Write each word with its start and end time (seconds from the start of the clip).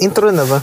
Intro 0.00 0.32
na 0.32 0.48
ba? 0.48 0.60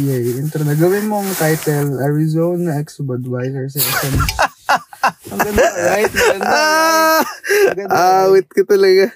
Yeah, 0.00 0.40
intro 0.40 0.64
na. 0.64 0.72
Gawin 0.72 1.04
mo 1.04 1.20
ang 1.20 1.28
title, 1.36 2.00
Arizona 2.00 2.80
X 2.80 3.04
Budweiser 3.04 3.68
Session. 3.68 4.16
ang 5.28 5.38
ganda, 5.38 5.66
right? 5.84 6.08
Maganda, 6.08 6.48
Ah! 6.48 7.20
right? 7.76 7.88
Ah, 7.92 8.24
wait 8.32 8.48
ko 8.48 8.64
talaga. 8.64 9.12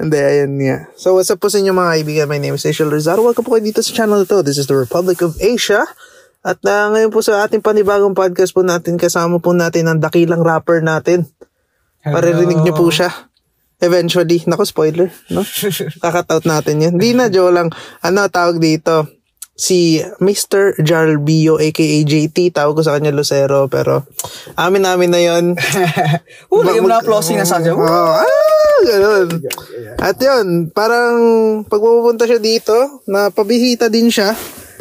Hindi, 0.00 0.16
ayan 0.16 0.56
nga. 0.56 0.88
So, 0.96 1.12
what's 1.12 1.28
up 1.28 1.44
po 1.44 1.52
sa 1.52 1.60
inyo 1.60 1.76
mga 1.76 1.92
kaibigan? 2.00 2.26
My 2.26 2.40
name 2.40 2.56
is 2.56 2.64
Asiel 2.64 2.88
Rizal. 2.88 3.20
Welcome 3.20 3.44
po 3.44 3.52
kayo 3.52 3.68
dito 3.68 3.84
sa 3.84 3.92
channel 3.92 4.24
na 4.24 4.28
to. 4.28 4.40
This 4.40 4.56
is 4.56 4.64
the 4.64 4.80
Republic 4.80 5.20
of 5.20 5.36
Asia. 5.36 5.84
At 6.40 6.64
uh, 6.64 6.88
ngayon 6.88 7.12
po 7.12 7.20
sa 7.20 7.44
ating 7.44 7.60
panibagong 7.60 8.16
podcast 8.16 8.56
po 8.56 8.64
natin, 8.64 8.96
kasama 8.96 9.36
po 9.36 9.52
natin 9.52 9.84
ang 9.84 10.00
dakilang 10.00 10.40
rapper 10.40 10.80
natin. 10.80 11.28
Maririnig 12.00 12.64
niyo 12.64 12.72
po 12.72 12.88
siya. 12.88 13.12
Eventually. 13.80 14.44
Naku, 14.44 14.68
spoiler. 14.68 15.08
No? 15.32 15.40
Kakatout 16.04 16.44
natin 16.44 16.84
yan. 16.84 16.92
Hindi 17.00 17.16
na, 17.16 17.32
joke 17.32 17.52
lang. 17.52 17.68
Ano, 18.04 18.28
tawag 18.28 18.60
dito? 18.60 19.08
Si 19.56 20.00
Mr. 20.24 20.80
Jarlbio, 20.80 21.60
aka 21.60 21.84
JT. 22.04 22.52
Tawag 22.56 22.76
ko 22.76 22.82
sa 22.84 22.96
kanya 22.96 23.12
Lucero. 23.12 23.68
Pero, 23.68 24.08
amin 24.56 24.84
namin 24.84 25.12
na 25.12 25.20
yon 25.20 25.44
lagyan 26.48 26.80
mo 26.84 26.88
na 26.88 27.04
closing 27.04 27.36
na 27.36 27.44
sa 27.44 27.60
Oo. 27.60 27.84
ah, 27.84 28.24
ganun. 28.88 29.28
At 30.00 30.16
yun, 30.16 30.72
parang 30.72 31.16
pag 31.68 31.80
pupunta 31.80 32.24
siya 32.24 32.40
dito, 32.40 32.72
na 33.04 33.28
pabihita 33.28 33.92
din 33.92 34.08
siya, 34.08 34.32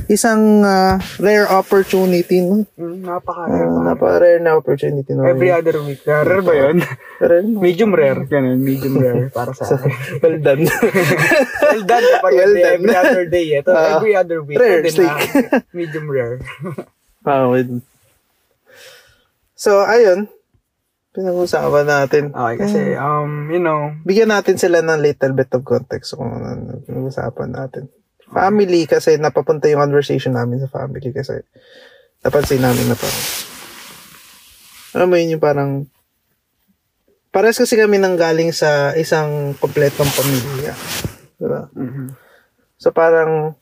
isang 0.09 0.65
ah, 0.65 0.97
rare 1.21 1.45
opportunity. 1.45 2.41
No? 2.41 2.65
Mm, 2.73 3.05
napaka 3.05 3.45
Uh, 3.45 3.85
Napaka-rare 3.85 4.41
na 4.41 4.57
opportunity. 4.57 5.13
No? 5.13 5.21
Every 5.23 5.53
other 5.53 5.77
week. 5.79 6.01
Rare 6.01 6.41
ba 6.41 6.53
yun? 6.57 6.81
Rare. 7.21 7.45
medium 7.45 7.93
rare. 7.93 8.25
Ganun, 8.25 8.57
medium 8.57 8.97
rare 8.97 9.29
para 9.29 9.53
sa 9.53 9.69
akin. 9.69 9.93
well 10.25 10.37
done. 10.41 10.65
well 10.65 11.83
done 11.85 12.05
kapag 12.09 12.33
Well 12.33 12.53
done. 12.57 12.73
every 12.81 12.95
other 12.97 13.23
day. 13.29 13.45
Ito, 13.61 13.69
Ah, 13.69 14.01
every 14.01 14.13
other 14.17 14.41
week. 14.41 14.57
rare 14.57 14.81
na, 14.81 15.13
medium 15.77 16.09
rare. 16.09 16.41
Ah, 17.21 17.45
wait. 17.45 17.69
So, 19.53 19.85
ayun. 19.85 20.25
Pinag-usapan 21.13 21.85
natin. 21.85 22.23
Okay, 22.33 22.55
kasi, 22.57 22.79
um, 22.95 23.49
you 23.53 23.61
know, 23.61 23.93
Bigyan 24.05 24.29
natin 24.33 24.57
sila 24.57 24.81
ng 24.81 25.01
little 25.01 25.33
bit 25.37 25.49
of 25.53 25.61
context 25.61 26.17
kung 26.17 26.33
ano 26.33 26.81
pinag-usapan 26.85 27.49
natin. 27.53 27.89
Family 28.29 28.85
kasi 28.85 29.17
napapunta 29.17 29.65
yung 29.69 29.81
conversation 29.81 30.37
namin 30.37 30.61
sa 30.61 30.69
family 30.69 31.09
kasi 31.09 31.41
napansin 32.21 32.61
namin 32.61 32.85
na 32.89 32.97
parang 32.97 33.25
alam 34.89 35.07
mo 35.09 35.15
yun 35.17 35.37
yung 35.37 35.43
parang 35.43 35.71
pares 37.29 37.57
kasi 37.61 37.77
kami 37.77 38.01
nang 38.01 38.17
galing 38.17 38.49
sa 38.49 38.93
isang 38.97 39.53
kompletong 39.57 40.09
pamilya. 40.09 40.73
Diba? 41.37 41.69
mhm. 41.73 42.13
So 42.79 42.95
parang 42.95 43.59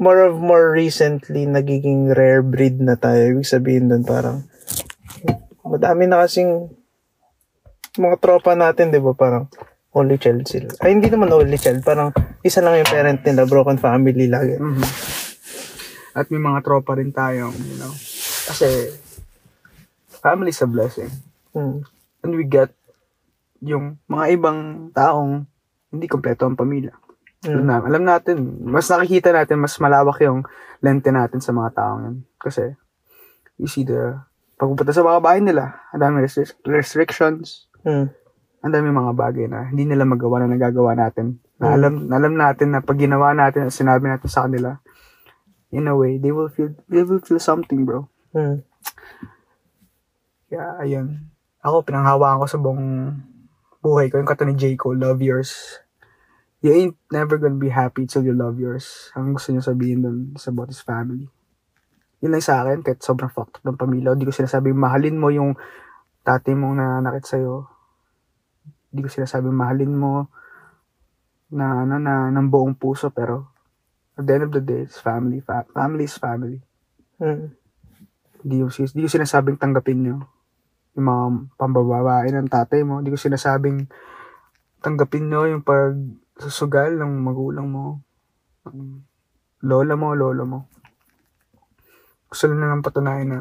more 0.00 0.28
of 0.28 0.40
more 0.40 0.72
recently 0.72 1.44
nagiging 1.44 2.12
rare 2.14 2.40
breed 2.40 2.80
na 2.80 2.96
tayo. 2.96 3.36
Ibig 3.36 3.48
sabihin 3.48 3.92
doon 3.92 4.04
parang 4.04 4.44
madami 5.64 6.08
na 6.08 6.24
kasing 6.24 6.72
mga 7.98 8.16
tropa 8.22 8.54
natin, 8.54 8.94
di 8.94 9.02
ba? 9.02 9.12
Parang 9.12 9.50
only 9.94 10.16
child 10.18 10.46
sila. 10.46 10.70
Ay, 10.78 10.94
hindi 10.94 11.10
naman 11.10 11.30
only 11.34 11.58
child. 11.58 11.82
Parang 11.82 12.14
isa 12.42 12.62
lang 12.62 12.78
yung 12.78 12.90
parent 12.90 13.20
nila, 13.26 13.46
broken 13.46 13.78
family 13.78 14.30
lagi. 14.30 14.54
Mhm. 14.58 14.84
At 16.14 16.26
may 16.30 16.42
mga 16.42 16.62
tropa 16.62 16.98
rin 16.98 17.14
tayo, 17.14 17.50
you 17.54 17.78
know. 17.78 17.90
Kasi, 18.50 18.66
family 20.10 20.50
is 20.50 20.62
a 20.62 20.66
blessing. 20.66 21.10
Hmm. 21.54 21.86
And 22.22 22.32
we 22.34 22.44
get 22.44 22.74
yung 23.62 23.98
mga 24.10 24.24
ibang 24.34 24.58
taong 24.90 25.46
hindi 25.90 26.06
kompleto 26.10 26.46
ang 26.46 26.58
pamilya. 26.58 26.94
Alam, 27.40 27.64
na, 27.64 27.80
alam 27.80 28.04
natin, 28.04 28.36
mas 28.68 28.90
nakikita 28.92 29.32
natin, 29.32 29.64
mas 29.64 29.72
malawak 29.80 30.20
yung 30.20 30.44
lente 30.84 31.08
natin 31.08 31.40
sa 31.40 31.56
mga 31.56 31.72
taong 31.72 32.00
yan. 32.04 32.16
Kasi, 32.36 32.74
you 33.56 33.64
see 33.64 33.86
the, 33.86 34.20
pagpupunta 34.60 34.92
sa 34.92 35.00
mga 35.00 35.24
bahay 35.24 35.40
nila, 35.40 35.80
ang 35.88 36.00
dami 36.04 36.20
restric- 36.20 36.60
restrictions, 36.68 37.70
Hmm. 37.80 38.12
Ang 38.60 38.72
dami 38.76 38.92
mga 38.92 39.12
bagay 39.16 39.46
na 39.48 39.72
hindi 39.72 39.88
nila 39.88 40.04
magawa 40.04 40.44
na 40.44 40.52
nagagawa 40.52 40.92
natin. 40.92 41.40
Na 41.56 41.72
alam, 41.76 42.08
na 42.08 42.20
alam 42.20 42.34
natin 42.36 42.76
na 42.76 42.84
pag 42.84 43.00
ginawa 43.00 43.32
natin 43.32 43.68
at 43.68 43.72
sinabi 43.72 44.08
natin 44.08 44.28
sa 44.28 44.44
kanila, 44.44 44.76
in 45.72 45.88
a 45.88 45.96
way, 45.96 46.20
they 46.20 46.32
will 46.32 46.52
feel, 46.52 46.76
they 46.90 47.00
will 47.00 47.24
feel 47.24 47.40
something, 47.40 47.88
bro. 47.88 48.04
Hmm. 48.36 48.60
Kaya, 50.52 50.76
ayun. 50.84 51.30
Ako, 51.64 51.88
pinanghawaan 51.88 52.42
ko 52.42 52.46
sa 52.48 52.60
buong 52.60 53.16
buhay 53.80 54.12
ko. 54.12 54.20
Yung 54.20 54.28
kata 54.28 54.44
ni 54.44 54.58
J. 54.58 54.76
Cole, 54.76 55.00
love 55.00 55.24
yours. 55.24 55.80
You 56.60 56.76
ain't 56.76 57.00
never 57.08 57.40
gonna 57.40 57.56
be 57.56 57.72
happy 57.72 58.04
till 58.04 58.20
you 58.20 58.36
love 58.36 58.60
yours. 58.60 59.08
Ang 59.16 59.32
gusto 59.32 59.48
niya 59.56 59.64
sabihin 59.64 60.04
dun 60.04 60.18
sa 60.36 60.52
about 60.52 60.68
his 60.68 60.84
family. 60.84 61.32
Yun 62.20 62.36
lang 62.36 62.44
sa 62.44 62.60
akin, 62.60 62.84
kahit 62.84 63.00
sobrang 63.00 63.32
fucked 63.32 63.64
up 63.64 63.64
ng 63.64 63.80
pamilya. 63.80 64.12
Hindi 64.12 64.28
ko 64.28 64.36
sinasabing 64.36 64.76
mahalin 64.76 65.16
mo 65.16 65.32
yung 65.32 65.56
tatay 66.20 66.52
mong 66.52 66.76
nanakit 66.76 67.24
sa'yo. 67.24 67.79
Hindi 68.90 69.06
ko 69.06 69.08
sinasabing 69.10 69.54
mahalin 69.54 69.94
mo 69.94 70.26
na, 71.50 71.86
na, 71.86 71.96
na, 71.96 72.14
ng 72.30 72.46
buong 72.50 72.74
puso. 72.74 73.10
Pero, 73.14 73.50
at 74.18 74.26
the 74.26 74.32
end 74.34 74.44
of 74.46 74.52
the 74.52 74.62
day, 74.62 74.86
it's 74.86 74.98
family. 74.98 75.40
Fa- 75.40 75.66
family 75.70 76.04
is 76.06 76.18
family. 76.18 76.58
Hindi 78.42 78.56
ko, 78.62 78.68
sis- 78.68 78.94
di 78.94 79.06
ko 79.06 79.10
sinasabing 79.10 79.56
tanggapin 79.56 80.00
nyo 80.02 80.16
yung 80.98 81.06
mga 81.06 81.24
pambababae 81.54 82.34
ng 82.34 82.50
tatay 82.50 82.82
mo. 82.82 82.98
Hindi 82.98 83.14
ko 83.14 83.18
sinasabing 83.20 83.86
tanggapin 84.82 85.30
nyo 85.30 85.46
yung 85.46 85.62
pagsusugal 85.62 86.98
ng 86.98 87.12
magulang 87.22 87.70
mo. 87.70 88.02
ng 88.66 89.06
Lola 89.60 89.92
mo, 89.92 90.16
lolo 90.16 90.44
mo. 90.48 90.60
Gusto 92.32 92.48
lang 92.48 92.64
nalang 92.64 92.80
patunayan 92.80 93.28
na 93.28 93.40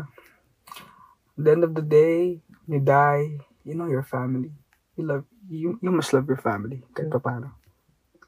at 1.40 1.46
the 1.46 1.52
end 1.56 1.64
of 1.64 1.72
the 1.72 1.82
day, 1.82 2.44
you 2.68 2.84
die, 2.84 3.40
you 3.64 3.72
know 3.72 3.88
your 3.88 4.04
family. 4.04 4.52
You 5.00 5.08
love, 5.08 5.24
you, 5.50 5.82
you 5.82 5.92
must 5.92 6.14
love 6.14 6.30
your 6.30 6.40
family 6.40 6.86
kahit 6.94 7.10
pa 7.10 7.18
paano. 7.18 7.58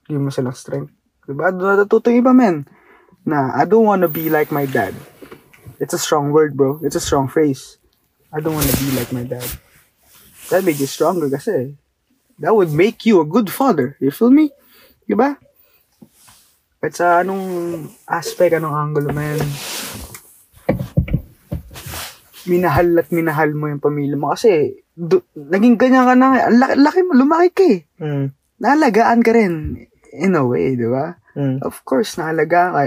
Give 0.09 0.17
mo 0.17 0.33
silang 0.33 0.57
strength. 0.57 0.91
Diba? 1.29 1.53
Natututo 1.53 2.09
yung 2.09 2.25
iba, 2.25 2.33
men. 2.33 2.65
Na, 3.21 3.53
I 3.53 3.69
don't 3.69 3.85
wanna 3.85 4.09
be 4.09 4.27
like 4.33 4.49
my 4.49 4.65
dad. 4.65 4.97
It's 5.81 5.93
a 5.93 6.01
strong 6.01 6.33
word, 6.33 6.57
bro. 6.57 6.81
It's 6.81 6.97
a 6.97 7.01
strong 7.01 7.29
phrase. 7.29 7.81
I 8.33 8.39
don't 8.39 8.53
want 8.53 8.69
to 8.69 8.77
be 8.77 8.93
like 8.93 9.11
my 9.11 9.25
dad. 9.25 9.43
That 10.53 10.63
make 10.63 10.79
you 10.79 10.85
stronger 10.85 11.25
kasi. 11.25 11.75
That 12.37 12.53
would 12.53 12.69
make 12.69 13.03
you 13.03 13.19
a 13.19 13.25
good 13.25 13.49
father. 13.49 13.97
You 13.99 14.13
feel 14.13 14.29
me? 14.29 14.53
Diba? 15.09 15.41
At 16.81 16.93
sa 16.95 17.25
anong 17.25 17.89
aspect, 18.05 18.55
anong 18.55 18.77
angle 18.77 19.09
man, 19.09 19.41
minahal 22.45 23.01
at 23.01 23.09
minahal 23.09 23.51
mo 23.53 23.67
yung 23.69 23.83
pamilya 23.83 24.17
mo. 24.17 24.31
Kasi, 24.33 24.81
du- 25.01 25.25
naging 25.34 25.81
ganyan 25.81 26.06
ka 26.06 26.13
na. 26.13 26.45
Laki, 26.53 26.75
laki 26.78 27.01
mo, 27.01 27.13
lumaki 27.17 27.50
ka 27.50 27.63
eh. 27.66 27.79
Hmm. 27.97 28.25
Nahalagaan 28.62 29.25
ka 29.25 29.34
rin. 29.34 29.53
In 30.13 30.38
a 30.38 30.45
way, 30.45 30.78
di 30.78 30.85
ba? 30.85 31.17
Hmm. 31.34 31.57
Of 31.66 31.81
course, 31.81 32.22
nahalaga 32.22 32.69
ka. 32.69 32.81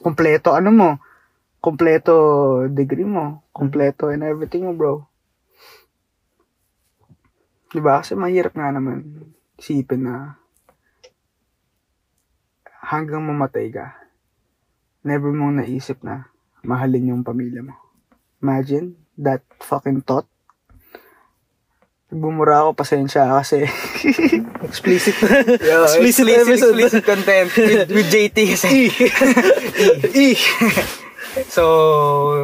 Kompleto 0.00 0.56
ano 0.56 0.70
mo. 0.72 0.90
Kompleto 1.60 2.14
degree 2.72 3.04
mo. 3.04 3.44
Kompleto 3.52 4.08
and 4.08 4.24
everything 4.24 4.64
mo, 4.64 4.72
bro. 4.72 5.04
Diba? 7.68 8.00
Kasi 8.00 8.16
mahirap 8.16 8.56
nga 8.56 8.72
naman 8.72 9.28
isipin 9.60 10.08
na 10.08 10.38
hanggang 12.88 13.20
mamatay 13.20 13.68
ka, 13.68 14.00
never 15.04 15.28
mong 15.28 15.60
naisip 15.60 16.00
na 16.00 16.32
mahalin 16.64 17.12
yung 17.12 17.26
pamilya 17.26 17.60
mo. 17.60 17.76
Imagine 18.40 18.96
that 19.20 19.44
fucking 19.60 20.00
thought. 20.00 20.24
Bumura 22.08 22.64
ako, 22.64 22.72
pasensya 22.72 23.28
kasi 23.28 23.68
Explicit. 24.68 25.12
Yo, 25.60 25.84
Explicit 25.84 26.24
episode. 26.24 26.72
explicit 26.72 27.04
content 27.04 27.52
with, 27.52 27.88
with 27.92 28.08
JT 28.08 28.36
kasi. 28.56 28.88
E. 30.16 30.32
so, 31.54 31.62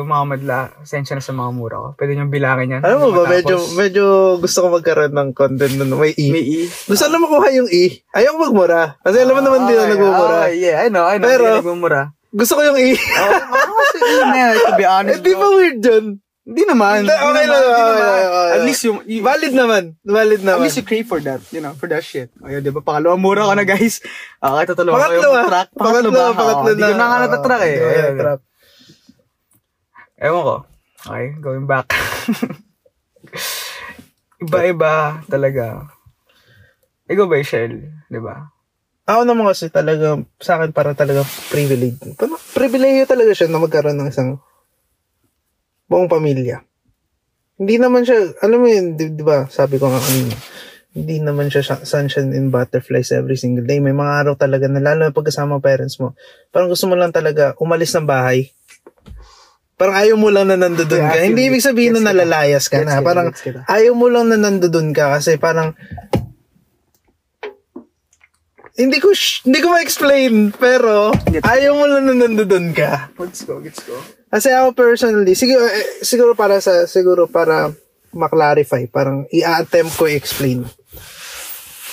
mga 0.04 0.24
madla, 0.28 0.58
sensya 0.84 1.16
na 1.16 1.24
sa 1.24 1.32
mga 1.32 1.50
mura 1.52 1.76
ko. 1.80 1.88
Pwede 1.96 2.12
niyong 2.12 2.28
bilangin 2.28 2.76
yan. 2.76 2.82
Alam 2.84 3.08
mo 3.08 3.10
ba, 3.16 3.24
medyo, 3.24 3.56
medyo 3.72 4.04
gusto 4.36 4.64
ko 4.64 4.78
magkaroon 4.78 5.16
ng 5.16 5.30
content 5.32 5.74
na 5.80 5.88
may 5.88 6.12
E. 6.12 6.28
May 6.28 6.44
E. 6.44 6.60
Gusto 6.68 7.08
na 7.08 7.16
makuha 7.16 7.48
yung 7.56 7.68
E. 7.68 8.04
Ayaw 8.12 8.36
ko 8.36 8.52
magmura. 8.52 9.00
Kasi 9.00 9.16
alam 9.16 9.32
mo 9.32 9.42
naman 9.42 9.64
din 9.64 9.76
na 9.76 9.88
nagmumura. 9.88 10.36
Oh, 10.44 10.52
yeah, 10.52 10.84
I 10.84 10.88
know, 10.88 11.08
I 11.08 11.16
know. 11.16 11.24
Pero- 11.24 11.48
Pero, 11.48 11.60
nagmumura. 11.64 12.12
Gusto 12.34 12.58
ko 12.58 12.62
yung 12.66 12.76
E. 12.76 12.92
Oh, 12.92 13.32
oh, 13.32 13.76
kasi 13.80 13.96
yun 14.02 14.28
na, 14.28 14.44
to 14.54 14.72
be 14.74 14.84
honest. 14.84 15.20
Eh, 15.20 15.24
di 15.24 15.32
ba 15.32 15.48
weird 15.48 15.78
dyan? 15.80 16.04
Hindi 16.44 16.62
naman. 16.68 17.08
Hindi, 17.08 17.08
Hindi 17.08 17.24
okay 17.24 17.46
lang, 17.48 17.62
hindi 17.64 17.80
okay 17.80 17.96
lang, 17.96 18.28
okay 18.28 18.52
At 18.52 18.62
least 18.68 18.82
yung, 18.84 18.98
you, 19.08 19.24
Valid 19.24 19.54
naman. 19.56 19.82
Valid 20.04 20.44
at 20.44 20.44
naman. 20.44 20.68
least 20.68 20.76
you 20.76 20.84
crave 20.84 21.08
for 21.08 21.16
that, 21.24 21.40
you 21.48 21.64
know, 21.64 21.72
for 21.72 21.88
that 21.88 22.04
shit. 22.04 22.28
Ayun, 22.44 22.60
di 22.60 22.68
ba? 22.68 22.84
Pangalawang 22.84 23.24
mura 23.24 23.48
ka 23.48 23.56
na, 23.56 23.64
guys. 23.64 24.04
Ah, 24.44 24.60
kahit 24.60 24.76
tatalo 24.76 24.92
Pangatlo 24.92 25.28
ah. 25.32 25.48
Track. 25.48 25.68
Pangatlo, 25.72 26.12
ba? 26.12 26.36
pangatlo 26.36 26.70
na. 26.76 26.76
Di 26.76 26.84
ko 26.84 26.94
na 27.00 27.06
nga 27.08 27.18
natatrack 27.24 27.62
eh. 27.64 27.76
Ayun, 27.80 28.14
trap. 28.20 28.40
Ewan 30.20 30.42
ko. 30.44 30.56
Okay, 31.04 31.26
going 31.40 31.64
back. 31.64 31.88
Iba-iba 34.44 35.24
talaga. 35.24 35.88
Ikaw 37.08 37.24
ba, 37.24 37.40
Shell? 37.40 37.88
Di 38.12 38.20
ba? 38.20 38.52
ako 39.04 39.28
naman 39.28 39.52
kasi 39.52 39.68
talaga, 39.68 40.16
sa 40.40 40.56
akin 40.56 40.72
para 40.72 40.96
talaga 40.96 41.20
privilege. 41.52 42.00
Privilege 42.56 43.04
talaga 43.04 43.36
siya 43.36 43.52
na 43.52 43.60
magkaroon 43.60 44.00
ng 44.00 44.08
isang 44.08 44.40
buong 45.86 46.06
pamilya. 46.06 46.64
Hindi 47.54 47.78
naman 47.78 48.02
siya, 48.02 48.34
alam 48.38 48.58
mo 48.58 48.66
yun, 48.66 48.94
di, 48.94 49.10
di 49.10 49.22
ba, 49.22 49.46
sabi 49.46 49.78
ko 49.78 49.86
nga 49.86 50.00
kanina, 50.00 50.34
hindi 50.90 51.16
naman 51.18 51.46
siya 51.48 51.62
sunshine 51.80 52.30
and 52.30 52.50
butterflies 52.50 53.10
every 53.10 53.34
single 53.34 53.62
day. 53.62 53.78
May 53.78 53.90
mga 53.92 54.12
araw 54.20 54.34
talaga 54.34 54.66
na 54.66 54.78
lalo 54.78 55.04
na 55.04 55.10
pagkasama 55.10 55.58
parents 55.58 55.98
mo. 55.98 56.14
Parang 56.48 56.66
gusto 56.66 56.86
mo 56.86 56.94
lang 56.94 57.10
talaga 57.10 57.54
umalis 57.56 57.90
ng 57.92 58.04
bahay. 58.04 58.50
Parang 59.74 59.94
ayaw 59.96 60.14
mo 60.14 60.30
lang 60.30 60.46
na 60.46 60.54
nandoon 60.56 60.86
Yeah, 60.88 61.10
ka. 61.10 61.18
Hindi 61.20 61.42
ibig 61.48 61.58
sabihin 61.60 61.94
na 61.94 62.02
nalalayas 62.04 62.66
ka 62.66 62.78
na. 62.80 62.98
kita, 62.98 63.02
Parang 63.02 63.28
kita. 63.30 63.60
ayaw 63.66 63.90
mo 63.92 64.06
lang 64.06 64.30
na 64.30 64.38
nandoon 64.38 64.90
ka 64.90 65.18
kasi 65.18 65.34
parang 65.34 65.74
hindi 68.74 68.98
ko 68.98 69.10
sh- 69.10 69.42
hindi 69.42 69.58
ko 69.58 69.70
ma-explain 69.70 70.50
pero 70.52 71.14
ayaw 71.42 71.72
mo 71.74 71.86
lang 71.86 72.06
na 72.06 72.14
nandoon 72.16 72.70
ka. 72.70 73.14
Gets 73.14 73.46
ko, 73.46 73.58
gets 73.58 73.82
ko. 73.82 73.94
Kasi 74.34 74.50
ako 74.50 74.74
personally, 74.74 75.38
siguro, 75.38 75.62
eh, 75.62 76.02
siguro 76.02 76.34
para 76.34 76.58
sa, 76.58 76.90
siguro 76.90 77.30
para 77.30 77.70
maklarify, 78.10 78.82
parang 78.90 79.30
i-attempt 79.30 79.94
ko 79.94 80.10
i-explain. 80.10 80.66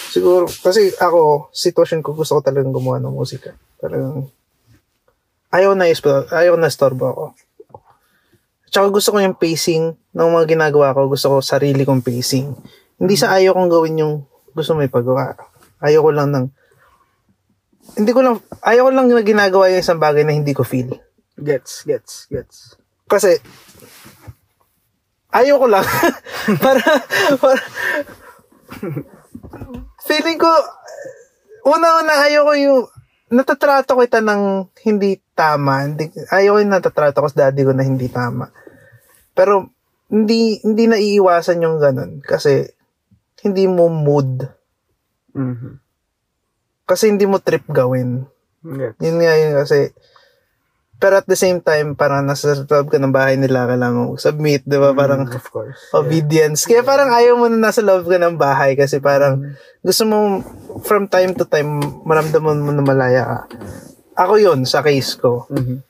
Siguro, 0.09 0.49
kasi 0.49 0.89
ako, 0.97 1.53
sitwasyon 1.53 2.01
ko 2.01 2.17
gusto 2.17 2.41
ko 2.41 2.41
talagang 2.41 2.73
gumawa 2.73 2.97
ng 2.97 3.13
musika. 3.13 3.53
Talagang, 3.77 4.25
ayaw 5.53 5.77
na, 5.77 5.85
ayaw 6.33 6.57
na 6.57 6.73
storbo 6.73 7.05
ako. 7.13 7.25
Tsaka 8.73 8.89
gusto 8.89 9.13
ko 9.13 9.17
yung 9.21 9.37
pacing 9.37 9.93
ng 9.93 10.29
mga 10.33 10.57
ginagawa 10.57 10.97
ko. 10.97 11.13
Gusto 11.13 11.37
ko 11.37 11.37
sarili 11.45 11.85
kong 11.85 12.01
pacing. 12.01 12.57
Hindi 12.97 13.21
sa 13.21 13.37
ayaw 13.37 13.53
kong 13.53 13.69
gawin 13.69 14.01
yung 14.01 14.13
gusto 14.57 14.73
may 14.73 14.89
pagawa. 14.89 15.37
Ayaw 15.77 16.01
ko 16.01 16.09
lang 16.09 16.33
ng, 16.33 16.45
hindi 18.01 18.11
ko 18.17 18.25
lang, 18.25 18.41
ayaw 18.65 18.89
ko 18.89 18.91
lang 18.97 19.05
na 19.13 19.21
ginagawa 19.21 19.69
yung 19.69 19.83
isang 19.85 20.01
bagay 20.01 20.25
na 20.25 20.33
hindi 20.33 20.57
ko 20.57 20.65
feel. 20.65 20.97
Gets, 21.41 21.89
gets, 21.89 22.29
gets. 22.29 22.77
Kasi, 23.09 23.41
ayoko 25.33 25.65
lang. 25.65 25.81
para, 26.63 26.85
para, 27.41 27.61
feeling 30.05 30.37
ko, 30.37 30.51
una-una 31.65 32.29
ayoko 32.29 32.53
yung, 32.61 32.81
natatrato 33.31 33.95
kita 33.97 34.21
ng 34.21 34.69
hindi 34.85 35.17
tama. 35.33 35.87
Hindi, 35.87 36.13
ayoko 36.29 36.61
yung 36.61 36.75
natatrato 36.77 37.25
ko 37.25 37.27
sa 37.31 37.49
daddy 37.49 37.65
ko 37.65 37.73
na 37.73 37.87
hindi 37.87 38.05
tama. 38.05 38.53
Pero, 39.33 39.73
hindi, 40.13 40.61
hindi 40.61 40.85
naiiwasan 40.85 41.63
yung 41.63 41.81
ganun. 41.81 42.21
Kasi, 42.21 42.69
hindi 43.41 43.65
mo 43.65 43.89
mood. 43.89 44.45
Mhm. 45.33 45.81
Kasi 46.85 47.07
hindi 47.07 47.25
mo 47.25 47.39
trip 47.39 47.65
gawin. 47.71 48.27
Gets. 48.61 48.99
Yun 49.01 49.17
nga 49.23 49.33
yun 49.39 49.53
kasi, 49.57 49.95
pero 51.01 51.17
at 51.17 51.25
the 51.25 51.33
same 51.33 51.57
time, 51.59 51.97
parang 51.97 52.21
nasa 52.21 52.53
loob 52.53 52.87
ka 52.87 53.01
ng 53.01 53.09
bahay 53.09 53.33
nila, 53.33 53.65
kailangan 53.65 53.97
mo 53.97 54.13
submit, 54.15 54.61
di 54.61 54.77
ba? 54.77 54.93
Parang 54.93 55.25
Mm, 55.25 55.33
of 55.33 55.47
course. 55.49 55.81
obedience. 55.91 56.63
Kaya 56.63 56.85
parang 56.85 57.09
ayaw 57.09 57.33
mo 57.35 57.49
na 57.49 57.57
nasa 57.57 57.81
loob 57.81 58.05
ka 58.05 58.15
ng 58.15 58.37
bahay 58.37 58.77
kasi 58.77 59.01
parang 59.01 59.41
Mm-hmm. 59.41 59.81
gusto 59.81 60.03
mo 60.05 60.17
from 60.85 61.09
time 61.09 61.33
to 61.33 61.43
time 61.43 61.81
maramdaman 62.05 62.61
mo 62.61 62.69
na 62.69 62.85
malaya 62.85 63.21
ka. 63.25 63.39
Ako 64.21 64.37
yun 64.37 64.61
sa 64.63 64.79
case 64.79 65.17
ko. 65.17 65.49
Mhm. 65.49 65.81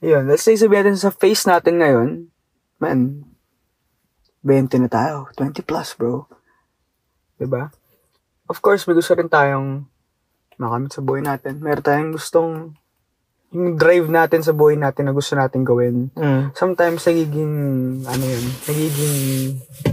Yun, 0.00 0.24
let's 0.24 0.44
say 0.44 0.52
sabihin 0.54 0.88
natin 0.88 1.00
sa 1.00 1.08
face 1.08 1.44
natin 1.44 1.80
ngayon, 1.80 2.08
man, 2.76 3.24
20 4.40 4.76
na 4.78 4.88
tayo. 4.88 5.28
20 5.32 5.60
plus, 5.60 5.96
bro. 5.96 6.28
'Di 7.36 7.44
ba? 7.44 7.72
Of 8.44 8.60
course, 8.60 8.84
may 8.84 8.92
gusto 8.92 9.12
rin 9.12 9.28
tayong 9.28 9.88
makamit 10.56 10.90
sa 10.90 11.00
buhay 11.00 11.20
natin. 11.20 11.58
Meron 11.58 11.84
tayong 11.84 12.12
gustong 12.12 12.74
yung 13.54 13.78
drive 13.78 14.10
natin 14.10 14.42
sa 14.42 14.50
buhay 14.50 14.74
natin 14.74 15.06
na 15.06 15.14
gusto 15.14 15.38
natin 15.38 15.62
gawin. 15.62 16.10
Mm. 16.18 16.50
Sometimes 16.58 17.06
nagiging, 17.06 17.54
ano 18.02 18.24
yun, 18.26 18.44
nagiging 18.66 19.18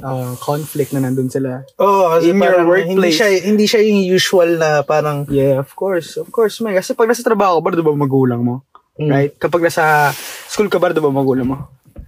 uh, 0.01 0.33
conflict 0.41 0.89
na 0.91 1.05
nandun 1.05 1.29
sila. 1.29 1.61
Oo, 1.77 2.09
kasi 2.09 2.33
In 2.33 2.41
your 2.41 2.57
parang 2.57 2.65
hindi 2.65 2.97
workplace. 3.13 3.17
siya, 3.21 3.29
hindi 3.45 3.65
siya 3.69 3.81
yung 3.85 4.01
usual 4.01 4.57
na 4.57 4.81
parang, 4.81 5.29
Yeah, 5.29 5.61
of 5.61 5.69
course. 5.77 6.17
Of 6.17 6.33
course, 6.33 6.57
man. 6.65 6.73
Kasi 6.73 6.97
pag 6.97 7.05
nasa 7.05 7.21
trabaho 7.21 7.61
ka 7.61 7.69
ba, 7.69 7.77
di 7.77 7.85
ba 7.85 7.93
magulang 7.93 8.41
mo? 8.41 8.65
Mm. 8.97 9.09
Right? 9.13 9.33
Kapag 9.37 9.61
nasa 9.61 10.09
school 10.49 10.65
ka 10.65 10.81
ba, 10.81 10.89
di 10.89 10.97
ba 10.97 11.13
magulang 11.13 11.45
mo? 11.45 11.57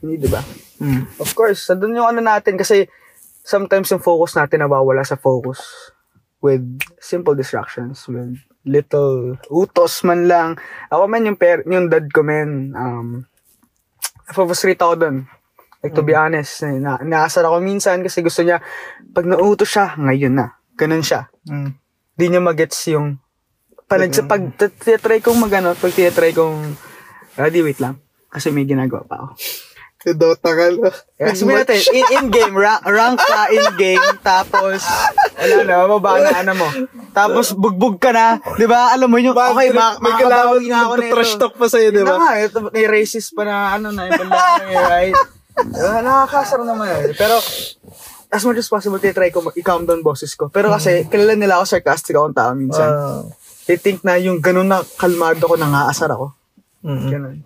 Hindi, 0.02 0.26
di 0.26 0.30
ba? 0.34 0.42
mm, 0.82 1.22
Of 1.22 1.38
course, 1.38 1.70
nandun 1.70 2.02
yung 2.02 2.10
ano 2.10 2.20
natin 2.20 2.58
kasi 2.58 2.90
sometimes 3.46 3.94
yung 3.94 4.02
focus 4.02 4.34
natin 4.34 4.66
nawawala 4.66 5.06
sa 5.06 5.22
focus 5.22 5.93
with 6.44 6.62
simple 7.00 7.32
distractions, 7.32 8.04
with 8.12 8.36
little 8.68 9.40
utos 9.48 10.04
man 10.04 10.28
lang. 10.28 10.60
Ako 10.92 11.08
man 11.08 11.24
yung, 11.24 11.40
per, 11.40 11.64
yung 11.64 11.88
dad 11.88 12.12
ko 12.12 12.20
men, 12.20 12.76
um, 12.76 13.24
napapasrate 14.28 14.84
ako 14.84 14.94
dun. 15.00 15.18
Like, 15.84 15.96
to 15.96 16.04
be 16.04 16.16
honest, 16.16 16.64
na, 16.64 17.00
naasar 17.04 17.44
ako 17.44 17.60
minsan 17.60 18.04
kasi 18.04 18.24
gusto 18.24 18.44
niya, 18.44 18.60
pag 19.12 19.28
nautos 19.28 19.68
siya, 19.68 19.96
ngayon 20.00 20.36
na. 20.36 20.56
Ganun 20.80 21.04
siya. 21.04 21.28
mm. 21.44 21.70
Di 22.16 22.26
niya 22.32 22.40
magets 22.40 22.80
yung, 22.88 23.20
pag, 23.88 24.00
sa 24.16 24.24
pag 24.24 24.44
try 24.80 25.20
kong 25.20 25.40
magano, 25.44 25.76
pag 25.76 25.92
try 25.92 26.32
kong, 26.32 26.76
ah, 27.36 27.52
di 27.52 27.60
wait 27.60 27.84
lang. 27.84 28.00
Kasi 28.32 28.52
may 28.52 28.64
ginagawa 28.64 29.04
pa 29.04 29.16
ako. 29.28 29.28
Dota 30.12 30.52
ka 30.52 30.66
na. 30.76 30.92
Sabihin 31.32 31.64
natin, 31.64 31.80
in, 31.96 32.06
in-game, 32.20 32.52
rank, 32.52 32.84
rank 32.84 33.16
ka 33.18 33.48
in-game, 33.48 34.04
tapos, 34.20 34.84
wala 35.34 35.56
na, 35.64 35.74
mababa 35.88 36.20
na 36.20 36.44
ano 36.44 36.54
mo. 36.60 36.68
Tapos, 37.16 37.56
bugbog 37.56 37.96
ka 37.96 38.12
na, 38.12 38.44
di 38.60 38.68
ba? 38.68 38.92
Alam 38.92 39.08
mo 39.08 39.16
yung, 39.16 39.32
okay, 39.32 39.72
ma- 39.72 39.96
may 40.04 40.12
na 40.20 40.52
ako 40.84 40.96
nito. 41.00 41.14
trash 41.16 41.34
talk 41.40 41.56
pa 41.56 41.72
sa'yo, 41.72 41.96
di 41.96 42.04
Yun 42.04 42.06
na 42.06 42.12
ba? 42.12 42.20
nga, 42.20 42.32
ito, 42.36 42.58
may 42.68 42.84
racist 42.84 43.32
pa 43.32 43.48
na, 43.48 43.80
ano 43.80 43.96
na, 43.96 44.12
yung 44.12 44.20
balaki, 44.20 44.66
right? 44.92 45.16
Diba, 45.56 46.02
nakakasar 46.04 46.60
naman 46.60 46.86
yun. 46.90 47.16
Pero, 47.16 47.40
as 48.28 48.42
much 48.44 48.58
as 48.58 48.68
possible, 48.68 48.98
try 48.98 49.30
ko 49.30 49.46
i-calm 49.54 49.86
down 49.86 50.02
boses 50.02 50.34
ko. 50.34 50.50
Pero 50.50 50.68
kasi, 50.68 51.06
kilala 51.08 51.38
nila 51.38 51.62
ako 51.62 51.66
sarcastic 51.70 52.12
akong 52.12 52.36
tao 52.36 52.52
minsan. 52.52 52.90
Ah, 52.90 53.24
They 53.64 53.80
think 53.80 54.04
na 54.04 54.20
yung 54.20 54.44
ganun 54.44 54.68
na 54.68 54.84
kalmado 55.00 55.48
ko, 55.48 55.56
nangaasar 55.56 56.12
ako. 56.12 56.36
mm, 56.84 57.08
Ganun. 57.08 57.38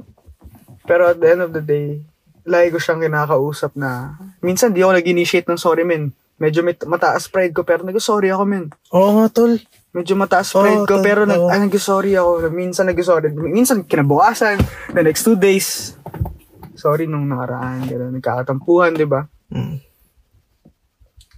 Pero 0.87 1.11
at 1.11 1.19
the 1.19 1.27
end 1.27 1.43
of 1.43 1.51
the 1.51 1.59
day, 1.59 1.99
lagi 2.47 2.71
ko 2.71 2.79
siyang 2.79 3.03
kinakausap 3.03 3.75
na, 3.75 4.15
minsan 4.39 4.71
di 4.71 4.79
ako 4.79 4.95
nag-initiate 4.95 5.45
ng 5.45 5.59
sorry, 5.59 5.83
men. 5.83 6.09
Medyo 6.37 6.61
may, 6.61 6.77
mataas 6.79 7.27
pride 7.27 7.51
ko, 7.51 7.61
pero 7.61 7.81
nag-sorry 7.81 8.29
ako, 8.29 8.43
men. 8.45 8.69
Oo 8.89 9.09
nga, 9.15 9.27
tol. 9.27 9.57
Medyo 9.91 10.13
mataas 10.13 10.53
pride 10.53 10.85
ko, 10.85 10.95
tol. 10.95 11.03
pero 11.03 11.25
nag, 11.25 11.37
Oo. 11.37 11.49
ah, 11.49 11.57
nag-sorry 11.57 12.13
ako. 12.13 12.47
Minsan 12.47 12.87
nag-sorry. 12.87 13.29
Minsan 13.31 13.83
kinabukasan, 13.83 14.61
the 14.91 15.01
next 15.01 15.21
two 15.21 15.35
days, 15.35 15.97
sorry 16.73 17.03
nung 17.05 17.25
nakaraan, 17.25 17.83
gano'n, 17.83 18.13
nagkakatampuhan, 18.15 18.93
di 18.93 19.03
ba? 19.03 19.25
Mm. 19.49 19.81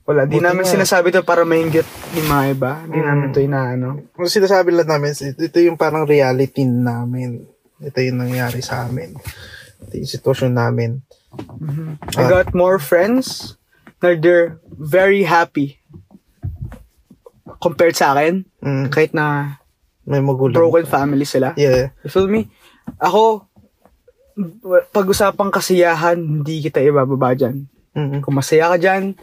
Wala, 0.03 0.25
di 0.25 0.35
Buti 0.35 0.43
namin 0.43 0.65
nga. 0.65 0.73
sinasabi 0.73 1.09
to 1.09 1.21
para 1.21 1.45
mahinggit 1.45 1.85
yung 2.11 2.27
mga 2.27 2.45
iba. 2.51 2.71
Di 2.83 2.97
Mm. 2.97 3.05
namin 3.05 3.27
to 3.29 3.39
inaano. 3.39 3.87
Kung 4.11 4.25
sinasabi 4.25 4.73
lang 4.73 4.89
namin, 4.89 5.13
ito, 5.13 5.37
ito 5.39 5.57
yung 5.61 5.77
parang 5.77 6.03
reality 6.03 6.65
namin. 6.65 7.45
Ito 7.77 7.97
yung 8.01 8.19
nangyari 8.19 8.59
sa 8.59 8.83
amin. 8.83 9.15
Yung 9.93 10.09
sitwasyon 10.09 10.53
namin. 10.53 11.01
I 12.17 12.24
got 12.27 12.51
more 12.57 12.77
friends 12.81 13.55
na 14.01 14.15
they're 14.17 14.59
very 14.67 15.24
happy 15.24 15.79
compared 17.59 17.95
sa 17.95 18.15
akin. 18.15 18.48
Mm. 18.63 18.86
Kahit 18.91 19.12
na 19.13 19.57
May 20.09 20.24
magulang. 20.24 20.55
broken 20.55 20.88
family 20.89 21.27
sila. 21.27 21.53
Yeah. 21.59 21.93
You 22.01 22.09
feel 22.09 22.27
me? 22.31 22.50
Ako, 22.98 23.45
pag-usapang 24.89 25.53
kasiyahan, 25.53 26.17
hindi 26.17 26.63
kita 26.63 26.81
ibababa 26.81 27.36
dyan. 27.36 27.67
Mm. 27.93 28.24
Kung 28.24 28.33
masaya 28.33 28.71
ka 28.74 28.77
dyan, 28.79 29.13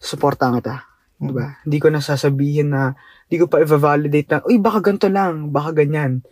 supportan 0.00 0.56
kita. 0.62 0.86
Diba? 1.20 1.60
Hindi 1.66 1.76
ko 1.76 1.92
nasasabihin 1.92 2.72
na, 2.72 2.96
hindi 3.28 3.36
ko 3.44 3.52
pa 3.52 3.60
i-validate 3.60 4.28
na, 4.32 4.38
uy, 4.48 4.56
baka 4.56 4.80
ganito 4.80 5.12
lang, 5.12 5.52
baka 5.52 5.84
ganyan. 5.84 6.24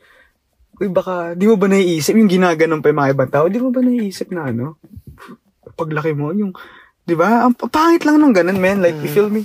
Uy, 0.78 0.88
baka, 0.94 1.34
di 1.34 1.50
mo 1.50 1.58
ba 1.58 1.66
naiisip, 1.66 2.14
yung 2.14 2.30
ginaganon 2.30 2.78
pa 2.78 2.94
yung 2.94 3.00
mga 3.02 3.12
ibang 3.18 3.30
tao, 3.34 3.50
di 3.50 3.58
mo 3.58 3.74
ba 3.74 3.82
naiisip 3.82 4.30
na 4.30 4.46
ano? 4.46 4.78
Paglaki 5.74 6.14
mo, 6.14 6.30
yung, 6.30 6.54
di 7.02 7.18
ba? 7.18 7.42
Ang 7.46 7.58
pangit 7.58 8.06
lang 8.06 8.22
ng 8.22 8.30
ganun, 8.30 8.62
man. 8.62 8.78
Like, 8.78 8.94
you 9.02 9.10
feel 9.10 9.26
me? 9.26 9.42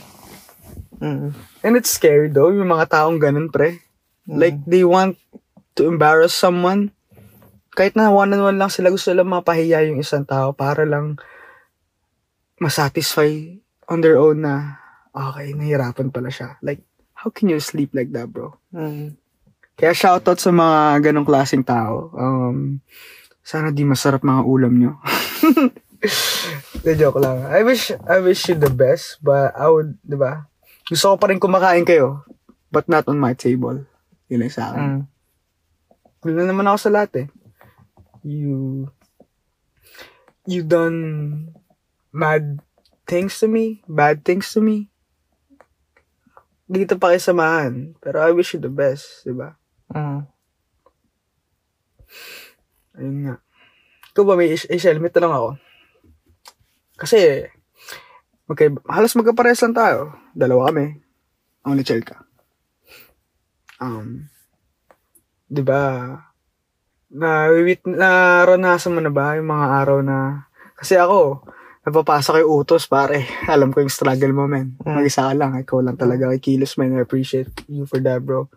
Mm. 1.02 1.34
And 1.66 1.74
it's 1.74 1.90
scary 1.90 2.30
though, 2.30 2.54
yung 2.54 2.70
mga 2.70 2.94
taong 2.94 3.18
ganun, 3.18 3.50
pre. 3.50 3.82
Like, 4.30 4.62
they 4.70 4.86
want 4.86 5.18
to 5.76 5.90
embarrass 5.90 6.38
someone. 6.38 6.94
Kahit 7.74 7.98
na 7.98 8.14
one-on-one 8.14 8.62
lang 8.62 8.70
sila, 8.70 8.94
gusto 8.94 9.10
lang 9.10 9.34
mapahiya 9.34 9.90
yung 9.90 9.98
isang 9.98 10.24
tao 10.24 10.54
para 10.54 10.86
lang 10.86 11.18
masatisfy 12.62 13.58
on 13.90 14.00
their 14.06 14.22
own 14.22 14.46
na, 14.46 14.78
okay, 15.10 15.52
nahirapan 15.58 16.14
pala 16.14 16.30
siya. 16.30 16.62
Like, 16.62 16.86
how 17.18 17.34
can 17.34 17.50
you 17.50 17.58
sleep 17.58 17.92
like 17.98 18.14
that, 18.14 18.30
bro? 18.30 18.54
Mm. 18.70 19.18
Kaya 19.74 19.92
shoutout 19.94 20.38
sa 20.38 20.54
mga 20.54 21.10
ganong 21.10 21.26
klaseng 21.26 21.66
tao. 21.66 22.14
Um, 22.14 22.80
sana 23.42 23.74
di 23.74 23.84
masarap 23.84 24.22
mga 24.22 24.44
ulam 24.46 24.74
nyo. 24.78 24.92
De 26.84 27.00
joke 27.00 27.20
lang. 27.20 27.48
I 27.48 27.64
wish 27.64 27.96
I 27.96 28.20
wish 28.20 28.52
you 28.52 28.60
the 28.60 28.72
best, 28.72 29.24
but 29.24 29.56
I 29.56 29.72
would, 29.72 29.96
'di 30.04 30.20
ba? 30.20 30.52
Gusto 30.84 31.16
ko 31.16 31.16
pa 31.16 31.32
rin 31.32 31.40
kumakain 31.40 31.88
kayo, 31.88 32.28
but 32.68 32.92
not 32.92 33.08
on 33.08 33.16
my 33.16 33.32
table. 33.32 33.88
Yun 34.28 34.44
lang 34.44 34.52
sa 34.52 34.76
akin. 34.76 35.08
Mm. 36.28 36.36
Na 36.36 36.44
naman 36.44 36.68
ako 36.68 36.78
sa 36.80 36.92
lahat 36.92 37.12
eh. 37.24 37.28
You, 38.24 38.88
you 40.48 40.64
done 40.64 41.52
mad 42.12 42.60
things 43.08 43.40
to 43.40 43.48
me, 43.48 43.84
bad 43.88 44.24
things 44.28 44.52
to 44.56 44.60
me. 44.64 44.92
Dito 46.68 46.96
pa 47.00 47.12
kayo 47.12 47.20
samahan. 47.20 47.96
Pero 48.00 48.24
I 48.24 48.32
wish 48.32 48.56
you 48.56 48.60
the 48.64 48.72
best, 48.72 49.24
di 49.28 49.36
ba? 49.36 49.56
Mm. 49.94 50.22
Ayun 52.98 53.18
nga. 53.26 53.36
Ikaw 54.14 54.24
ba, 54.26 54.34
may 54.38 54.54
is- 54.54 54.70
Ishel, 54.70 55.02
may 55.02 55.10
tanong 55.10 55.34
ako. 55.34 55.50
Kasi, 56.98 57.50
okay, 58.46 58.70
halos 58.86 59.18
magkapares 59.18 59.66
lang 59.66 59.74
tayo. 59.74 60.14
Dalawa 60.38 60.70
kami. 60.70 61.02
Ang 61.66 61.80
ni 61.80 61.84
ka. 61.86 62.28
Um, 63.82 64.30
di 65.50 65.64
ba, 65.66 65.82
na, 67.14 67.50
wit, 67.50 67.82
naranasan 67.86 68.94
mo 68.94 69.02
na 69.02 69.14
ba 69.14 69.38
yung 69.38 69.50
mga 69.50 69.68
araw 69.82 70.00
na, 70.06 70.50
kasi 70.78 70.98
ako, 70.98 71.46
napapasa 71.84 72.38
kay 72.38 72.46
utos, 72.46 72.86
pare. 72.86 73.26
Alam 73.54 73.74
ko 73.74 73.84
yung 73.84 73.94
struggle 73.94 74.34
mo, 74.34 74.46
men. 74.46 74.78
Mm. 74.82 75.02
Mag-isa 75.02 75.30
ka 75.30 75.34
lang. 75.36 75.58
Ikaw 75.58 75.80
lang 75.84 75.98
talaga 76.00 76.32
kay 76.36 76.42
Kilos, 76.42 76.78
man. 76.80 76.96
I 76.96 77.04
appreciate 77.04 77.50
you 77.68 77.90
for 77.90 78.00
that, 78.02 78.24
bro. 78.24 78.48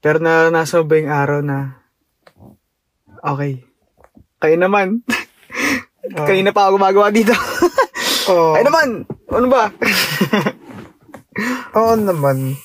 Pero 0.00 0.16
naranasan 0.16 0.84
mo 0.84 0.84
ba 0.88 0.96
yung 0.96 1.12
araw 1.12 1.40
na, 1.44 1.58
okay, 3.24 3.64
kayo 4.40 4.56
naman. 4.56 5.00
Oh. 6.10 6.26
kayo 6.26 6.40
na 6.40 6.50
pa 6.50 6.66
ako 6.66 6.80
gumagawa 6.80 7.12
dito. 7.12 7.30
Oo. 8.32 8.56
Ay 8.56 8.64
naman! 8.64 9.04
Ano 9.30 9.46
ba? 9.52 9.68
Oo 11.78 11.94
naman. 11.94 12.56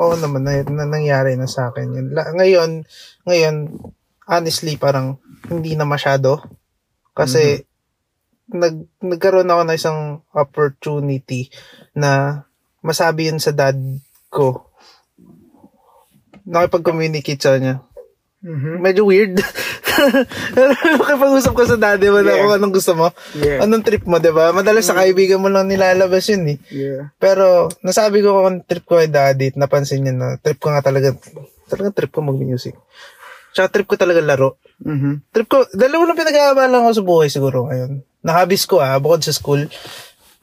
Oo 0.00 0.14
naman, 0.18 0.42
na, 0.42 0.64
na, 0.66 0.88
nangyari 0.88 1.36
na 1.38 1.46
sa 1.46 1.70
akin 1.70 1.94
yun. 1.94 2.06
La, 2.16 2.32
ngayon, 2.34 2.88
ngayon, 3.28 3.56
honestly, 4.24 4.80
parang 4.80 5.20
hindi 5.46 5.76
na 5.76 5.86
masyado. 5.86 6.42
Kasi, 7.12 7.62
nag, 8.50 8.88
nagkaroon 9.04 9.52
ako 9.52 9.62
ng 9.68 9.76
isang 9.78 10.00
opportunity 10.32 11.52
na 11.92 12.42
masabi 12.80 13.28
yun 13.30 13.38
sa 13.38 13.52
dad 13.52 13.78
ko. 14.32 14.67
Nakipag-communicate 16.48 17.38
sa 17.38 17.54
kanya. 17.54 17.84
Mhm. 18.40 18.78
Medyo 18.80 19.02
weird. 19.04 19.34
Nakipag-usap 20.54 21.52
ko 21.52 21.62
sa 21.66 21.74
daddy 21.74 22.06
mo 22.08 22.22
na 22.22 22.30
Yeah. 22.32 22.42
kung 22.46 22.54
anong 22.54 22.74
gusto 22.74 22.92
mo. 22.94 23.10
Yeah. 23.34 23.66
Anong 23.66 23.82
trip 23.82 24.06
mo, 24.06 24.22
di 24.22 24.30
ba? 24.30 24.54
Madalas 24.54 24.86
sa 24.86 24.94
kaibigan 24.94 25.42
mo 25.42 25.50
lang 25.50 25.66
nilalabas 25.66 26.30
yun 26.30 26.46
eh. 26.54 26.58
Yeah. 26.70 27.10
Pero, 27.18 27.68
nasabi 27.82 28.22
ko 28.22 28.38
kung 28.38 28.62
trip 28.62 28.86
ko 28.86 28.96
kay 28.96 29.10
daddy, 29.10 29.52
napansin 29.58 30.06
niya 30.06 30.14
na 30.14 30.28
trip 30.38 30.62
ko 30.62 30.70
nga 30.70 30.80
talaga, 30.80 31.12
talaga 31.66 31.90
trip 31.92 32.14
ko 32.14 32.22
mag-music. 32.22 32.78
Tsaka 33.50 33.74
trip 33.74 33.90
ko 33.90 33.98
talaga 33.98 34.22
laro. 34.22 34.62
Mhm. 34.86 35.34
Trip 35.34 35.48
ko, 35.50 35.66
dalawa 35.74 36.02
lang 36.06 36.20
pinag-aabalan 36.22 36.86
ko 36.86 36.90
sa 36.94 37.02
buhay 37.02 37.28
siguro 37.28 37.66
ngayon. 37.66 38.06
Nakabis 38.22 38.70
ko 38.70 38.78
ah, 38.78 38.94
bukod 39.02 39.26
sa 39.26 39.34
school, 39.34 39.66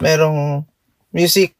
merong 0.03 0.67
music. 1.15 1.55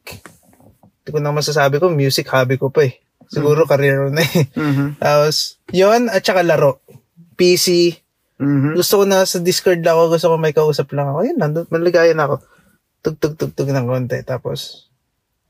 Hindi 1.00 1.10
ko 1.16 1.20
na 1.24 1.32
masasabi 1.32 1.80
ko, 1.80 1.88
music 1.88 2.28
hobby 2.28 2.60
ko 2.60 2.68
pa 2.68 2.84
eh. 2.84 3.00
Siguro 3.30 3.66
career 3.66 4.08
ko 4.08 4.10
na 4.14 4.24
eh. 4.24 4.48
Mhm. 4.54 5.02
Tapos, 5.02 5.58
yun, 5.74 6.08
at 6.12 6.22
saka 6.22 6.46
laro. 6.46 6.82
PC. 7.36 7.98
Mhm. 8.40 8.76
Gusto 8.76 9.02
ko 9.02 9.04
na 9.08 9.24
sa 9.24 9.40
Discord 9.40 9.82
lang 9.82 9.96
ako, 9.96 10.16
gusto 10.16 10.28
ko 10.32 10.36
may 10.38 10.54
kausap 10.56 10.92
lang 10.94 11.12
ako. 11.12 11.26
Yun, 11.26 11.38
nandun, 11.40 11.66
maligaya 11.72 12.14
na 12.14 12.30
ako. 12.30 12.36
Tug-tug-tug-tug 13.06 13.70
ng 13.70 13.88
konti. 13.88 14.20
Tapos, 14.26 14.90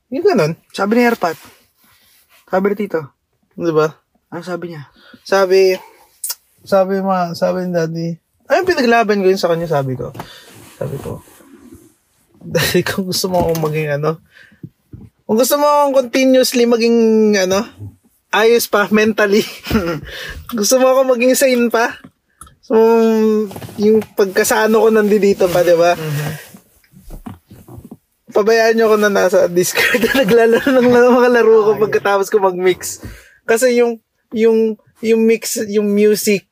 yun 0.08 0.22
ganun. 0.22 0.52
Sabi 0.70 0.98
ni 0.98 1.02
Airpat. 1.08 1.36
Sabi 2.46 2.64
ni 2.72 2.76
Tito. 2.78 3.00
Di 3.56 3.72
ba? 3.72 3.88
Ano 4.30 4.42
sabi 4.42 4.74
niya? 4.74 4.90
Sabi, 5.22 5.78
sabi 6.66 6.98
ma, 7.00 7.32
sabi 7.32 7.66
ni 7.66 7.72
daddy, 7.72 8.08
ayun 8.50 8.66
pinaglaban 8.66 9.22
ko 9.22 9.30
yun 9.30 9.40
sa 9.40 9.48
kanya, 9.48 9.70
sabi 9.70 9.94
ko. 9.94 10.10
Sabi 10.76 10.98
ko, 10.98 11.22
daddy, 12.52 12.82
kung 12.82 13.06
gusto 13.06 13.30
mo 13.30 13.40
akong 13.40 13.62
maging 13.62 13.96
ano, 13.96 14.20
kung 15.26 15.36
gusto 15.42 15.58
mo 15.58 15.66
akong 15.66 16.06
continuously 16.06 16.70
maging 16.70 16.98
ano, 17.34 17.66
ayos 18.30 18.70
pa 18.70 18.86
mentally, 18.94 19.42
gusto 20.58 20.78
mo 20.78 20.86
akong 20.94 21.18
maging 21.18 21.34
sane 21.34 21.66
pa, 21.66 21.98
so, 22.62 22.78
yung 23.74 24.06
pagkasano 24.14 24.86
ko 24.86 24.88
nandito 24.94 25.50
pa, 25.50 25.66
di 25.66 25.74
ba? 25.74 25.98
Pabayaan 28.30 28.78
nyo 28.78 28.86
ako 28.86 28.96
na 29.02 29.10
nasa 29.10 29.50
Discord 29.50 29.98
na 30.06 30.12
naglalaro 30.22 30.68
ng 30.70 30.88
mga 30.94 31.30
laro 31.34 31.54
ko 31.66 31.70
pagkatapos 31.82 32.30
ko 32.30 32.38
mag-mix. 32.38 33.02
Kasi 33.48 33.80
yung 33.82 33.98
yung 34.30 34.76
yung 35.00 35.24
mix, 35.24 35.58
yung 35.66 35.88
music 35.90 36.46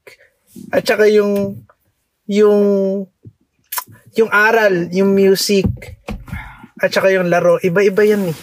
at 0.72 0.82
saka 0.82 1.06
yung 1.10 1.62
yung 2.24 2.62
yung 4.16 4.30
aral, 4.32 4.88
yung 4.94 5.12
music 5.12 5.66
at 6.80 6.88
saka 6.88 7.12
yung 7.12 7.28
laro, 7.28 7.60
iba-iba 7.60 8.02
yan 8.06 8.32
eh. 8.32 8.36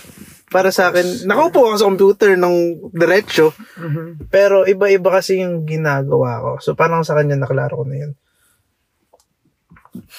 Para 0.52 0.68
sa 0.70 0.92
akin, 0.92 1.24
nakaupo 1.24 1.64
ako 1.64 1.76
sa 1.78 1.88
computer 1.88 2.36
ng 2.36 2.56
diretso, 2.92 3.56
Mhm. 3.74 4.28
pero 4.28 4.64
iba-iba 4.64 5.08
kasi 5.10 5.40
yung 5.40 5.64
ginagawa 5.64 6.38
ko. 6.38 6.52
So 6.60 6.76
parang 6.76 7.02
sa 7.02 7.16
kanya 7.16 7.40
naklaro 7.40 7.72
ko 7.74 7.86
na 7.86 7.96
yun. 7.98 8.12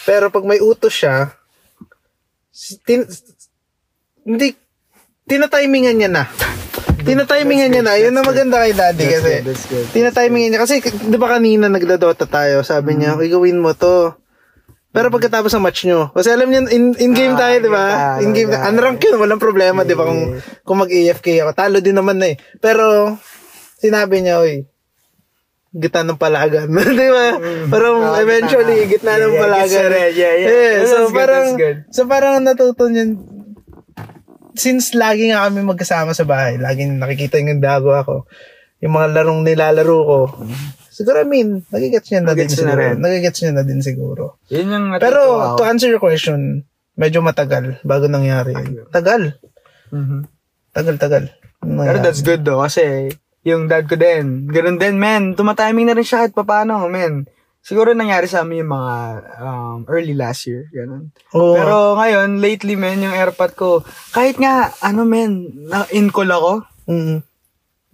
Pero 0.02 0.28
pag 0.28 0.42
may 0.42 0.58
utos 0.58 0.92
siya, 0.94 1.36
si- 2.48 2.76
tin, 2.78 3.04
hindi, 4.22 4.56
tinatimingan 5.26 5.96
niya 5.96 6.10
na. 6.10 6.24
tinatimingan 7.02 7.68
niya 7.68 7.82
na. 7.82 7.96
Yun 7.96 8.14
ang 8.14 8.24
maganda 8.24 8.60
kay 8.60 8.72
daddy 8.72 9.00
That's 9.02 9.16
kasi. 9.18 9.32
good, 9.34 9.44
that's 9.44 9.64
good. 9.66 9.86
Tinatimingan 9.90 10.48
niya. 10.48 10.60
Kasi, 10.60 10.74
di 10.80 11.16
ba 11.16 11.28
kanina 11.30 11.66
nagdadota 11.66 12.24
tayo, 12.24 12.60
sabi 12.62 12.96
niya, 12.96 13.14
Mm-hmm. 13.14 13.26
igawin 13.26 13.58
mo 13.58 13.72
to. 13.72 14.16
Pero 14.92 15.08
pagkatapos 15.08 15.48
ng 15.50 15.64
match 15.64 15.88
nyo, 15.88 16.12
kasi 16.12 16.28
alam 16.28 16.46
niyo, 16.46 16.68
in, 16.68 16.92
in-game 16.94 17.32
Ah, 17.32 17.40
tayo, 17.40 17.56
di 17.58 17.70
ba? 17.72 17.84
in-game 17.84 17.96
tayo, 17.96 18.20
In-game, 18.22 18.50
yeah. 18.52 18.68
unrank 18.68 19.00
yun, 19.00 19.16
walang 19.16 19.40
problema, 19.40 19.82
di 19.82 19.96
ba? 19.96 20.04
Kung, 20.04 20.22
kung 20.62 20.78
mag-AFK 20.78 21.40
ako, 21.40 21.50
talo 21.52 21.80
din 21.80 21.96
naman 21.96 22.20
na 22.20 22.28
eh. 22.28 22.36
Pero, 22.60 23.16
sinabi 23.80 24.20
niya, 24.20 24.36
oy, 24.38 24.68
gitna 25.72 26.04
ng 26.04 26.20
palagan. 26.20 26.68
di 27.00 27.08
ba? 27.08 27.40
Parang 27.66 27.96
Ah, 28.06 28.20
eventually, 28.20 28.84
gitna 28.84 29.16
gitna 29.16 29.16
na. 29.16 29.16
ng 29.16 29.32
Yeah, 29.32 29.32
yeah, 29.32 29.40
palagan. 29.40 29.88
yeah, 29.88 30.08
yeah. 30.12 30.32
Yeah, 30.36 30.72
That's 30.76 30.92
so 30.92 31.00
good, 31.02 31.16
parang, 31.16 31.46
so 31.88 32.00
parang 32.04 32.34
natuto 32.44 32.84
niyan, 32.86 33.10
since 34.52 34.92
lagi 34.92 35.32
nga 35.32 35.48
kami 35.48 35.64
magkasama 35.64 36.12
sa 36.12 36.28
bahay, 36.28 36.60
laging 36.60 37.00
nakikita 37.00 37.40
yung 37.40 37.64
dago 37.64 37.96
ako, 37.96 38.28
yung 38.78 38.92
mga 38.92 39.08
larong 39.16 39.40
nilalaro 39.40 39.98
ko, 40.04 40.18
siguro 40.92 41.16
I 41.18 41.26
mean, 41.26 41.64
nagigets 41.66 42.06
niya 42.06 42.20
na 42.20 42.36
din 42.36 42.44
Nagigets 42.44 42.54
na 42.54 42.62
siguro. 42.68 42.78
rin. 42.78 42.96
Nagigets 43.00 43.38
niya 43.40 43.52
na 43.52 43.62
din 43.64 43.80
siguro. 43.80 44.24
Yun 44.46 44.68
yung 44.68 44.86
Pero, 45.00 45.20
natutuwa 45.24 45.56
to 45.56 45.64
answer 45.64 45.88
your 45.88 45.98
question, 45.98 46.40
medyo 46.94 47.18
matagal 47.18 47.80
bago 47.82 48.04
nangyari 48.06 48.52
yun. 48.52 48.84
Tagal. 48.88 49.40
Mhm. 49.88 50.28
Tagal, 50.70 50.96
tagal. 50.96 51.24
Pero 51.58 51.72
Nangyari. 51.72 52.00
that's 52.00 52.20
good 52.20 52.42
though, 52.42 52.60
kasi 52.60 53.08
yung 53.42 53.66
dad 53.66 53.86
ko 53.86 53.96
din, 53.96 54.46
ganun 54.46 54.76
din, 54.76 54.96
men. 54.96 55.32
Tumatiming 55.32 55.86
na 55.86 55.94
rin 55.94 56.04
siya 56.04 56.22
kahit 56.22 56.32
papaano, 56.32 56.86
men. 56.86 57.24
Siguro 57.58 57.94
nangyari 57.94 58.26
sa 58.26 58.42
amin 58.42 58.66
yung 58.66 58.74
mga 58.74 58.94
um, 59.38 59.78
early 59.86 60.12
last 60.12 60.46
year, 60.46 60.66
ganun. 60.68 61.14
Oo. 61.30 61.54
Pero 61.54 61.76
ngayon, 61.94 62.38
lately, 62.38 62.74
men, 62.74 62.98
yung 63.00 63.14
airpod 63.14 63.54
ko, 63.54 63.68
kahit 64.10 64.34
nga, 64.34 64.74
ano, 64.80 65.02
men, 65.02 65.46
na 65.66 65.86
in-call 65.88 66.26
ako, 66.28 66.52
Mm. 66.90 67.22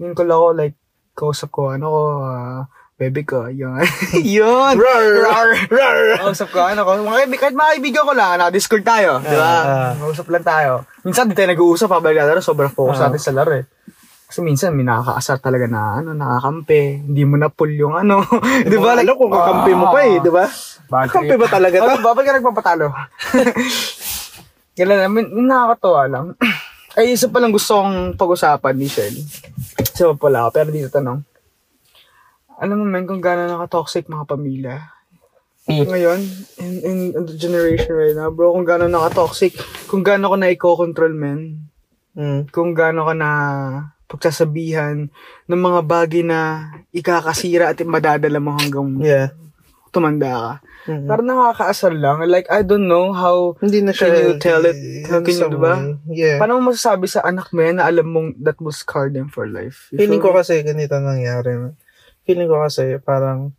in-call 0.00 0.32
ako, 0.32 0.46
like, 0.54 0.76
kausap 1.12 1.52
ko, 1.52 1.68
ano 1.68 1.86
ko, 1.86 2.02
ah, 2.24 2.64
baby 2.98 3.22
ko, 3.22 3.46
yun. 3.46 3.78
yun! 4.38 4.74
Rar! 4.74 5.06
Rar! 5.22 5.48
Rar! 5.70 5.98
Kausap 6.18 6.50
ko, 6.50 6.66
ano 6.66 6.82
ko, 6.82 6.98
mga, 6.98 7.18
kaibig- 7.22 7.38
kahit 7.38 7.54
mga 7.54 7.70
kaibigan 7.72 8.02
ko 8.02 8.12
lang, 8.12 8.34
naka-discord 8.36 8.82
tayo, 8.82 9.22
di 9.22 9.32
ba? 9.32 9.52
Kausap 9.94 10.26
lang 10.28 10.42
tayo. 10.42 10.72
Minsan, 11.06 11.30
di 11.30 11.38
tayo 11.38 11.46
nag-uusap, 11.48 11.86
habang 11.88 12.10
naglalaro, 12.10 12.42
sobrang 12.42 12.68
focus 12.68 12.98
Ah. 12.98 13.06
natin 13.06 13.22
sa 13.22 13.30
laro 13.30 13.54
eh. 13.54 13.64
Kasi 14.28 14.42
minsan, 14.42 14.74
may 14.74 14.82
nakakaasar 14.82 15.38
talaga 15.38 15.64
na, 15.64 16.02
ano, 16.02 16.12
nakakampi. 16.12 17.06
Hindi 17.06 17.22
mo 17.22 17.38
na 17.38 17.48
pull 17.48 17.72
yung 17.72 17.96
ano. 17.96 18.20
Di 18.66 18.76
ba? 18.76 18.92
Alam 18.92 19.14
ko, 19.14 19.30
kakampi 19.30 19.72
mo 19.72 19.88
pa 19.88 20.00
eh, 20.04 20.18
di 20.18 20.28
ba? 20.28 20.44
Kakampi 20.84 21.34
ba 21.38 21.48
talaga 21.48 21.76
to? 21.78 21.86
Ano 21.86 22.02
ba? 22.02 22.12
Ba't 22.12 22.26
ka 22.26 22.36
nagpapatalo? 22.36 22.86
Kailan 24.74 24.98
namin, 25.00 25.24
nakakatawa 25.40 26.02
lang. 26.06 26.26
Ay, 26.98 27.14
isa 27.14 27.30
pa 27.30 27.38
lang 27.38 27.54
gusto 27.54 27.78
kong 27.78 28.18
pag-usapan 28.18 28.74
ni 28.74 28.84
Shell. 28.84 29.16
Isa 29.78 30.10
pa 30.12 30.28
pala 30.28 30.44
ako, 30.44 30.50
pero 30.52 30.68
dito 30.68 30.90
tanong. 30.90 31.22
Alam 32.58 32.82
mo, 32.82 32.84
men, 32.84 33.06
kung 33.06 33.22
gano'n 33.22 33.48
nakatoxic 33.48 34.06
mga 34.06 34.26
pamilya. 34.26 34.76
Ngayon, 35.68 36.20
in, 36.58 36.72
in, 36.80 36.98
in 37.12 37.22
the 37.24 37.36
generation 37.36 37.92
right 37.92 38.16
now, 38.16 38.32
bro, 38.32 38.50
kung 38.50 38.64
gano'n 38.64 38.90
nakatoxic, 38.90 39.54
kung 39.86 40.02
gano'n 40.02 40.26
ko 40.26 40.36
na 40.36 40.50
i-control, 40.50 41.14
men, 41.14 41.64
Mm. 42.18 42.50
kung 42.50 42.74
gaano 42.74 43.06
ka 43.06 43.14
na 43.14 43.30
pagsasabihan 44.10 45.06
ng 45.46 45.60
mga 45.60 45.80
bagay 45.86 46.26
na 46.26 46.66
ikakasira 46.90 47.70
at 47.70 47.78
madadala 47.86 48.42
mo 48.42 48.58
hanggang 48.58 48.98
Yeah. 48.98 49.30
tumanda 49.94 50.26
ka. 50.34 50.52
Mhm. 50.90 51.06
Parang 51.06 51.28
nakakaasar 51.30 51.94
lang. 51.94 52.18
Like, 52.26 52.50
I 52.50 52.66
don't 52.66 52.90
know 52.90 53.14
how, 53.14 53.54
Hindi 53.62 53.86
na. 53.86 53.94
Can 53.94 54.18
you 54.18 54.34
tell 54.42 54.66
it? 54.66 54.74
How 55.06 55.22
can 55.22 55.30
you, 55.30 55.38
some 55.38 55.54
diba? 55.54 55.94
Yeah. 56.10 56.42
paano 56.42 56.58
mo 56.58 56.74
masasabi 56.74 57.06
sa 57.06 57.22
anak 57.22 57.54
mo 57.54 57.62
yan 57.62 57.78
na 57.78 57.86
alam 57.86 58.10
mong 58.10 58.28
that 58.42 58.58
will 58.58 58.74
scar 58.74 59.14
them 59.14 59.30
for 59.30 59.46
life? 59.46 59.86
You 59.94 60.02
Feeling 60.02 60.18
feel 60.18 60.34
ko 60.34 60.34
kasi 60.34 60.66
ganito 60.66 60.98
nangyari. 60.98 61.54
man. 61.54 61.78
Feeling 62.28 62.52
ko 62.52 62.60
kasi 62.60 63.00
parang 63.00 63.56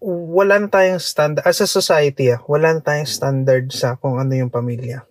wala 0.00 0.56
na 0.56 0.72
tayong 0.72 0.96
standard, 0.96 1.44
as 1.44 1.60
a 1.60 1.68
society 1.68 2.32
ah, 2.32 2.40
wala 2.48 2.72
na 2.72 2.80
tayong 2.80 3.08
standard 3.08 3.68
sa 3.68 4.00
kung 4.00 4.16
ano 4.16 4.32
yung 4.32 4.48
pamilya. 4.48 5.04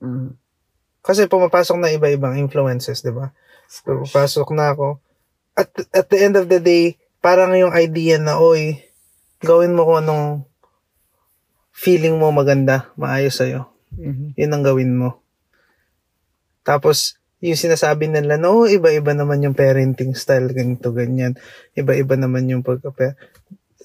Mm. 0.00 0.32
Kasi 1.04 1.28
pumapasok 1.28 1.76
na 1.76 1.92
iba-ibang 1.92 2.40
influences, 2.40 3.04
di 3.04 3.12
ba? 3.12 3.36
Pumapasok 3.84 4.48
na 4.56 4.72
ako. 4.72 4.96
At, 5.52 5.68
at 5.92 6.06
the 6.08 6.18
end 6.24 6.40
of 6.40 6.48
the 6.48 6.56
day, 6.56 6.96
parang 7.20 7.52
yung 7.52 7.76
idea 7.76 8.16
na, 8.16 8.40
oy, 8.40 8.80
gawin 9.44 9.76
mo 9.76 9.84
kung 9.84 10.00
anong 10.00 10.48
feeling 11.76 12.16
mo 12.16 12.32
maganda, 12.32 12.88
maayos 12.96 13.36
sa'yo. 13.36 13.68
Mhm. 14.00 14.32
Yun 14.40 14.54
ang 14.56 14.64
gawin 14.64 14.92
mo. 14.96 15.20
Tapos, 16.64 17.20
yung 17.44 17.60
sinasabi 17.60 18.08
nila, 18.08 18.40
no, 18.40 18.64
iba-iba 18.64 19.12
naman 19.12 19.44
yung 19.44 19.52
parenting 19.52 20.16
style, 20.16 20.48
ganito, 20.56 20.96
ganyan. 20.96 21.36
Iba-iba 21.76 22.16
naman 22.16 22.48
yung 22.48 22.64
pagka 22.64 22.88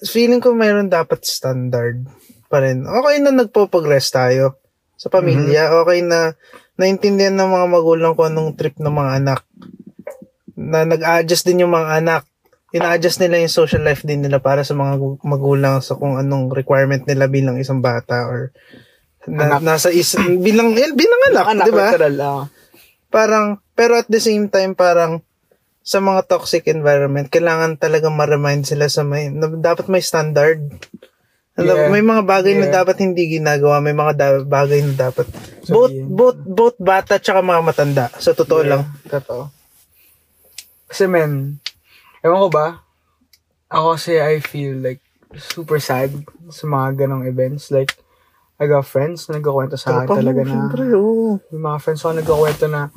Feeling 0.00 0.40
ko 0.40 0.56
mayroon 0.56 0.88
dapat 0.88 1.20
standard 1.28 2.08
pa 2.48 2.64
rin. 2.64 2.88
Okay 2.88 3.20
na 3.20 3.36
nagpo-progress 3.36 4.08
tayo 4.08 4.56
sa 4.96 5.12
pamilya. 5.12 5.76
Okay 5.84 6.00
na 6.00 6.32
naintindihan 6.80 7.36
ng 7.36 7.52
mga 7.52 7.66
magulang 7.68 8.12
ko 8.16 8.32
anong 8.32 8.56
trip 8.56 8.80
ng 8.80 8.88
mga 8.88 9.12
anak. 9.20 9.40
Na 10.56 10.88
nag-adjust 10.88 11.44
din 11.44 11.68
yung 11.68 11.76
mga 11.76 12.00
anak. 12.00 12.22
Ina-adjust 12.72 13.20
nila 13.20 13.44
yung 13.44 13.52
social 13.52 13.84
life 13.84 14.08
din 14.08 14.24
nila 14.24 14.40
para 14.40 14.64
sa 14.64 14.72
mga 14.72 14.96
gu- 14.96 15.20
magulang 15.20 15.84
sa 15.84 16.00
kung 16.00 16.16
anong 16.16 16.48
requirement 16.48 17.04
nila 17.04 17.28
bilang 17.28 17.60
isang 17.60 17.84
bata 17.84 18.24
or 18.24 18.56
na, 19.28 19.52
Anak. 19.52 19.60
nasa 19.60 19.92
is 19.92 20.16
bilang 20.40 20.72
eh, 20.72 20.96
bilang 20.96 21.20
anak, 21.28 21.44
Anak, 21.52 21.64
'di 21.68 21.72
ba? 21.76 21.88
ah. 22.24 22.44
Parang 23.10 23.58
pero 23.74 23.94
at 23.94 24.06
the 24.06 24.18
same 24.18 24.46
time 24.46 24.72
parang 24.72 25.20
sa 25.80 25.98
mga 25.98 26.24
toxic 26.24 26.68
environment 26.68 27.26
kailangan 27.26 27.74
talaga 27.74 28.06
ma-remind 28.06 28.62
sila 28.62 28.86
sa 28.86 29.02
may 29.02 29.28
na 29.28 29.50
dapat 29.50 29.86
may 29.86 30.00
standard. 30.00 30.62
Na 31.52 31.66
Yeah. 31.66 31.90
May 31.90 32.00
mga 32.00 32.22
bagay 32.24 32.54
na 32.54 32.70
Yeah. 32.70 32.76
dapat 32.80 33.02
hindi 33.02 33.36
ginagawa, 33.36 33.82
may 33.82 33.92
mga 33.92 34.12
da- 34.14 34.46
bagay 34.46 34.80
na 34.80 35.10
dapat 35.10 35.26
both 35.66 35.92
Sabihin. 35.92 36.08
both 36.08 36.38
both 36.40 36.76
bata 36.78 37.18
tsaka 37.18 37.42
mga 37.42 37.60
matanda. 37.60 38.06
Sa 38.16 38.32
totoo 38.32 38.62
lang. 38.62 38.86
Totoo. 39.04 39.50
Kasi 40.86 41.04
men, 41.04 41.58
ewan 42.20 42.40
ko 42.40 42.48
ba, 42.48 42.66
ako 43.68 43.94
kasi 43.94 44.16
I 44.16 44.40
feel 44.40 44.78
like 44.78 45.02
super 45.36 45.78
sad 45.78 46.10
sa 46.48 46.64
mga 46.64 47.04
ganong 47.04 47.22
events. 47.22 47.70
Like, 47.70 47.94
I 48.60 48.68
got 48.68 48.84
friends 48.84 49.24
na 49.26 49.40
nagkakwento 49.40 49.80
sa 49.80 50.04
akin 50.04 50.12
mo, 50.12 50.18
talaga 50.20 50.40
na, 50.44 50.52
syempre, 50.52 50.82
oo. 50.92 51.40
yung 51.48 51.64
mga 51.64 51.78
friends 51.80 52.04
ko 52.04 52.12
nagkakwento 52.12 52.64
na, 52.68 52.92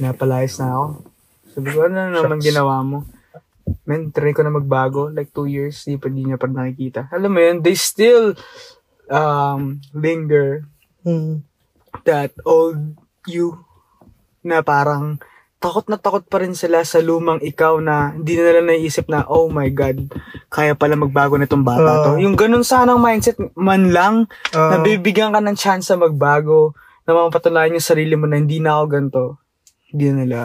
pinapalayas 0.00 0.56
na 0.56 0.72
ako. 0.72 0.84
Sabi 1.52 1.68
ko, 1.68 1.78
ano 1.84 1.94
na 1.94 2.08
naman 2.08 2.40
Shucks. 2.40 2.48
ginawa 2.48 2.74
mo? 2.80 2.98
Men, 3.84 4.08
try 4.08 4.32
ko 4.32 4.40
na 4.40 4.48
magbago. 4.48 5.12
Like, 5.12 5.28
two 5.28 5.44
years, 5.44 5.84
di 5.84 6.00
pa 6.00 6.08
di 6.08 6.24
niya 6.24 6.40
pa 6.40 6.48
nakikita. 6.48 7.12
Alam 7.12 7.36
mo 7.36 7.40
yun, 7.42 7.60
they 7.60 7.76
still 7.76 8.32
um, 9.08 9.76
linger 9.92 10.64
Hmm. 10.98 11.44
that 12.02 12.34
old 12.42 12.98
you 13.24 13.64
na 14.42 14.60
parang 14.60 15.16
takot 15.58 15.90
na 15.90 15.98
takot 15.98 16.22
pa 16.22 16.38
rin 16.38 16.54
sila 16.54 16.86
sa 16.86 17.02
lumang 17.02 17.42
ikaw 17.42 17.82
na 17.82 18.14
hindi 18.14 18.38
na 18.38 18.42
nila 18.46 18.62
naisip 18.62 19.10
na, 19.10 19.26
oh 19.26 19.50
my 19.50 19.66
God, 19.74 20.06
kaya 20.46 20.78
pala 20.78 20.94
magbago 20.94 21.34
na 21.34 21.50
itong 21.50 21.66
bata 21.66 22.06
to. 22.06 22.10
Oo. 22.14 22.22
Yung 22.22 22.38
ganun 22.38 22.62
sanang 22.62 23.02
mindset 23.02 23.38
man 23.58 23.90
lang, 23.90 24.30
Oo. 24.54 24.70
nabibigyan 24.70 25.34
ka 25.34 25.42
ng 25.42 25.58
chance 25.58 25.90
na 25.90 26.06
magbago, 26.06 26.78
na 27.02 27.18
mapatunayan 27.18 27.74
yung 27.74 27.82
sarili 27.82 28.14
mo 28.14 28.30
na 28.30 28.38
hindi 28.38 28.62
na 28.62 28.78
ako 28.78 28.84
ganito. 28.86 29.22
Hindi 29.90 30.04
na 30.06 30.16
nila. 30.22 30.40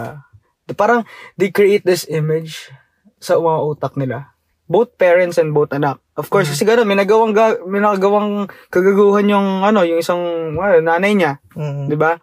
Parang 0.73 1.05
they 1.37 1.53
create 1.53 1.85
this 1.85 2.09
image 2.09 2.73
sa 3.21 3.37
mga 3.37 3.59
utak 3.69 3.93
nila. 3.99 4.33
Both 4.65 4.97
parents 4.97 5.37
and 5.37 5.53
both 5.53 5.75
anak. 5.75 5.99
Of 6.15 6.31
course, 6.31 6.47
kasi 6.49 6.63
gano'n, 6.63 6.87
may 6.87 6.97
nagawang, 6.97 7.35
ga- 7.35 7.61
may 7.67 7.83
nagawang 7.83 8.47
kagaguhan 8.71 9.27
yung, 9.27 9.61
ano, 9.61 9.83
yung 9.83 9.99
isang, 9.99 10.21
well, 10.55 10.79
nanay 10.79 11.13
niya. 11.13 11.43
Mm. 11.53 11.91
'di 11.91 11.97
ba? 11.99 12.17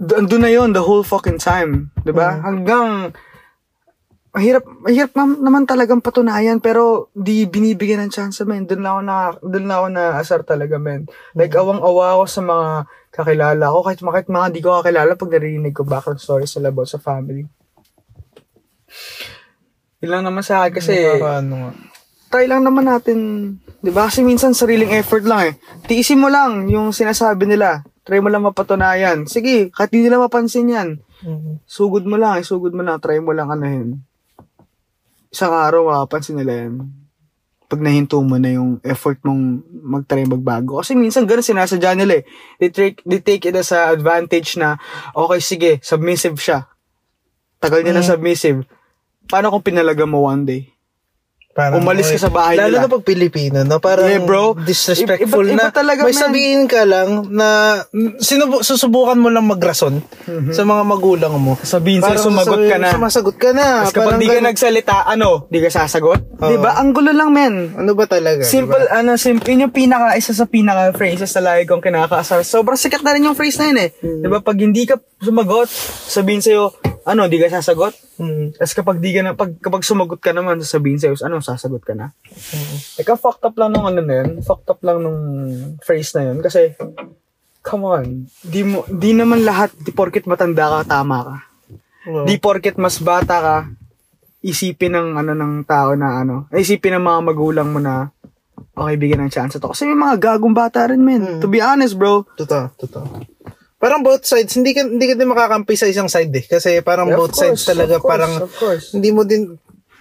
Doon 0.00 0.42
na 0.42 0.50
'yon 0.50 0.72
the 0.72 0.82
whole 0.82 1.04
fucking 1.04 1.38
time, 1.38 1.92
'di 2.02 2.12
ba? 2.12 2.40
Hanggang 2.40 3.12
mahirap 4.32 4.64
mahirap 4.80 5.12
nam- 5.12 5.44
naman 5.44 5.68
talagang 5.68 6.00
patunayan 6.00 6.56
pero 6.56 7.12
di 7.12 7.44
binibigyan 7.44 8.08
ng 8.08 8.12
chance 8.12 8.40
men. 8.48 8.64
Doon 8.64 8.80
lang 8.80 8.92
ako 8.96 9.02
na 9.04 9.16
doon 9.44 9.64
lang 9.68 9.78
ako 9.78 9.88
na 9.92 10.04
asar 10.16 10.40
talaga 10.42 10.80
men. 10.80 11.04
Like 11.36 11.52
awang-awa 11.52 12.16
ako 12.16 12.24
sa 12.24 12.40
mga 12.40 12.68
kakilala 13.12 13.64
ko 13.68 13.78
kahit 13.84 14.00
kahit 14.00 14.28
mga 14.32 14.48
di 14.56 14.60
ko 14.64 14.68
kakilala 14.80 15.12
pag 15.20 15.32
narinig 15.36 15.76
ko 15.76 15.84
background 15.84 16.18
stories 16.18 16.56
nila 16.56 16.72
about 16.72 16.88
sa 16.88 16.96
family. 16.96 17.44
Yun 20.00 20.10
lang 20.10 20.24
naman 20.24 20.42
sa 20.42 20.64
akin 20.64 20.72
kasi 20.80 20.96
Nakakaano 20.96 21.54
nga. 21.54 21.70
Try 22.32 22.48
lang 22.48 22.64
naman 22.64 22.88
natin, 22.88 23.18
'di 23.84 23.92
ba? 23.92 24.08
Kasi 24.08 24.24
minsan 24.24 24.56
sariling 24.56 24.96
effort 24.96 25.28
lang 25.28 25.52
eh. 25.52 25.54
Tiisin 25.84 26.16
mo 26.16 26.32
lang 26.32 26.72
yung 26.72 26.96
sinasabi 26.96 27.44
nila. 27.44 27.84
Try 28.02 28.24
mo 28.24 28.32
lang 28.32 28.42
mapatunayan. 28.48 29.28
Sige, 29.28 29.68
kahit 29.68 29.92
di 29.92 30.00
nila 30.00 30.16
mapansin 30.16 30.72
'yan. 30.72 30.88
Mhm. 31.22 31.62
Sugod 31.68 32.08
mo 32.08 32.16
lang, 32.16 32.40
eh, 32.40 32.44
sugod 32.48 32.72
mo 32.72 32.80
lang, 32.80 32.98
try 32.98 33.20
mo 33.20 33.36
lang 33.36 33.52
anahin. 33.52 34.00
Isang 35.28 35.52
araw 35.52 35.92
mapapansin 35.92 36.40
nila 36.40 36.66
'yan. 36.66 36.88
Pag 37.68 37.80
nahinto 37.84 38.20
mo 38.20 38.36
na 38.36 38.52
yung 38.52 38.80
effort 38.84 39.16
mong 39.24 39.64
mag-try 39.68 40.28
magbago. 40.28 40.80
Kasi 40.80 40.92
minsan 40.92 41.24
ganun 41.24 41.44
sinasadya 41.44 41.96
nila 41.96 42.20
eh. 42.20 42.24
They 42.60 42.68
take, 42.68 43.00
they 43.04 43.20
take 43.24 43.48
it 43.48 43.56
as 43.56 43.72
a 43.72 43.88
advantage 43.92 44.60
na, 44.60 44.76
okay, 45.16 45.40
sige, 45.40 45.70
submissive 45.80 46.36
siya. 46.36 46.68
Tagal 47.64 47.80
niya 47.80 47.96
na 47.96 48.04
submissive. 48.04 48.68
Paano 49.24 49.48
kung 49.48 49.64
pinalaga 49.64 50.04
mo 50.04 50.28
one 50.28 50.44
day? 50.44 50.71
Parang, 51.52 51.78
Umalis 51.78 52.08
ka 52.08 52.16
sa 52.18 52.32
bahay 52.32 52.56
lalo 52.56 52.72
nila. 52.72 52.82
na 52.82 52.88
pag 52.88 53.04
Pilipino, 53.04 53.60
no? 53.60 53.76
Parang 53.76 54.08
Yeah, 54.08 54.24
bro. 54.24 54.56
disrespectful 54.56 55.44
Iba- 55.44 55.52
iba 55.52 55.62
na. 55.62 55.70
talaga, 55.70 56.00
may 56.00 56.10
man. 56.10 56.24
sabihin 56.24 56.64
ka 56.64 56.80
lang 56.82 57.28
na 57.28 57.48
sinubu- 58.16 58.64
susubukan 58.64 59.14
mo 59.14 59.28
lang 59.28 59.44
magrason 59.44 60.00
sa 60.48 60.62
mga 60.62 60.82
magulang 60.82 61.36
mo. 61.36 61.52
Sabihin 61.58 62.00
Parang 62.00 62.24
sumagot 62.24 62.56
ka 62.58 62.76
na. 62.76 62.88
Sumasagot 62.90 63.36
ka 63.36 63.50
na. 63.52 63.84
Tapos 63.84 63.92
kapag 63.92 64.16
di 64.16 64.26
ka 64.26 64.34
ganun. 64.34 64.48
nagsalita, 64.48 65.04
ano, 65.04 65.44
di 65.46 65.58
ka 65.58 65.68
sasagot? 65.68 66.20
Oo. 66.34 66.48
Di 66.48 66.56
ba? 66.56 66.72
Ang 66.74 66.90
gulo 66.90 67.12
lang, 67.12 67.28
men. 67.28 67.76
Ano 67.76 67.92
ba 67.92 68.04
talaga? 68.06 68.40
Simple, 68.42 68.72
diba? 68.82 68.96
ano, 68.96 69.10
simple. 69.14 69.44
Yun 69.46 69.68
yung 69.68 69.76
pinaka, 69.76 70.16
isa 70.16 70.32
sa 70.32 70.44
pinaka 70.44 70.96
phrases 70.96 71.28
na 71.34 71.52
lagi 71.52 71.68
kong 71.68 71.84
kinakaasar. 71.84 72.40
Sobrang 72.42 72.74
sikat 72.74 73.04
na 73.04 73.12
rin 73.12 73.28
yung 73.28 73.36
phrase 73.36 73.60
na 73.60 73.66
yun 73.66 73.78
eh. 73.78 73.90
Hmm. 73.94 74.20
Di 74.20 74.26
ba? 74.26 74.40
Pag 74.40 74.56
hindi 74.58 74.82
ka 74.82 74.96
sumagot, 75.18 75.68
sabihin 76.02 76.40
sa'yo, 76.40 76.72
ano, 77.02 77.26
di 77.26 77.38
ka 77.38 77.50
sasagot? 77.50 77.94
Mm. 78.18 78.54
Tapos 78.58 78.74
kapag 78.74 78.98
di 79.02 79.10
ka 79.14 79.20
na, 79.26 79.34
pag, 79.34 79.54
kapag 79.58 79.82
sumagot 79.82 80.22
ka 80.22 80.30
naman, 80.30 80.62
sasabihin 80.62 80.98
sa'yo, 81.02 81.18
ano, 81.26 81.42
sasagot 81.42 81.82
ka 81.82 81.94
na? 81.94 82.14
Mm. 82.30 82.76
Ikaw, 83.02 83.16
fucked 83.18 83.44
up 83.46 83.56
lang 83.58 83.74
nung 83.74 83.86
ano 83.86 84.00
na 84.02 84.14
yun. 84.22 84.38
Fucked 84.40 84.68
up 84.70 84.80
lang 84.86 85.02
nung 85.02 85.20
phrase 85.82 86.14
na 86.18 86.22
yun. 86.30 86.38
Kasi, 86.40 86.78
come 87.62 87.84
on. 87.86 88.06
Di, 88.42 88.62
mo, 88.62 88.86
di 88.86 89.14
naman 89.14 89.42
lahat, 89.42 89.74
di 89.78 89.90
porkit 89.90 90.26
matanda 90.26 90.80
ka, 90.80 90.98
tama 90.98 91.18
ka. 91.22 91.36
Oo. 92.10 92.26
Di 92.26 92.34
porket 92.38 92.78
mas 92.78 92.98
bata 92.98 93.38
ka, 93.38 93.56
isipin 94.42 94.98
ng 94.98 95.08
ano 95.22 95.32
ng 95.38 95.62
tao 95.62 95.94
na 95.94 96.26
ano, 96.26 96.50
isipin 96.50 96.98
ng 96.98 97.06
mga 97.06 97.20
magulang 97.22 97.68
mo 97.70 97.78
na 97.78 98.10
okay, 98.74 98.98
bigyan 98.98 99.22
ng 99.22 99.32
chance 99.32 99.54
to. 99.54 99.70
Kasi 99.70 99.86
may 99.86 99.98
mga 99.98 100.18
gagong 100.18 100.56
bata 100.56 100.90
rin, 100.90 101.02
men. 101.02 101.38
To 101.38 101.46
be 101.46 101.62
honest, 101.62 101.94
bro. 101.94 102.26
Totoo, 102.34 102.74
totoo. 102.74 103.06
Parang 103.82 103.98
both 103.98 104.22
sides, 104.22 104.54
hindi 104.54 104.70
ka, 104.70 104.86
hindi 104.86 105.10
ka 105.10 105.18
din 105.18 105.26
makakampi 105.26 105.74
sa 105.74 105.90
isang 105.90 106.06
side 106.06 106.30
eh. 106.30 106.46
Kasi 106.46 106.78
parang 106.80 107.10
Yeah, 107.10 107.18
of 107.18 107.20
both 107.20 107.34
sides 107.34 107.58
course, 107.58 107.66
talaga, 107.66 107.98
of 107.98 108.00
course, 108.00 108.10
parang 108.14 108.32
of 108.40 108.52
course. 108.54 108.84
hindi 108.94 109.10
mo 109.10 109.26
din, 109.26 109.58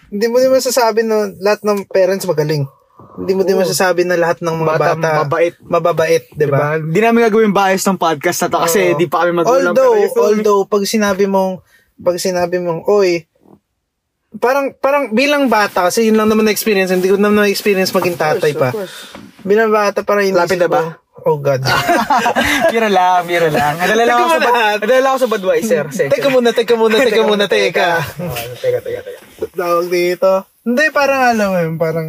hindi 0.07 0.27
mo 0.29 0.37
din 0.37 0.53
masasabi 0.53 1.01
na 1.01 1.33
lahat 1.35 1.65
ng 1.65 1.89
parents 1.89 2.29
magaling. 2.29 2.69
Hindi 3.11 3.33
mo 3.33 3.41
din 3.41 3.57
masasabi 3.57 4.05
na 4.05 4.13
lahat 4.13 4.39
ng 4.39 4.53
mga 4.53 4.69
Bata, 4.71 4.93
bata, 4.93 5.09
mabait. 5.19 5.53
mababait, 5.59 6.23
di 6.29 6.45
ba? 6.45 6.77
Diba? 6.77 6.93
Di 6.93 6.99
namin 7.01 7.25
gagawin 7.25 7.49
bias 7.49 7.81
ng 7.83 7.97
podcast 7.97 8.39
na 8.39 8.49
to 8.49 8.59
kasi 8.61 8.93
Oo. 8.93 8.97
di 9.01 9.09
pa 9.09 9.25
kami 9.25 9.33
magulang. 9.33 9.73
although, 9.73 9.97
pero 10.07 10.21
although, 10.29 10.61
pag 10.63 10.85
sinabi 10.85 11.25
mong, 11.25 11.65
pag 11.97 12.21
sinabi 12.21 12.61
mong, 12.61 12.85
oy, 12.85 13.25
parang, 14.37 14.77
parang 14.77 15.09
bilang 15.09 15.49
bata, 15.49 15.89
kasi 15.89 16.05
yun 16.05 16.15
lang 16.15 16.29
naman 16.29 16.45
na 16.45 16.53
experience, 16.53 16.93
hindi 16.93 17.09
ko 17.09 17.17
naman 17.17 17.41
na 17.41 17.49
experience 17.49 17.89
maging 17.89 18.15
tatay 18.15 18.53
Of 18.53 18.59
pa. 18.59 18.69
course. 18.71 18.95
Bilang 19.41 19.73
bata, 19.73 20.05
parang 20.05 20.23
inisip 20.23 20.45
Lapid 20.45 20.61
na 20.61 20.69
ba? 20.69 20.81
Oh 21.21 21.37
God. 21.37 21.61
bira 22.73 22.89
lang, 22.89 23.27
bira 23.27 23.51
lang. 23.51 23.77
Nadala 23.77 24.03
lang 24.07 24.17
ako 24.17 24.29
sa, 24.31 24.39
nadala 24.79 25.07
ako 25.11 25.17
sa 25.19 25.29
Budweiser. 25.29 25.85
teka 25.91 26.29
muna, 26.31 26.49
teka 26.55 26.75
muna, 26.79 26.95
teka 26.97 27.21
muna, 27.27 27.45
teka. 27.45 27.99
Oh, 28.17 28.33
teka, 28.57 28.79
teka, 28.81 28.99
teka. 29.05 29.19
Tawag 29.53 29.87
dito. 29.91 30.47
Hindi, 30.65 30.83
parang 30.89 31.21
alam 31.35 31.47
mo 31.51 31.57
yun, 31.61 31.75
parang, 31.77 32.07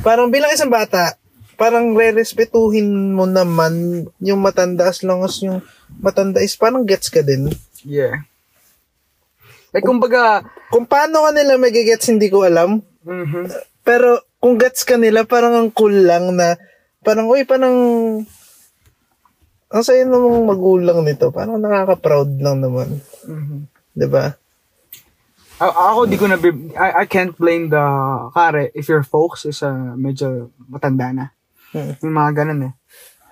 parang 0.00 0.28
bilang 0.32 0.54
isang 0.54 0.72
bata, 0.72 1.18
parang 1.60 1.92
re-respetuhin 1.92 3.12
mo 3.12 3.28
naman 3.28 4.06
yung 4.22 4.40
matanda 4.40 4.88
as 4.88 5.02
long 5.02 5.24
as 5.26 5.36
yung 5.42 5.60
matanda 6.00 6.40
is 6.40 6.56
parang 6.56 6.88
gets 6.88 7.12
ka 7.12 7.20
din. 7.20 7.52
Yeah. 7.84 8.24
Like, 9.76 9.84
kumbaga, 9.84 10.46
Kung 10.66 10.86
paano 10.88 11.22
ka 11.26 11.30
nila 11.30 11.60
magigets, 11.60 12.10
hindi 12.10 12.26
ko 12.26 12.42
alam. 12.42 12.82
Mhm. 13.06 13.50
Pero 13.86 14.18
kung 14.42 14.58
gets 14.58 14.82
ka 14.82 14.98
nila, 14.98 15.22
parang 15.22 15.54
ang 15.54 15.70
cool 15.70 15.94
lang 15.94 16.34
na, 16.34 16.58
parang, 17.06 17.30
uy, 17.30 17.46
parang, 17.46 17.76
ang 19.70 19.82
saya 19.82 20.06
namang 20.06 20.46
magulang 20.46 21.02
nito. 21.02 21.30
Parang 21.34 21.58
nakaka-proud 21.58 22.38
lang 22.38 22.62
naman. 22.62 23.02
Mhm. 23.26 23.66
'Di 23.96 24.06
ba? 24.06 24.36
A- 25.56 25.76
ako 25.92 26.06
di 26.06 26.20
ko 26.20 26.28
na 26.28 26.36
I, 26.76 27.02
I 27.02 27.04
can't 27.08 27.32
blame 27.34 27.72
the 27.72 27.82
kare 28.36 28.68
if 28.76 28.86
your 28.92 29.02
folks 29.02 29.48
is 29.48 29.64
uh, 29.64 29.96
medyo 29.96 30.52
matanda 30.68 31.10
na. 31.10 31.26
Hmm. 31.72 31.96
Yung 32.04 32.14
mga 32.14 32.44
ganun 32.44 32.70
eh. 32.70 32.72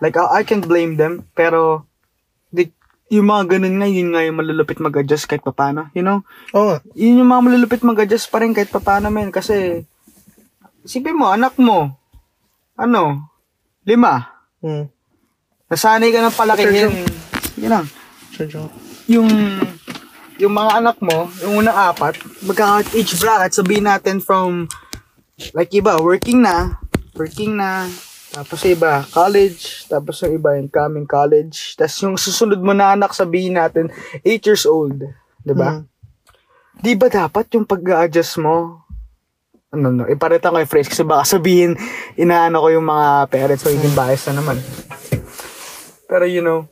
Like 0.00 0.16
I, 0.16 0.40
I 0.40 0.42
can't 0.42 0.64
blame 0.64 0.96
them 0.96 1.28
pero 1.37 1.84
di, 2.48 2.72
yung 3.12 3.28
mga 3.28 3.56
ganun 3.56 3.76
nga 3.76 3.87
yun 3.87 4.10
nga 4.16 4.24
yung 4.24 4.40
malulupit 4.40 4.80
mag-adjust 4.80 5.28
kahit 5.28 5.44
papano, 5.44 5.92
you 5.92 6.00
know? 6.00 6.24
Oo 6.56 6.72
nga. 6.72 6.78
Yun 6.96 7.20
yung 7.20 7.30
mga 7.30 7.44
malulupit 7.44 7.84
mag-adjust 7.84 8.32
pa 8.32 8.40
rin 8.40 8.56
kahit 8.56 8.72
papano 8.72 9.12
men 9.12 9.28
kasi 9.28 9.84
isipin 10.80 11.20
mo 11.20 11.28
anak 11.28 11.60
mo 11.60 11.92
ano 12.74 13.28
lima 13.85 14.33
Hmm. 14.64 14.88
nasanay 15.68 16.09
ka 16.09 16.25
ng 16.25 16.37
palakihin 16.37 17.05
yun 17.61 17.70
lang 17.70 17.87
yung 19.07 19.29
yung 20.35 20.51
mga 20.51 20.83
anak 20.83 20.97
mo, 20.99 21.31
yung 21.47 21.62
unang 21.62 21.79
apat, 21.94 22.18
magkaka 22.42 22.90
age 22.99 23.14
bracket, 23.23 23.55
sabihin 23.55 23.87
natin 23.87 24.18
from, 24.18 24.66
like 25.55 25.70
iba, 25.70 25.94
working 26.03 26.42
na, 26.42 26.75
working 27.14 27.55
na, 27.55 27.87
tapos 28.35 28.66
yung 28.66 28.75
iba, 28.75 29.07
college, 29.14 29.87
tapos 29.87 30.18
yung 30.27 30.35
iba, 30.35 30.59
incoming 30.59 31.07
college, 31.07 31.79
tapos 31.79 31.97
yung 32.03 32.16
susunod 32.18 32.59
mo 32.59 32.75
na 32.75 32.99
anak, 32.99 33.14
sabihin 33.14 33.55
natin, 33.55 33.94
8 34.27 34.42
years 34.42 34.66
old, 34.66 34.99
'di 35.47 35.55
ba? 35.55 35.79
Mhm. 35.79 35.83
Di 36.83 36.92
ba 36.99 37.07
dapat 37.07 37.55
yung 37.55 37.62
pag-adjust 37.62 38.42
mo, 38.42 38.83
ano, 39.74 39.90
no, 39.90 40.06
iparita 40.06 40.54
ko 40.54 40.62
yung 40.62 40.70
phrase 40.70 40.88
kasi 40.88 41.02
baka 41.02 41.26
sabihin, 41.26 41.74
inaano 42.14 42.62
ko 42.62 42.68
yung 42.70 42.87
mga 42.87 43.28
parents, 43.28 43.66
magiging 43.66 43.98
bias 43.98 44.24
na 44.30 44.40
naman. 44.40 44.56
Pero 46.08 46.24
you 46.24 46.40
know, 46.40 46.70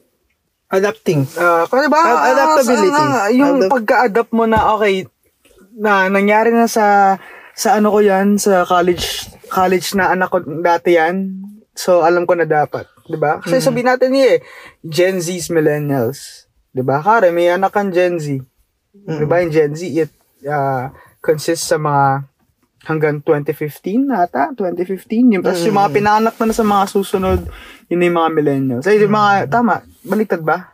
Adapting. 0.73 1.29
Uh, 1.37 1.69
ba? 1.69 2.01
Ad- 2.01 2.33
adaptability. 2.33 2.97
Ah, 2.97 3.29
yung 3.29 3.61
Adapt- 3.61 3.73
pagka-adapt 3.77 4.33
mo 4.33 4.49
na 4.49 4.73
okay 4.73 5.05
na 5.77 6.09
nangyari 6.09 6.49
na 6.49 6.65
sa 6.65 7.17
sa 7.53 7.77
ano 7.77 7.93
ko 7.93 8.01
'yan 8.01 8.41
sa 8.41 8.65
college 8.65 9.29
college 9.53 9.93
na 9.93 10.17
anak 10.17 10.33
ko 10.33 10.41
dati 10.41 10.97
'yan. 10.97 11.45
So 11.77 12.01
alam 12.01 12.25
ko 12.25 12.41
na 12.41 12.49
dapat, 12.49 12.89
'di 13.05 13.21
ba? 13.21 13.45
Kasi 13.45 13.61
sabihin 13.61 13.93
natin 13.93 14.17
eh 14.17 14.41
Gen 14.81 15.21
Z's 15.21 15.53
millennials, 15.53 16.49
'di 16.73 16.81
ba? 16.81 17.05
Kare 17.05 17.29
may 17.29 17.53
anak 17.53 17.77
kang 17.77 17.93
Gen 17.93 18.17
Z. 18.17 18.41
'Di 18.97 19.29
ba? 19.29 19.45
Yung 19.45 19.53
Gen 19.53 19.77
Z 19.77 19.85
it 19.85 20.09
uh, 20.49 20.89
consists 21.21 21.69
sa 21.69 21.77
mga 21.77 22.32
hanggang 22.85 23.23
2015 23.23 24.07
nata, 24.07 24.51
2015. 24.55 25.35
Yung, 25.39 25.43
tapos 25.43 25.63
yung 25.63 25.79
mga 25.79 25.91
pinanganak 25.93 26.35
na, 26.35 26.45
na 26.47 26.55
sa 26.55 26.65
mga 26.65 26.85
susunod, 26.89 27.41
yun 27.87 28.03
yung 28.03 28.19
mga 28.19 28.31
millennials. 28.35 28.85
Ay, 28.87 28.99
yung 28.99 29.15
mga, 29.15 29.47
tama, 29.49 29.83
baliktad 30.03 30.43
ba? 30.43 30.73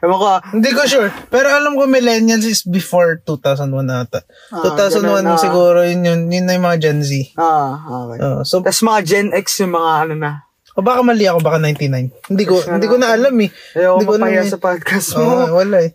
Ewan 0.00 0.16
ko, 0.16 0.26
Hindi 0.54 0.70
ko 0.72 0.80
sure. 0.86 1.10
Pero 1.28 1.52
alam 1.52 1.76
ko 1.76 1.84
millennials 1.84 2.46
is 2.46 2.64
before 2.64 3.20
2001 3.20 3.68
ata. 3.90 4.24
Ah, 4.48 4.64
2001 4.64 5.02
ganun 5.04 5.24
na. 5.26 5.36
siguro 5.36 5.84
yun 5.84 6.06
yun. 6.06 6.20
Yun 6.32 6.44
na 6.46 6.56
yung 6.56 6.64
mga 6.64 6.78
Gen 6.80 7.00
Z. 7.04 7.36
ah, 7.36 7.76
okay. 8.06 8.18
Oh, 8.22 8.40
so, 8.46 8.64
Tapos 8.64 8.80
mga 8.80 9.00
Gen 9.04 9.28
X 9.36 9.60
yung 9.60 9.76
mga 9.76 9.90
ano 10.08 10.14
na. 10.16 10.30
o 10.72 10.80
baka 10.80 11.02
mali 11.02 11.26
ako, 11.26 11.42
baka 11.42 11.58
99. 11.60 12.30
Hindi 12.30 12.44
ko, 12.46 12.62
hindi 12.64 12.86
ko 12.86 12.96
na 12.96 13.12
alam 13.12 13.34
eh. 13.42 13.50
Ayaw 13.74 13.98
Hindi 13.98 14.06
ko 14.06 14.08
ko 14.08 14.14
alam 14.14 14.24
mapaya 14.24 14.40
eh. 14.40 14.48
sa 14.48 14.58
podcast 14.62 15.08
Oo, 15.18 15.26
mo. 15.26 15.58
wala 15.58 15.78
eh. 15.84 15.90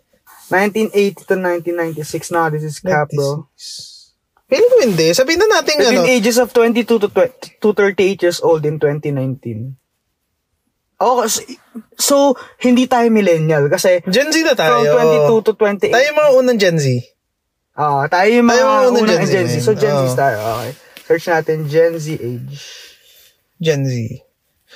1980 0.52 1.24
to 1.24 1.34
1996 1.40 2.30
na, 2.36 2.52
this 2.52 2.62
is 2.62 2.78
cap, 2.78 3.08
bro. 3.10 3.48
96. 3.56 3.93
Feeling 4.44 4.70
ko 4.70 4.78
hindi. 4.82 5.08
Sabihin 5.10 5.40
na 5.40 5.58
natin 5.58 5.80
ano. 5.80 5.88
Between 5.88 6.08
ages 6.10 6.36
of 6.36 6.52
22 6.52 6.84
to, 6.86 7.08
20, 7.08 7.58
to 7.58 7.68
38 7.72 8.22
years 8.22 8.38
old 8.40 8.62
in 8.62 8.76
2019. 8.76 9.76
Oh, 10.96 11.26
so, 11.26 11.42
so, 11.98 12.16
hindi 12.58 12.86
tayo 12.86 13.10
millennial 13.10 13.66
kasi 13.66 13.98
Gen 14.06 14.30
Z 14.30 14.46
na 14.46 14.54
tayo. 14.54 14.84
from 14.86 15.42
22 15.42 15.46
to 15.46 15.52
28. 15.58 15.90
Tayo 15.90 16.04
yung 16.06 16.18
mga 16.18 16.32
unang 16.38 16.58
Gen 16.60 16.78
Z. 16.78 16.86
Ah, 17.74 18.06
tayo 18.06 18.30
yung 18.30 18.46
Tayo 18.46 18.62
mga 18.62 18.76
unang 18.88 19.02
unang 19.02 19.08
Gen 19.10 19.26
Z 19.26 19.28
Gen 19.28 19.46
Z. 19.46 19.50
na 19.50 19.58
yun. 19.58 19.64
So, 19.64 19.72
Gen 19.74 19.96
Z 19.96 20.04
Oo. 20.06 20.14
tayo. 20.14 20.36
Okay. 20.38 20.72
Search 21.04 21.26
natin 21.28 21.58
Gen 21.66 21.92
Z 21.98 22.06
age. 22.14 22.56
Gen 23.58 23.82
Z. 23.84 24.23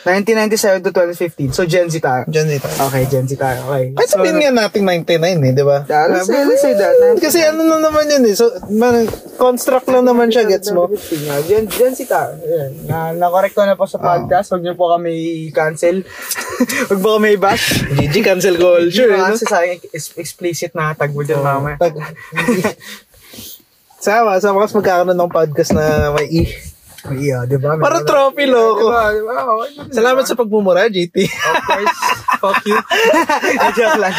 1997 0.09 0.89
to 0.89 0.91
2015. 0.91 1.53
So, 1.53 1.69
Gen 1.69 1.93
Z 1.93 2.01
tayo. 2.01 2.25
Gen 2.33 2.49
Z 2.49 2.65
tayo. 2.65 2.77
Okay, 2.89 3.03
Gen 3.13 3.27
Z 3.29 3.37
tayo. 3.37 3.59
Okay. 3.69 3.85
Kahit 3.93 4.11
sabihin 4.11 4.37
nga 4.41 4.53
natin 4.65 4.83
99 4.89 5.45
eh, 5.45 5.53
di 5.53 5.65
ba? 5.65 5.85
Yeah, 5.85 6.09
let's 6.09 6.25
say, 6.25 6.41
let's 6.49 6.63
say 6.65 6.75
that. 6.75 6.95
Kasi 7.21 7.39
ano 7.45 7.69
na 7.69 7.77
naman 7.77 8.09
yun 8.09 8.25
eh. 8.25 8.33
So, 8.33 8.49
man, 8.73 9.05
construct 9.37 9.87
lang 9.93 10.09
naman 10.09 10.33
siya, 10.33 10.49
gets 10.49 10.73
mo? 10.73 10.89
Yeah, 10.89 11.45
Gen, 11.45 11.69
Gen 11.69 11.93
Z 11.93 12.09
tayo. 12.09 12.41
Ayan. 12.41 12.71
Na, 12.89 13.13
na-correct 13.13 13.53
ko 13.53 13.69
na 13.69 13.77
po 13.77 13.85
sa 13.85 14.01
podcast. 14.01 14.49
Huwag 14.51 14.65
niyo 14.65 14.75
po 14.75 14.89
kami 14.97 15.49
cancel. 15.53 16.01
Huwag 16.89 17.01
po 17.05 17.21
kami 17.21 17.37
i-bash. 17.37 17.85
GG 17.93 18.17
cancel 18.25 18.57
culture. 18.57 19.13
Sure, 19.13 19.13
no? 19.15 19.29
kasi 19.29 19.45
sa 19.45 19.61
explicit 20.17 20.73
na 20.73 20.97
tag 20.97 21.13
mo 21.13 21.21
dyan, 21.21 21.45
mamaya. 21.45 21.77
Pag- 21.77 22.01
Sama, 23.99 24.39
sama 24.39 24.63
kasi 24.63 24.79
magkakaroon 24.79 25.19
ng 25.19 25.27
podcast 25.35 25.75
na 25.75 26.15
may 26.15 26.31
E. 26.31 26.43
Yeah, 27.07 27.47
di 27.47 27.57
ba? 27.63 27.79
Para 27.79 28.03
trophy, 28.03 28.51
loko. 28.51 28.91
Diba, 28.91 29.15
diba? 29.15 29.35
Okay, 29.39 29.69
diba? 29.71 29.95
Salamat 29.95 30.25
sa 30.27 30.35
pagmumura, 30.35 30.91
GT. 30.91 31.31
Of 31.31 31.55
course. 31.63 31.99
Fuck 32.43 32.63
you. 32.67 32.75
lang, 33.63 33.71
joke 33.79 33.99
lang. 34.03 34.15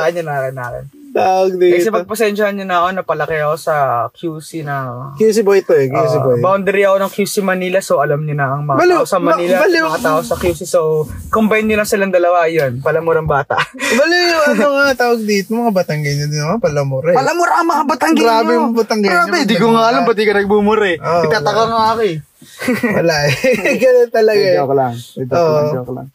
Akin 0.00 0.16
yun, 0.16 0.28
akin, 0.28 0.54
akin. 0.56 0.84
Tawag 1.18 1.50
Kasi 1.52 1.82
dito. 1.84 1.92
pagpasensyahan 1.92 2.54
nyo 2.54 2.64
na 2.64 2.76
ako, 2.78 2.88
napalaki 2.94 3.36
ako 3.36 3.56
sa 3.56 3.74
QC 4.10 4.62
na... 4.62 4.76
QC 5.14 5.42
boy 5.42 5.60
to 5.60 5.72
eh, 5.72 5.86
QC 5.86 6.14
Uh, 6.14 6.22
boy. 6.22 6.38
boundary 6.38 6.82
ako 6.82 6.96
ng 6.98 7.12
QC 7.12 7.34
Manila, 7.40 7.78
so 7.78 7.98
alam 7.98 8.22
niyo 8.22 8.32
na 8.32 8.52
ang 8.52 8.62
mga 8.62 8.78
Baliw, 8.78 8.96
tao 8.96 9.06
sa 9.06 9.18
ma- 9.18 9.34
Manila, 9.34 9.58
baliw. 9.58 9.84
mga 9.84 10.00
tao 10.00 10.20
sa 10.20 10.34
QC. 10.34 10.60
So, 10.62 10.80
combine 11.28 11.64
nyo 11.64 11.76
lang 11.76 11.86
silang 11.86 12.10
dalawa, 12.10 12.46
yun. 12.46 12.78
Palamurang 12.78 13.24
bata. 13.24 13.58
Bali 13.98 14.16
yung 14.28 14.44
ano 14.48 14.66
nga 14.78 14.94
tawag 14.96 15.20
dito, 15.20 15.50
mga 15.50 15.74
batang 15.74 16.00
ganyan 16.00 16.26
din 16.26 16.38
mga 16.40 16.60
palamura 16.60 17.10
eh. 17.10 17.16
Palamura 17.16 17.52
ang 17.56 17.68
mga 17.68 17.84
Batanggenyo. 17.88 18.22
Grabe 18.22 18.50
yung 18.54 18.72
Batanggenyo. 18.72 19.12
Grabe, 19.12 19.38
di 19.42 19.56
ko 19.56 19.66
nga 19.70 19.82
alam, 19.88 20.02
ba't 20.02 20.14
di 20.14 20.22
ka 20.22 20.32
nagbumura 20.32 20.86
eh. 20.86 20.96
Oo, 20.96 21.22
Itataka 21.24 21.62
nga 21.66 21.82
ako 21.92 22.02
eh. 22.04 22.16
Wala 22.96 23.14
eh. 23.24 23.34
Ganun 23.82 24.10
talaga 24.10 24.44
eh. 24.44 24.56
Joke 24.56 24.72
lang. 24.72 24.94
Oo. 24.94 25.50
lang, 25.50 25.66
joke 25.74 25.92
lang. 25.92 26.06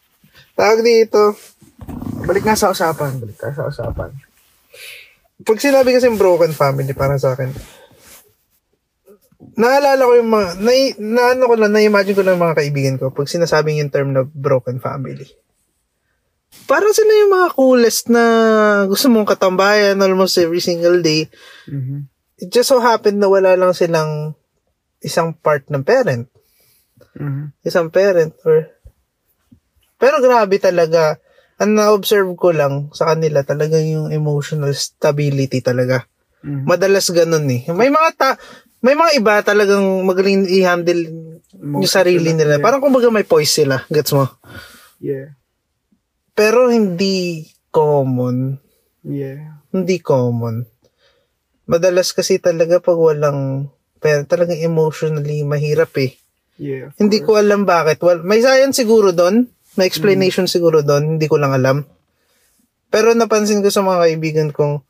Tawag 0.54 0.80
dito, 0.80 1.20
Balik 2.24 2.40
na 2.42 2.56
sa 2.56 2.72
usapan. 2.72 3.20
Balik 3.20 3.36
na 3.36 3.52
sa 3.52 3.68
usapan. 3.68 4.08
Pag 5.42 5.58
sinabi 5.58 5.90
kasi 5.90 6.06
broken 6.14 6.54
family, 6.54 6.94
parang 6.94 7.18
sa 7.18 7.34
akin, 7.34 7.50
naalala 9.58 10.06
ko 10.06 10.12
yung 10.14 10.30
mga, 10.30 10.48
na, 10.62 10.72
na 11.02 11.22
ano 11.34 11.42
ko 11.50 11.54
lang, 11.58 11.72
na-imagine 11.74 12.14
ko 12.14 12.22
lang 12.22 12.38
mga 12.38 12.58
kaibigan 12.58 12.96
ko 12.98 13.10
pag 13.10 13.26
sinasabing 13.26 13.82
yung 13.82 13.90
term 13.90 14.14
na 14.14 14.22
broken 14.22 14.78
family. 14.78 15.26
Parang 16.70 16.94
sila 16.94 17.12
yung 17.18 17.32
mga 17.34 17.48
coolest 17.58 18.08
na 18.08 18.22
gusto 18.86 19.10
mong 19.10 19.26
katambayan 19.26 19.98
almost 19.98 20.38
every 20.38 20.62
single 20.62 21.02
day. 21.02 21.26
Mm-hmm. 21.66 22.06
It 22.38 22.48
just 22.54 22.70
so 22.70 22.78
happened 22.78 23.18
na 23.18 23.26
wala 23.26 23.58
lang 23.58 23.74
silang 23.74 24.38
isang 25.02 25.34
part 25.34 25.66
ng 25.66 25.82
parent. 25.82 26.30
Mm-hmm. 27.18 27.46
Isang 27.66 27.90
parent 27.90 28.32
or... 28.46 28.70
Pero 29.98 30.18
grabe 30.22 30.58
talaga. 30.62 31.18
Ang 31.62 31.78
na-observe 31.78 32.30
ko 32.34 32.50
lang 32.50 32.90
sa 32.90 33.14
kanila 33.14 33.46
talaga 33.46 33.78
yung 33.78 34.10
emotional 34.10 34.74
stability 34.74 35.62
talaga. 35.62 36.06
Mhm. 36.42 36.66
Madalas 36.66 37.08
ganun 37.14 37.46
eh. 37.48 37.64
May 37.72 37.88
mga 37.88 38.10
ta 38.18 38.28
may 38.84 38.92
mga 38.92 39.16
iba 39.16 39.40
talagang 39.40 40.04
magaling 40.04 40.44
i-handle 40.44 41.08
yung 41.56 41.88
sarili 41.88 42.36
nila. 42.36 42.60
Parang 42.60 42.84
kumbaga 42.84 43.08
may 43.08 43.24
poise 43.24 43.64
sila. 43.64 43.80
Gets 43.88 44.12
mo? 44.12 44.28
Yeah. 45.00 45.32
Pero 46.36 46.68
hindi 46.68 47.48
common. 47.72 48.60
Yeah. 49.00 49.64
Hindi 49.72 50.04
common. 50.04 50.68
Madalas 51.64 52.12
kasi 52.12 52.36
talaga 52.36 52.76
pag 52.76 53.00
walang 53.00 53.72
pero 54.04 54.20
talagang 54.28 54.60
emotionally 54.60 55.40
mahirap 55.48 55.96
eh. 55.96 56.12
Yeah. 56.60 56.92
Hindi 57.00 57.24
ko 57.24 57.40
alam 57.40 57.64
bakit. 57.64 58.04
Well, 58.04 58.20
may 58.20 58.44
science 58.44 58.84
siguro 58.84 59.16
doon. 59.16 59.48
May 59.74 59.90
explanation 59.90 60.46
siguro 60.46 60.82
doon. 60.86 61.18
Hindi 61.18 61.26
ko 61.26 61.38
lang 61.38 61.54
alam. 61.54 61.82
Pero 62.94 63.10
napansin 63.10 63.62
ko 63.62 63.74
sa 63.74 63.82
mga 63.82 64.06
kaibigan 64.06 64.48
kong 64.54 64.86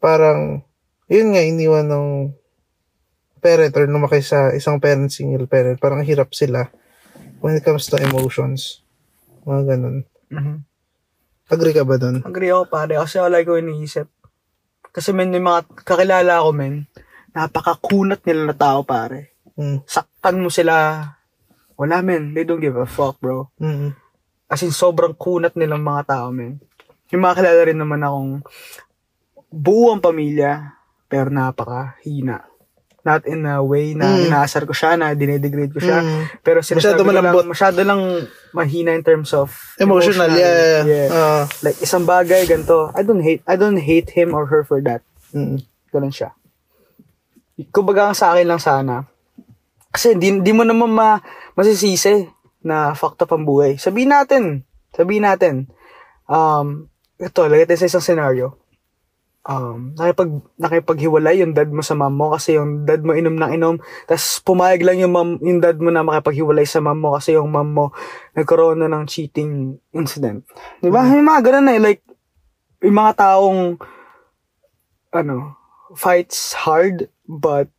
parang, 0.00 0.64
yun 1.12 1.36
nga, 1.36 1.44
iniwan 1.44 1.88
ng 1.88 2.06
parent 3.44 3.76
or 3.76 3.84
lumaki 3.84 4.24
sa 4.24 4.56
isang 4.56 4.80
parent, 4.80 5.12
single 5.12 5.44
parent. 5.44 5.76
Parang 5.76 6.00
hirap 6.00 6.32
sila 6.32 6.72
when 7.44 7.52
it 7.52 7.64
comes 7.64 7.84
to 7.92 8.00
emotions. 8.00 8.80
Mga 9.44 9.76
ganun. 9.76 10.08
Mm-hmm. 10.32 10.56
Agree 11.52 11.76
ka 11.76 11.84
ba 11.84 12.00
doon? 12.00 12.24
Agree 12.24 12.48
ako 12.48 12.64
pare 12.72 12.96
kasi 12.96 13.20
wala 13.20 13.44
ko 13.44 13.60
iniisip. 13.60 14.08
Kasi 14.88 15.12
men 15.12 15.28
may 15.28 15.44
mga 15.44 15.84
kakilala 15.84 16.40
ko 16.40 16.56
men, 16.56 16.88
napakakunat 17.36 18.24
nila 18.24 18.48
na 18.48 18.56
tao 18.56 18.80
pare. 18.88 19.36
Mm. 19.60 19.84
Saktan 19.84 20.40
mo 20.40 20.48
sila. 20.48 21.04
Wala 21.76 22.00
men, 22.00 22.32
they 22.32 22.48
don't 22.48 22.64
give 22.64 22.80
a 22.80 22.88
fuck 22.88 23.20
bro. 23.20 23.52
Mm. 23.60 23.92
As 24.46 24.60
in 24.60 24.70
sobrang 24.70 25.16
kunat 25.16 25.56
nilang 25.56 25.80
mga 25.80 26.02
tao 26.06 26.28
men. 26.28 26.60
Yung 27.10 27.22
mga 27.24 27.40
kilala 27.40 27.62
rin 27.64 27.78
naman 27.78 28.00
akong 28.00 28.32
buo 29.48 29.94
ang 29.94 30.02
pamilya 30.02 30.76
pero 31.06 31.30
napakahina. 31.30 32.44
Not 33.04 33.28
in 33.28 33.44
a 33.44 33.60
way 33.60 33.92
na 33.92 34.16
Mm. 34.16 34.32
inaasar 34.32 34.64
ko 34.64 34.72
siya, 34.72 34.96
na 34.96 35.12
dinedegrade 35.12 35.76
ko 35.76 35.78
siya. 35.78 36.00
Mm. 36.00 36.40
Pero 36.40 36.64
sinasabi 36.64 36.96
Masyado 36.96 37.00
ko 37.04 37.12
lang, 37.12 37.24
malambot. 37.28 37.46
masyado 37.46 37.80
lang 37.84 38.00
mahina 38.50 38.96
in 38.96 39.04
terms 39.04 39.36
of 39.36 39.52
Emotional, 39.76 40.32
yeah. 40.32 40.80
yeah. 40.88 41.08
Ah. 41.12 41.44
Like, 41.60 41.76
isang 41.84 42.08
bagay, 42.08 42.48
ganito. 42.48 42.88
I 42.96 43.04
don't 43.04 43.20
hate, 43.20 43.44
I 43.44 43.60
don't 43.60 43.76
hate 43.76 44.08
him 44.16 44.32
or 44.32 44.48
her 44.48 44.64
for 44.64 44.80
that. 44.80 45.04
Mm. 45.36 45.60
Ganun 45.92 46.16
siya. 46.16 46.32
Kumbaga 47.70 48.08
ang 48.08 48.16
sa 48.16 48.32
akin 48.32 48.48
lang 48.48 48.58
sana. 48.58 49.04
Kasi 49.92 50.16
di, 50.16 50.40
di 50.40 50.50
mo 50.50 50.64
naman 50.64 50.90
ma, 50.90 51.20
masisisi 51.54 52.26
na 52.64 52.96
fucked 52.96 53.20
up 53.22 53.30
ang 53.30 53.44
buhay. 53.44 53.76
Sabihin 53.76 54.10
natin. 54.10 54.64
Sabihin 54.96 55.28
natin. 55.28 55.68
Um, 56.24 56.88
ito, 57.20 57.44
lagay 57.44 57.68
tayo 57.68 57.84
sa 57.84 57.88
isang 57.92 58.04
scenario. 58.04 58.58
Um, 59.44 59.92
nakipag, 60.00 60.40
nakipaghiwalay 60.56 61.44
yung 61.44 61.52
dad 61.52 61.68
mo 61.68 61.84
sa 61.84 61.92
mom 61.92 62.16
mo 62.16 62.32
kasi 62.32 62.56
yung 62.56 62.88
dad 62.88 63.04
mo 63.04 63.12
inom 63.12 63.36
ng 63.36 63.60
inom. 63.60 63.76
Tapos 64.08 64.40
pumayag 64.40 64.80
lang 64.80 65.04
yung, 65.04 65.12
mom, 65.12 65.36
yung 65.44 65.60
dad 65.60 65.76
mo 65.76 65.92
na 65.92 66.00
makipaghiwalay 66.00 66.64
sa 66.64 66.80
mom 66.80 66.96
mo 66.96 67.12
kasi 67.12 67.36
yung 67.36 67.52
mom 67.52 67.68
mo 67.68 67.86
nagkaroon 68.32 68.80
na 68.80 68.88
ng 68.88 69.04
cheating 69.04 69.76
incident. 69.92 70.48
Di 70.80 70.88
ba? 70.88 71.04
May 71.04 71.20
mga 71.20 71.40
ganun 71.44 71.68
na 71.68 71.76
eh. 71.76 71.82
Like, 71.84 72.02
yung 72.80 72.96
mga 72.96 73.12
taong 73.20 73.76
ano, 75.12 75.54
fights 75.94 76.56
hard, 76.58 77.06
but, 77.28 77.70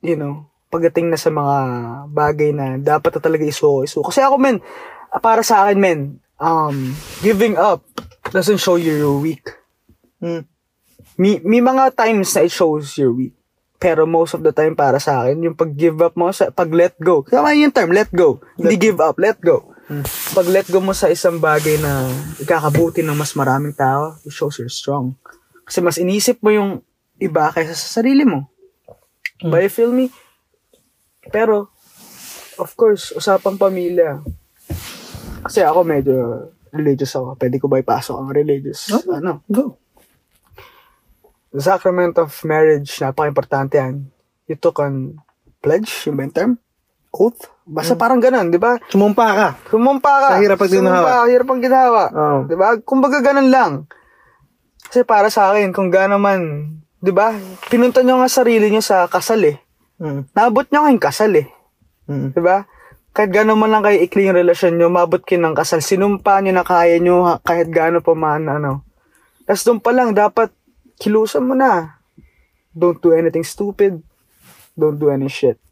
you 0.00 0.16
know, 0.16 0.48
pagdating 0.74 1.14
na 1.14 1.18
sa 1.20 1.30
mga 1.30 1.56
bagay 2.10 2.50
na 2.50 2.74
dapat 2.82 3.14
na 3.14 3.22
talaga 3.22 3.46
isuo, 3.46 3.86
isuo. 3.86 4.02
Kasi 4.02 4.18
ako, 4.26 4.42
men, 4.42 4.58
para 5.22 5.46
sa 5.46 5.62
akin, 5.62 5.78
men, 5.78 6.00
um, 6.42 6.90
giving 7.22 7.54
up 7.54 7.86
doesn't 8.34 8.58
show 8.58 8.74
you're 8.74 9.14
weak. 9.22 9.54
Mm. 10.18 10.42
May, 11.14 11.38
may 11.46 11.62
mga 11.62 11.94
times 11.94 12.34
na 12.34 12.42
it 12.42 12.50
shows 12.50 12.98
you're 12.98 13.14
weak. 13.14 13.38
Pero 13.78 14.02
most 14.02 14.34
of 14.34 14.42
the 14.42 14.50
time 14.50 14.74
para 14.74 14.98
sa 14.98 15.22
akin, 15.22 15.46
yung 15.46 15.54
pag-give 15.54 15.94
up 16.02 16.18
mo, 16.18 16.34
sa, 16.34 16.50
pag-let 16.50 16.98
go. 16.98 17.22
Tama 17.22 17.54
yung 17.54 17.70
term, 17.70 17.94
let 17.94 18.10
go. 18.10 18.42
Hindi 18.58 18.90
give 18.90 18.98
up, 18.98 19.14
let 19.22 19.38
go. 19.38 19.70
Pag-let 20.34 20.66
go 20.72 20.82
mo 20.82 20.90
sa 20.90 21.06
isang 21.12 21.38
bagay 21.38 21.78
na 21.78 22.10
ikakabuti 22.42 23.04
ng 23.04 23.14
mas 23.14 23.36
maraming 23.38 23.76
tao, 23.76 24.18
it 24.26 24.34
shows 24.34 24.58
you're 24.58 24.72
strong. 24.72 25.14
Kasi 25.68 25.78
mas 25.84 26.00
inisip 26.02 26.42
mo 26.42 26.50
yung 26.50 26.82
iba 27.22 27.52
kaysa 27.54 27.78
sa 27.78 28.00
sarili 28.00 28.26
mo. 28.26 28.50
Ba, 29.44 29.60
you 29.60 29.70
feel 29.70 29.92
me? 29.92 30.08
Pero, 31.30 31.70
of 32.58 32.70
course, 32.74 33.14
usapang 33.14 33.56
pamilya. 33.60 34.20
Kasi 35.44 35.60
ako 35.60 35.80
medyo 35.84 36.14
religious 36.74 37.14
ako. 37.14 37.38
Pwede 37.38 37.56
ko 37.60 37.68
ba 37.68 37.80
ipasok 37.80 38.16
ang 38.16 38.30
religious? 38.32 38.90
Ano? 39.06 39.44
Go. 39.46 39.78
The 41.54 41.62
sacrament 41.62 42.18
of 42.18 42.34
marriage, 42.42 42.90
napaka-importante 42.98 43.78
yan. 43.78 44.10
You 44.50 44.58
took 44.58 44.82
on 44.82 45.22
pledge, 45.62 46.10
yung 46.10 46.18
ba 46.18 46.26
term? 46.28 46.58
Oath? 47.14 47.46
Basta 47.64 47.94
parang 47.94 48.18
ganun, 48.18 48.50
di 48.50 48.58
ba? 48.58 48.76
Sumumpa 48.90 49.26
ka. 49.32 49.48
Sumumpa 49.70 50.12
ka. 50.20 50.28
Sa 50.36 50.42
hirap 50.42 50.58
pag 50.60 50.68
ginawa. 50.68 50.98
Sumumpa, 50.98 51.30
hirap 51.30 51.46
pang 51.46 51.62
ginawa. 51.62 52.02
Oo. 52.10 52.38
Di 52.50 52.56
ba? 52.58 52.68
Kumbaga 52.82 53.18
ganun 53.22 53.48
lang. 53.48 53.86
Kasi 54.84 55.06
para 55.06 55.32
sa 55.32 55.48
akin, 55.54 55.72
kung 55.72 55.88
gano'n 55.88 56.20
man, 56.20 56.40
di 57.00 57.08
ba? 57.14 57.32
Pinunta 57.72 58.04
nyo 58.04 58.20
nga 58.20 58.28
sarili 58.28 58.68
nyo 58.68 58.84
sa 58.84 59.08
kasal 59.08 59.40
eh. 59.48 59.63
Mm. 59.98 60.26
Naabot 60.34 60.66
nyo 60.68 60.80
kayong 60.86 61.02
kasal 61.02 61.32
eh. 61.38 61.48
Mm. 62.10 62.34
Di 62.34 62.40
ba? 62.42 62.66
Kahit 63.14 63.30
gano'n 63.30 63.54
man 63.54 63.70
lang 63.70 63.86
kayo 63.86 64.02
ikli 64.02 64.26
yung 64.26 64.34
relasyon 64.34 64.74
nyo, 64.74 64.90
mabot 64.90 65.22
kayo 65.22 65.38
ng 65.38 65.54
kasal. 65.54 65.78
Sinumpa 65.78 66.42
nyo 66.42 66.52
na 66.52 66.66
kaya 66.66 66.98
nyo 66.98 67.38
kahit 67.46 67.70
gano'n 67.70 68.02
pa 68.02 68.14
man, 68.18 68.50
ano. 68.50 68.82
Tapos 69.46 69.62
doon 69.62 69.78
pa 69.78 69.94
lang, 69.94 70.10
dapat 70.10 70.50
kilusan 70.98 71.46
mo 71.46 71.54
na. 71.54 72.00
Don't 72.74 72.98
do 72.98 73.14
anything 73.14 73.46
stupid. 73.46 74.02
Don't 74.74 74.98
do 74.98 75.14
any 75.14 75.30
shit. 75.30 75.62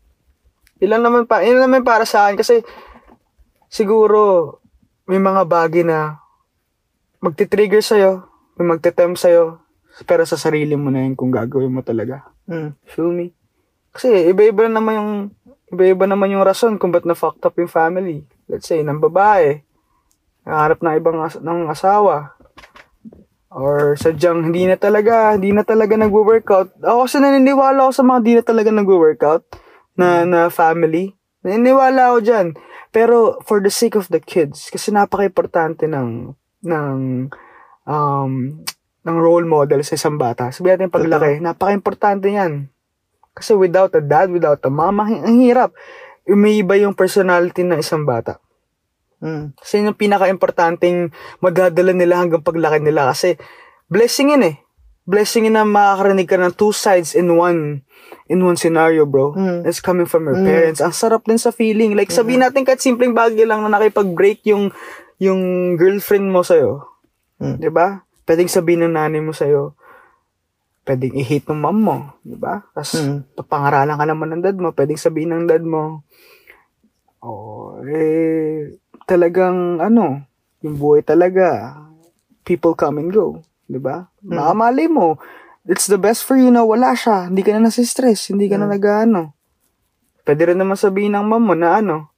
Ilan 0.78 1.02
naman 1.02 1.26
pa, 1.26 1.42
ilan 1.42 1.66
naman 1.66 1.82
para 1.82 2.06
sa 2.06 2.26
akin 2.26 2.38
kasi 2.38 2.62
siguro 3.66 4.58
may 5.10 5.18
mga 5.18 5.42
bagay 5.46 5.82
na 5.82 6.22
magti-trigger 7.22 7.82
sa'yo, 7.82 8.26
may 8.58 8.74
magte-tempt 8.74 9.18
sa'yo, 9.18 9.62
pero 10.06 10.22
sa 10.26 10.38
sarili 10.38 10.74
mo 10.74 10.90
na 10.90 11.06
yun 11.06 11.14
kung 11.14 11.30
gagawin 11.30 11.74
mo 11.74 11.82
talaga. 11.82 12.26
Mm. 12.46 12.74
Feel 12.86 13.10
me? 13.10 13.26
Kasi 13.92 14.32
iba-iba 14.32 14.66
naman 14.72 14.94
yung 14.96 15.12
iba-iba 15.72 16.04
naman 16.04 16.32
yung 16.32 16.44
rason 16.44 16.76
kung 16.76 16.92
ba't 16.92 17.08
na 17.08 17.16
fucked 17.16 17.44
up 17.44 17.56
yung 17.56 17.68
family. 17.68 18.24
Let's 18.44 18.68
say, 18.68 18.84
ng 18.84 19.00
babae, 19.00 19.64
nakaharap 20.44 20.78
ng 20.84 20.96
ibang 21.00 21.18
as- 21.24 21.40
ng 21.40 21.68
asawa. 21.72 22.36
Or 23.52 23.96
sadyang 24.00 24.48
hindi 24.48 24.64
na 24.64 24.80
talaga, 24.80 25.36
hindi 25.36 25.52
na 25.52 25.64
talaga 25.64 25.96
nagwo-workout. 25.96 26.80
Ako 26.80 27.04
kasi 27.04 27.20
naniniwala 27.20 27.84
ako 27.84 27.92
sa 27.92 28.04
mga 28.04 28.18
hindi 28.24 28.34
na 28.36 28.44
talaga 28.44 28.70
nagwo-workout 28.72 29.44
na, 29.96 30.24
na 30.24 30.40
family. 30.48 31.12
Naniniwala 31.44 32.12
ako 32.12 32.18
dyan. 32.24 32.46
Pero 32.92 33.40
for 33.44 33.60
the 33.60 33.68
sake 33.72 33.96
of 33.96 34.08
the 34.08 34.20
kids, 34.20 34.72
kasi 34.72 34.88
napaka-importante 34.88 35.84
ng, 35.84 36.32
ng, 36.64 36.96
um, 37.84 38.32
ng 39.04 39.16
role 39.20 39.44
model 39.44 39.84
sa 39.84 40.00
isang 40.00 40.16
bata. 40.16 40.48
Sabihin 40.48 40.88
natin 40.88 40.92
paglaki, 40.92 41.40
napaka-importante 41.44 42.32
yan. 42.32 42.71
Kasi 43.32 43.56
without 43.56 43.92
a 43.96 44.02
dad, 44.04 44.28
without 44.28 44.60
a 44.64 44.70
mama, 44.72 45.08
ang 45.08 45.40
hirap. 45.40 45.72
Umiiba 46.28 46.78
yung 46.78 46.94
personality 46.94 47.64
ng 47.64 47.80
isang 47.80 48.04
bata. 48.04 48.38
Mm. 49.22 49.54
Kasi 49.56 49.80
yun 49.80 49.94
yung 49.94 50.00
pinaka-importanting 50.00 51.14
madadala 51.38 51.94
nila 51.94 52.20
hanggang 52.20 52.44
paglaki 52.44 52.82
nila. 52.82 53.10
Kasi 53.14 53.38
blessing 53.88 54.34
yun 54.34 54.44
eh. 54.44 54.56
Blessing 55.02 55.50
yun 55.50 55.58
na 55.58 55.66
makakarinig 55.66 56.28
ka 56.30 56.38
ng 56.38 56.54
two 56.54 56.74
sides 56.74 57.14
in 57.14 57.30
one 57.34 57.82
in 58.30 58.38
one 58.42 58.58
scenario, 58.58 59.06
bro. 59.06 59.34
Mm. 59.34 59.66
It's 59.66 59.82
coming 59.82 60.06
from 60.06 60.28
your 60.30 60.38
parents. 60.38 60.78
Ang 60.82 60.94
sarap 60.94 61.26
din 61.26 61.40
sa 61.40 61.50
feeling. 61.50 61.96
Like, 61.98 62.12
sabihin 62.12 62.44
natin 62.44 62.66
kahit 62.66 62.82
simpleng 62.82 63.16
bagay 63.16 63.46
lang 63.48 63.64
na 63.64 63.72
nakipag-break 63.72 64.46
yung 64.46 64.70
yung 65.22 65.74
girlfriend 65.78 66.30
mo 66.30 66.42
sa'yo. 66.42 66.82
Mm. 67.38 67.62
ba? 67.70 68.06
Pwedeng 68.26 68.50
sabihin 68.50 68.86
ng 68.86 68.94
nanay 68.94 69.22
mo 69.22 69.34
sa'yo, 69.34 69.74
pwedeng 70.82 71.14
i-hate 71.14 71.46
ng 71.50 71.60
mom 71.62 71.78
mo, 71.78 71.96
'di 72.26 72.36
ba? 72.38 72.62
Tapos 72.74 72.98
Mm. 72.98 73.18
papangaralan 73.38 73.98
ka 73.98 74.06
naman 74.06 74.28
ng 74.34 74.42
dad 74.42 74.56
mo, 74.58 74.68
pwedeng 74.74 74.98
sabihin 74.98 75.30
ng 75.34 75.46
dad 75.46 75.62
mo, 75.62 76.02
oh, 77.22 77.78
eh, 77.86 78.78
talagang 79.06 79.78
ano, 79.78 80.26
yung 80.62 80.76
buhay 80.78 81.06
talaga, 81.06 81.78
people 82.42 82.74
come 82.74 82.98
and 82.98 83.14
go, 83.14 83.38
'di 83.70 83.78
ba? 83.78 84.10
Baka 84.22 84.52
malay 84.54 84.90
mo, 84.90 85.18
it's 85.66 85.86
the 85.86 85.98
best 85.98 86.26
for 86.26 86.34
you 86.34 86.50
na 86.50 86.66
wala 86.66 86.94
siya, 86.98 87.30
hindi 87.30 87.46
ka 87.46 87.54
na 87.54 87.70
nasi-stress, 87.70 88.34
hindi 88.34 88.50
ka 88.50 88.58
na 88.58 88.66
nag-ano. 88.66 89.34
Pwede 90.22 90.54
rin 90.54 90.58
naman 90.58 90.78
sabihin 90.78 91.18
ng 91.18 91.26
mom 91.26 91.42
mo 91.42 91.54
na 91.54 91.78
ano, 91.82 92.12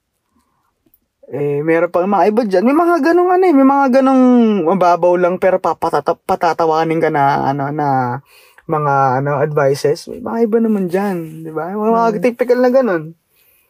eh, 1.29 1.65
meron 1.65 1.89
pa 1.89 2.05
mga 2.05 2.29
iba 2.29 2.43
dyan. 2.45 2.65
May 2.69 2.77
mga 2.77 2.97
ganong 3.01 3.31
ano 3.33 3.45
eh, 3.49 3.55
may 3.57 3.65
mga 3.65 3.87
ganong 4.01 4.25
mababaw 4.69 5.17
lang 5.17 5.41
pero 5.41 5.57
papatata- 5.57 6.21
patatawanin 6.21 7.01
ka 7.01 7.09
na 7.09 7.49
ano 7.49 7.73
na 7.73 8.21
mga 8.65 8.95
ano 9.21 9.41
advices. 9.41 10.09
May 10.09 10.21
mga 10.25 10.39
iba 10.49 10.59
naman 10.61 10.85
dyan, 10.89 11.45
di 11.45 11.53
ba? 11.53 11.73
May 11.73 11.93
mga 11.93 12.21
typical 12.21 12.59
na 12.65 12.71
ganon. 12.73 13.05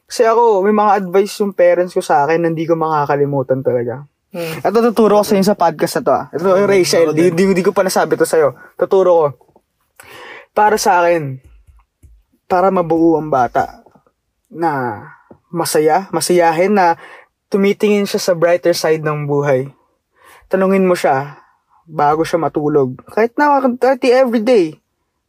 Kasi 0.04 0.22
ako, 0.28 0.62
may 0.62 0.74
mga 0.76 0.92
advice 1.02 1.34
yung 1.40 1.56
parents 1.56 1.96
ko 1.96 2.02
sa 2.04 2.22
akin 2.22 2.44
na 2.44 2.52
hindi 2.52 2.68
ko 2.68 2.78
makakalimutan 2.78 3.64
talaga. 3.64 4.06
Mm. 4.34 4.66
Ito 4.66 4.78
tuturo 4.90 5.22
ko 5.22 5.24
sa 5.24 5.34
inyo 5.38 5.46
sa 5.46 5.58
podcast 5.58 5.94
na 5.98 6.02
to 6.02 6.12
ah. 6.12 6.24
Ito 6.34 6.46
yung 6.58 6.70
Rachel, 6.70 7.08
di, 7.14 7.30
di, 7.30 7.44
di 7.54 7.62
ko 7.62 7.70
pa 7.70 7.86
nasabi 7.86 8.18
to 8.18 8.26
sa'yo. 8.26 8.54
Tuturo 8.74 9.10
ko. 9.14 9.26
Para 10.54 10.78
sa 10.78 11.02
akin, 11.02 11.38
para 12.46 12.70
mabuo 12.70 13.18
ang 13.18 13.30
bata 13.30 13.82
na 14.50 15.02
masaya, 15.50 16.06
masayahin 16.14 16.74
na 16.74 16.98
tumitingin 17.50 18.06
siya 18.06 18.20
sa 18.22 18.32
brighter 18.34 18.74
side 18.74 19.02
ng 19.02 19.26
buhay. 19.26 19.70
Tanungin 20.50 20.86
mo 20.86 20.98
siya 20.98 21.42
bago 21.86 22.26
siya 22.26 22.42
matulog. 22.42 22.98
Kahit 23.10 23.38
na, 23.38 23.62
kahit 23.78 24.02
everyday. 24.02 24.83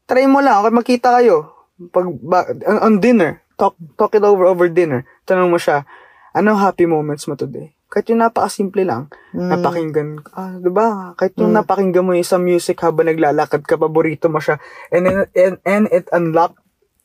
Try 0.06 0.30
mo 0.30 0.40
lang, 0.42 0.62
kahit 0.62 0.76
makita 0.76 1.10
kayo. 1.18 1.54
Pag, 1.92 2.06
ba, 2.22 2.46
on, 2.70 2.78
on 2.80 2.96
dinner, 3.02 3.42
talk, 3.58 3.76
talk 3.98 4.14
it 4.14 4.24
over 4.24 4.46
over 4.46 4.70
dinner. 4.70 5.04
Tanong 5.26 5.50
mo 5.50 5.58
siya, 5.58 5.84
ano 6.32 6.56
happy 6.56 6.86
moments 6.86 7.26
mo 7.26 7.34
today? 7.34 7.74
Kahit 7.90 8.12
yung 8.12 8.22
napakasimple 8.22 8.84
lang, 8.84 9.08
napakinggan, 9.32 10.20
ah, 10.36 10.58
di 10.60 10.68
ba? 10.68 11.16
Kahit 11.16 11.38
yung 11.40 11.56
napakinggan 11.56 12.04
mo 12.04 12.12
yung 12.12 12.26
isang 12.26 12.44
music 12.44 12.82
habang 12.84 13.08
naglalakad 13.08 13.64
ka, 13.64 13.80
paborito 13.80 14.28
mo 14.28 14.42
siya, 14.42 14.60
and, 14.92 15.08
then- 15.08 15.30
and, 15.34 15.56
and 15.64 15.86
it 15.90 16.06
unlock, 16.12 16.58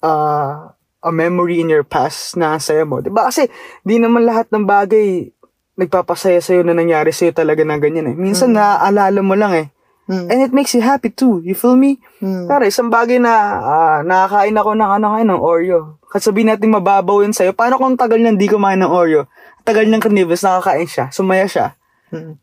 uh, 0.02 0.72
a 1.00 1.10
memory 1.12 1.60
in 1.60 1.72
your 1.72 1.84
past 1.84 2.36
na 2.36 2.60
saya 2.60 2.84
mo. 2.84 3.00
'Di 3.00 3.08
ba? 3.08 3.32
Kasi 3.32 3.48
di 3.80 3.96
naman 3.96 4.28
lahat 4.28 4.52
ng 4.52 4.68
bagay 4.68 5.32
nagpapasaya 5.80 6.44
sa'yo 6.44 6.60
na 6.60 6.76
nangyari 6.76 7.08
sa'yo 7.08 7.32
talaga 7.32 7.64
na 7.64 7.80
ganyan 7.80 8.12
eh. 8.12 8.16
Minsan 8.16 8.52
naaalala 8.52 9.20
mo 9.24 9.32
lang 9.32 9.52
eh. 9.56 9.66
Mm. 10.10 10.26
And 10.26 10.38
it 10.42 10.50
makes 10.50 10.74
you 10.74 10.82
happy 10.82 11.14
too. 11.14 11.38
You 11.46 11.54
feel 11.54 11.78
me? 11.78 12.02
Mm. 12.18 12.50
Pero 12.50 12.66
isang 12.66 12.90
bagay 12.90 13.22
na 13.22 13.32
ah, 13.62 13.98
nakakain 14.02 14.58
ako 14.58 14.74
ng 14.74 14.90
ano 14.98 15.06
ngayon, 15.14 15.30
ng 15.30 15.42
Oreo. 15.42 15.80
Kasi 16.10 16.34
sabihin 16.34 16.50
natin 16.50 16.74
mababaw 16.74 17.22
yun 17.22 17.30
sa'yo. 17.30 17.54
Paano 17.54 17.78
kung 17.78 17.94
tagal 17.94 18.18
niyan 18.18 18.34
di 18.34 18.50
kumain 18.50 18.82
ng 18.82 18.90
Oreo? 18.90 19.30
Tagal 19.62 19.86
niyang 19.86 20.02
carnivores, 20.02 20.42
nakakain 20.42 20.90
siya. 20.90 21.06
Sumaya 21.14 21.46
siya. 21.46 21.78
Mm. 22.10 22.34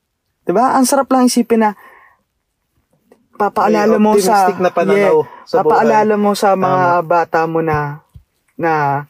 'Di 0.47 0.51
ba? 0.56 0.80
Ang 0.80 0.88
sarap 0.88 1.12
lang 1.12 1.27
isipin 1.27 1.67
na 1.67 1.75
papaalala 3.36 3.99
mo 3.99 4.15
sa 4.15 4.47
na 4.56 4.71
pananaw 4.71 5.27
sa 5.43 5.60
buhay. 5.60 5.67
papaalala 5.67 6.15
mo 6.15 6.32
sa 6.39 6.56
mga 6.56 7.03
bata 7.03 7.43
mo 7.45 7.60
na 7.60 7.99
na 8.56 9.03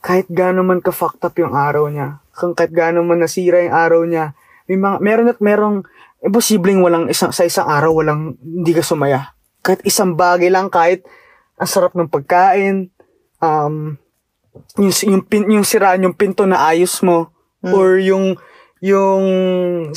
kahit 0.00 0.24
gaano 0.32 0.64
man 0.64 0.80
ka 0.80 0.88
fucked 0.88 1.20
up 1.20 1.36
yung 1.36 1.52
araw 1.52 1.88
niya, 1.92 2.20
kung 2.32 2.56
kahit 2.56 2.72
gaano 2.72 3.04
man 3.04 3.20
nasira 3.20 3.60
yung 3.64 3.76
araw 3.76 4.00
niya, 4.04 4.32
may 4.68 4.76
mga 4.80 4.96
meron 5.00 5.32
at 5.32 5.40
merong 5.40 5.76
imposibleng 6.24 6.80
walang 6.80 7.12
isang 7.12 7.30
sa 7.30 7.44
isang 7.44 7.68
araw 7.68 8.00
walang 8.00 8.40
hindi 8.40 8.72
ka 8.72 8.80
sumaya. 8.80 9.36
Kahit 9.60 9.84
isang 9.84 10.16
bagay 10.16 10.48
lang 10.48 10.72
kahit 10.72 11.04
ang 11.60 11.68
sarap 11.68 11.92
ng 11.92 12.08
pagkain, 12.08 12.88
um 13.44 14.00
yung 14.80 14.92
yung, 15.04 15.22
pin, 15.22 15.44
yung 15.50 15.66
sira 15.66 15.94
yung 16.00 16.16
pinto 16.16 16.48
na 16.48 16.64
ayos 16.70 17.02
mo 17.04 17.30
or 17.64 17.98
yung 18.00 18.38
yung 18.84 19.24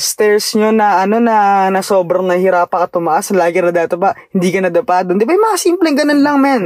stairs 0.00 0.56
nyo 0.56 0.72
na 0.72 1.04
ano 1.04 1.20
na 1.20 1.68
na 1.68 1.84
sobrang 1.84 2.24
nahirapan 2.24 2.88
ka 2.88 2.96
tumaas, 2.96 3.28
lagi 3.36 3.60
na 3.60 3.68
data 3.68 4.00
pa, 4.00 4.16
hindi 4.32 4.48
ka 4.48 4.64
nadapa 4.64 5.04
doon. 5.04 5.20
Di 5.20 5.28
ba 5.28 5.36
yung 5.36 5.44
mga 5.44 5.60
simpleng 5.60 5.92
ganun 5.92 6.24
lang, 6.24 6.36
men. 6.40 6.64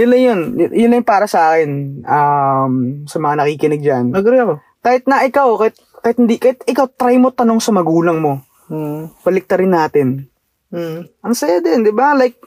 Yun 0.00 0.08
lang 0.08 0.22
yun. 0.24 0.40
Yun 0.72 0.90
lang 0.96 1.04
para 1.04 1.28
sa 1.28 1.52
akin. 1.52 2.00
Um, 2.08 2.72
sa 3.04 3.20
mga 3.20 3.36
nakikinig 3.36 3.84
dyan. 3.84 4.16
Agree 4.16 4.40
ako. 4.40 4.64
Kahit 4.80 5.04
na 5.04 5.20
ikaw, 5.28 5.60
kahit, 5.60 5.76
kahit 6.00 6.16
hindi, 6.16 6.40
kahit 6.40 6.64
ikaw, 6.64 6.88
try 6.88 7.20
mo 7.20 7.28
tanong 7.36 7.60
sa 7.60 7.68
magulang 7.76 8.16
mo. 8.16 8.40
Mm. 8.70 9.10
Baliktarin 9.26 9.74
natin. 9.74 10.30
Mm. 10.70 11.10
Ang 11.26 11.34
saya 11.34 11.58
din, 11.58 11.82
di 11.82 11.90
ba? 11.90 12.14
Like, 12.14 12.38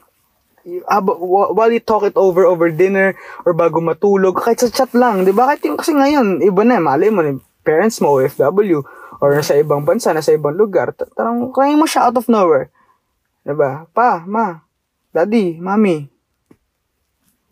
while 0.64 1.68
you 1.68 1.84
talk 1.84 2.08
it 2.08 2.16
over 2.16 2.48
over 2.48 2.72
dinner 2.72 3.12
or 3.44 3.52
bago 3.52 3.84
matulog, 3.84 4.40
kahit 4.40 4.64
sa 4.64 4.72
chat 4.72 4.90
lang, 4.96 5.28
di 5.28 5.32
ba? 5.36 5.52
Kahit 5.52 5.68
yung, 5.68 5.76
kasi 5.76 5.92
ngayon, 5.92 6.40
iba 6.40 6.62
na, 6.64 6.80
malay 6.80 7.12
mo, 7.12 7.20
parents 7.60 8.00
mo, 8.00 8.16
OFW, 8.16 8.80
or 9.20 9.28
nasa 9.36 9.60
ibang 9.60 9.84
bansa, 9.84 10.16
nasa 10.16 10.32
ibang 10.32 10.56
lugar, 10.56 10.96
ta- 10.96 11.08
tarang, 11.12 11.52
kaya 11.52 11.76
mo 11.76 11.84
siya 11.84 12.08
out 12.08 12.16
of 12.16 12.32
nowhere. 12.32 12.72
Di 13.44 13.52
ba? 13.52 13.84
Pa, 13.92 14.24
ma, 14.24 14.64
daddy, 15.12 15.60
mami, 15.60 16.08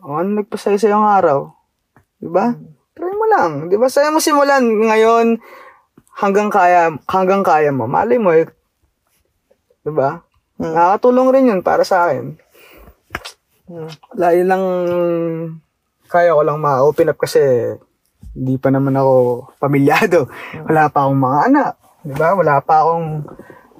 o 0.02 0.18
ano 0.18 0.42
nagpasaya 0.42 0.80
sa 0.80 0.90
yung 0.90 1.06
araw? 1.06 1.52
Di 2.18 2.26
ba? 2.26 2.50
Try 2.96 3.12
mo 3.14 3.26
lang. 3.30 3.70
Di 3.70 3.78
ba? 3.78 3.86
Saya 3.86 4.10
mo 4.10 4.18
simulan 4.18 4.66
ngayon 4.66 5.38
hanggang 6.18 6.50
kaya, 6.50 6.90
hanggang 7.06 7.46
kaya 7.46 7.70
mo. 7.70 7.86
Malay 7.86 8.18
mo, 8.18 8.34
eh, 8.34 8.50
di 9.82 9.92
ba? 9.92 10.22
Nakakatulong 10.62 11.28
rin 11.34 11.50
yun 11.54 11.60
para 11.60 11.82
sa 11.82 12.06
akin. 12.08 12.38
Wala, 14.14 14.26
yun 14.34 14.48
lang 14.48 14.64
kaya 16.06 16.36
ko 16.36 16.42
lang 16.44 16.60
ma-open 16.60 17.10
up 17.10 17.18
kasi 17.18 17.40
hindi 18.36 18.56
pa 18.56 18.68
naman 18.72 18.96
ako 18.96 19.14
pamilyado. 19.60 20.28
Wala 20.68 20.88
pa 20.88 21.04
akong 21.04 21.20
mga 21.20 21.38
anak. 21.52 21.72
Di 22.04 22.14
ba? 22.16 22.28
Wala 22.36 22.60
pa 22.60 22.84
akong 22.84 23.06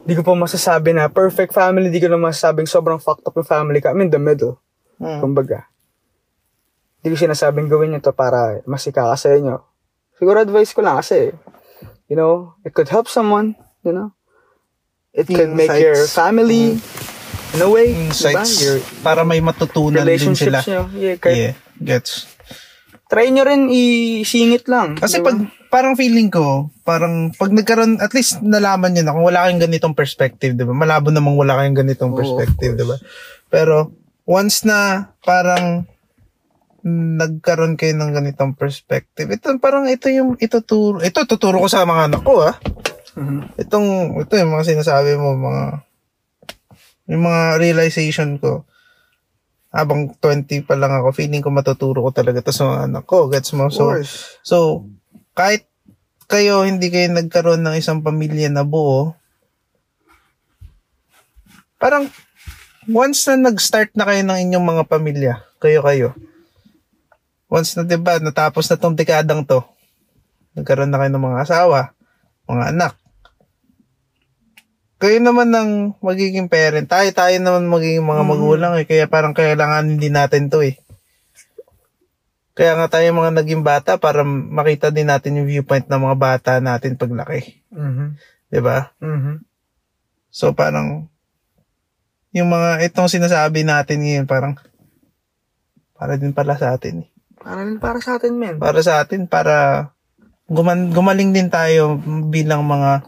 hindi 0.02 0.18
ko 0.18 0.22
pa 0.26 0.34
masasabi 0.34 0.98
na 0.98 1.06
perfect 1.06 1.54
family, 1.54 1.86
hindi 1.86 2.02
ko 2.02 2.10
na 2.10 2.18
masasabing 2.18 2.66
sobrang 2.66 2.98
fucked 2.98 3.22
up 3.22 3.38
yung 3.38 3.46
family 3.46 3.78
ka. 3.78 3.94
I'm 3.94 4.02
in 4.02 4.10
the 4.10 4.18
middle. 4.18 4.58
Mm. 4.98 5.22
Kumbaga. 5.22 5.70
Hindi 6.98 7.14
ko 7.14 7.16
sinasabing 7.18 7.70
gawin 7.70 7.94
nyo 7.94 8.00
to 8.02 8.10
para 8.10 8.62
masika 8.66 9.06
ka 9.06 9.14
sa 9.14 9.30
inyo. 9.30 9.62
Siguro 10.18 10.42
advice 10.42 10.74
ko 10.74 10.82
lang 10.82 10.98
kasi, 10.98 11.30
you 12.10 12.18
know, 12.18 12.58
it 12.66 12.74
could 12.74 12.90
help 12.90 13.06
someone, 13.06 13.54
you 13.86 13.94
know. 13.94 14.10
It 15.12 15.28
could 15.28 15.52
make 15.52 15.68
your 15.76 16.08
family, 16.08 16.80
in 17.52 17.60
a 17.60 17.68
way, 17.68 17.92
Insights. 17.92 18.56
diba? 18.56 18.64
Your 18.64 18.76
para 19.04 19.28
may 19.28 19.44
matutunan 19.44 20.08
din 20.08 20.32
sila. 20.32 20.64
nyo. 20.64 20.88
Yeah, 20.96 21.16
kahit, 21.20 21.36
Yeah, 21.36 21.54
gets. 21.76 22.32
Try 23.12 23.28
nyo 23.28 23.44
rin 23.44 23.68
isingit 23.68 24.64
lang. 24.72 24.96
Kasi 24.96 25.20
diba? 25.20 25.28
pag, 25.28 25.38
parang 25.68 26.00
feeling 26.00 26.32
ko, 26.32 26.72
parang 26.80 27.28
pag 27.36 27.52
nagkaroon, 27.52 28.00
at 28.00 28.16
least 28.16 28.40
nalaman 28.40 28.96
nyo 28.96 29.02
na 29.04 29.12
kung 29.12 29.28
wala 29.28 29.44
kayong 29.44 29.60
ganitong 29.60 29.92
perspective, 29.92 30.56
di 30.56 30.64
ba? 30.64 30.72
Malabo 30.72 31.12
namang 31.12 31.36
wala 31.36 31.60
kayong 31.60 31.76
ganitong 31.76 32.16
Oo, 32.16 32.16
perspective, 32.16 32.72
di 32.72 32.86
ba? 32.88 32.96
Pero, 33.52 33.92
once 34.24 34.64
na 34.64 35.12
parang 35.20 35.84
nagkaroon 36.88 37.76
kayo 37.76 37.92
ng 38.00 38.16
ganitong 38.16 38.56
perspective, 38.56 39.28
ito 39.28 39.52
parang 39.60 39.84
ito 39.92 40.08
yung 40.08 40.40
ituturo, 40.40 41.04
ito 41.04 41.20
tuturo 41.28 41.60
ko 41.60 41.68
sa 41.68 41.84
mga 41.84 42.08
anak 42.08 42.24
ko, 42.24 42.48
ah. 42.48 42.56
Mhm. 43.16 43.40
Itong, 43.62 43.88
ito 44.22 44.32
yung 44.36 44.52
mga 44.52 44.68
sinasabi 44.68 45.16
mo, 45.20 45.36
mga, 45.36 45.64
yung 47.12 47.22
mga 47.24 47.42
realization 47.60 48.38
ko, 48.40 48.64
habang 49.72 50.12
20 50.20 50.68
pa 50.68 50.76
lang 50.76 50.92
ako, 50.92 51.16
feeling 51.16 51.40
ko 51.40 51.48
matuturo 51.48 52.04
ko 52.04 52.12
talaga 52.12 52.44
to 52.44 52.52
sa 52.52 52.68
mga 52.68 52.80
anak 52.92 53.04
ko. 53.08 53.32
Gets 53.32 53.56
mo? 53.56 53.72
So, 53.72 53.96
so, 54.44 54.84
kahit 55.32 55.64
kayo, 56.28 56.68
hindi 56.68 56.92
kayo 56.92 57.08
nagkaroon 57.08 57.64
ng 57.64 57.80
isang 57.80 58.04
pamilya 58.04 58.52
na 58.52 58.68
buo, 58.68 59.16
parang, 61.80 62.08
once 62.86 63.24
na 63.32 63.48
nag-start 63.48 63.96
na 63.96 64.04
kayo 64.04 64.20
ng 64.24 64.38
inyong 64.48 64.64
mga 64.64 64.84
pamilya, 64.88 65.34
kayo-kayo, 65.60 66.12
once 67.52 67.76
na, 67.76 67.84
'di 67.84 68.00
ba 68.00 68.16
natapos 68.16 68.64
na 68.68 68.80
tong 68.80 68.96
dekadang 68.96 69.44
to, 69.44 69.60
nagkaroon 70.56 70.88
na 70.88 71.00
kayo 71.00 71.10
ng 71.12 71.26
mga 71.26 71.40
asawa, 71.44 71.78
mga 72.48 72.64
anak, 72.72 72.92
kayo 75.02 75.18
naman 75.18 75.50
ng 75.50 75.98
magiging 75.98 76.46
parent, 76.46 76.86
tayo, 76.86 77.10
tayo 77.10 77.34
naman 77.42 77.66
magiging 77.66 78.06
mga 78.06 78.22
magulang 78.22 78.72
eh, 78.78 78.86
kaya 78.86 79.10
parang 79.10 79.34
kailangan 79.34 79.98
din 79.98 80.14
natin 80.14 80.46
to 80.46 80.62
eh. 80.62 80.78
Kaya 82.54 82.78
nga 82.78 82.86
tayo 82.86 83.10
mga 83.10 83.34
naging 83.34 83.66
bata 83.66 83.98
para 83.98 84.22
makita 84.22 84.94
din 84.94 85.10
natin 85.10 85.42
yung 85.42 85.50
viewpoint 85.50 85.90
ng 85.90 85.98
mga 86.06 86.16
bata 86.20 86.52
natin 86.62 87.00
paglaki. 87.00 87.64
Mhm. 87.74 88.14
'Di 88.52 88.60
ba? 88.60 88.92
Mhm. 89.00 89.40
So 90.28 90.52
parang 90.52 91.08
yung 92.30 92.52
mga 92.52 92.84
itong 92.86 93.08
sinasabi 93.08 93.64
natin 93.64 94.04
ngayon 94.04 94.28
parang 94.28 94.54
para 95.96 96.20
din 96.20 96.36
pala 96.36 96.54
sa 96.60 96.76
atin 96.76 97.08
eh. 97.08 97.12
Para 97.42 97.66
rin 97.66 97.82
para 97.82 97.98
sa 97.98 98.22
atin, 98.22 98.38
men. 98.38 98.56
Para 98.62 98.78
sa 98.86 99.02
atin 99.02 99.26
para 99.26 99.90
guman, 100.46 100.94
gumaling 100.94 101.34
din 101.34 101.50
tayo 101.50 101.98
bilang 102.30 102.62
mga 102.62 103.02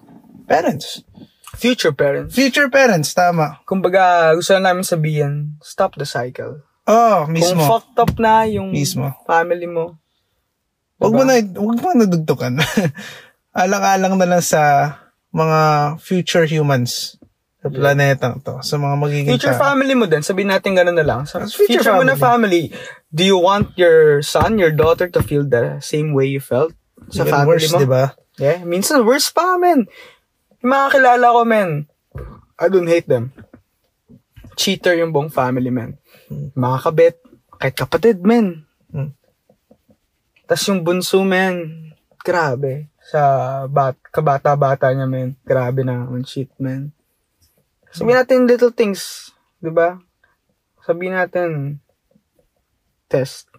parents. 0.50 1.06
Future 1.56 1.92
parents. 1.92 2.34
Future 2.34 2.68
parents, 2.68 3.10
tama. 3.12 3.58
Kumbaga, 3.64 4.34
gusto 4.34 4.54
na 4.54 4.70
namin 4.70 4.82
sabihin, 4.82 5.56
stop 5.60 5.94
the 5.96 6.04
cycle. 6.04 6.60
Oh, 6.84 7.24
mismo. 7.26 7.58
Kung 7.58 7.70
fucked 7.70 7.96
up 7.96 8.12
na 8.18 8.44
yung 8.44 8.68
Mismo. 8.70 9.14
family 9.24 9.64
mo, 9.64 9.96
Wag 10.94 11.10
mo 11.10 11.26
na, 11.26 11.36
wag 11.36 11.78
mo 11.80 11.88
na 11.92 12.06
dugtukan. 12.06 12.54
Alang-alang 13.52 14.14
na 14.16 14.26
lang 14.26 14.42
sa 14.42 14.94
mga 15.30 15.58
future 15.98 16.46
humans 16.46 17.18
sa 17.58 17.68
planetang 17.68 18.38
to. 18.40 18.62
Sa 18.62 18.78
mga 18.78 18.94
magiging 18.98 19.30
future 19.34 19.56
tao. 19.56 19.74
family 19.74 19.94
mo 19.94 20.06
din, 20.06 20.22
sabihin 20.22 20.52
natin 20.52 20.76
gano'n 20.76 20.94
na 20.94 21.02
lang. 21.02 21.20
Sa 21.24 21.42
Future 21.44 21.82
future, 21.82 21.94
mo 21.94 22.04
na 22.04 22.14
family, 22.14 22.70
do 23.10 23.24
you 23.24 23.36
want 23.36 23.74
your 23.74 24.22
son, 24.22 24.56
your 24.56 24.70
daughter 24.70 25.08
to 25.08 25.18
feel 25.18 25.42
the 25.42 25.80
same 25.80 26.14
way 26.14 26.28
you 26.28 26.38
felt 26.38 26.72
sa 27.10 27.26
Even 27.26 27.32
family 27.32 27.48
worse, 27.58 27.72
mo? 27.72 27.78
di 27.80 27.88
ba? 27.90 28.04
Yeah, 28.34 28.62
minsan 28.62 29.06
worse 29.06 29.30
pa, 29.30 29.54
men. 29.56 29.86
Yung 30.64 30.72
mga 30.72 30.96
kilala 30.96 31.26
ko, 31.28 31.40
men, 31.44 31.70
I 32.56 32.66
don't 32.72 32.88
hate 32.88 33.04
them. 33.04 33.36
Cheater 34.56 34.96
yung 34.96 35.12
buong 35.12 35.28
family, 35.28 35.68
men. 35.68 36.00
Mga 36.56 36.78
kabit, 36.80 37.16
kahit 37.60 37.76
kapatid, 37.76 38.24
men. 38.24 38.64
Hmm. 38.88 39.12
Tapos 40.48 40.64
yung 40.72 40.80
bunso, 40.80 41.20
men, 41.20 41.92
grabe. 42.16 42.88
Sa 42.96 43.20
bat, 43.68 43.92
kabata-bata 44.08 44.88
niya, 44.88 45.04
men. 45.04 45.36
Grabe 45.44 45.84
na, 45.84 46.08
on 46.08 46.24
cheat, 46.24 46.48
men. 46.56 46.96
Sabihin 47.92 48.24
natin 48.24 48.48
little 48.48 48.72
things, 48.72 49.36
di 49.60 49.68
ba? 49.68 50.00
Sabihin 50.80 51.20
natin, 51.20 51.76
test. 53.04 53.52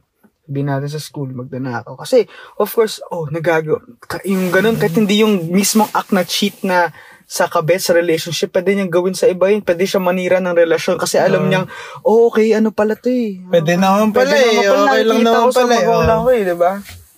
Sabihin 0.45 0.69
natin 0.69 0.93
sa 0.93 1.01
school, 1.01 1.33
magdanakaw. 1.33 1.97
Kasi, 1.97 2.29
of 2.61 2.69
course, 2.69 3.01
oh, 3.09 3.25
nagago. 3.27 3.81
ka- 3.97 4.21
Yung 4.29 4.53
ganun, 4.53 4.77
kahit 4.77 4.93
hindi 4.93 5.25
yung 5.25 5.49
mismong 5.49 5.89
act 5.89 6.13
na 6.13 6.21
cheat 6.21 6.61
na 6.61 6.93
sa 7.25 7.49
kabet, 7.49 7.81
sa 7.81 7.97
relationship, 7.97 8.53
pwede 8.53 8.77
niyang 8.77 8.93
gawin 8.93 9.17
sa 9.17 9.25
iba 9.25 9.49
yun. 9.49 9.65
Pwede 9.65 9.89
siya 9.89 9.97
manira 9.97 10.37
ng 10.37 10.53
relasyon 10.53 11.01
kasi 11.01 11.17
alam 11.17 11.49
niyang, 11.49 11.65
oh, 12.05 12.29
okay, 12.29 12.53
ano 12.53 12.69
pala 12.69 12.93
to 12.93 13.09
eh. 13.09 13.41
Pwede 13.41 13.73
naman 13.73 14.13
pala 14.13 14.29
Pwede 14.29 14.45
eh. 14.45 14.53
naman 14.53 14.69
pala, 14.69 14.85
Okay 14.85 15.01
lang 15.01 15.19
nakikita 15.25 15.33
naman 15.33 15.49
pala 15.49 15.65
eh. 15.65 15.81
magulang 15.81 16.21
oh. 16.21 16.23
ko 16.23 16.29
eh, 16.29 16.41
di 16.45 16.55
ba? 16.55 16.71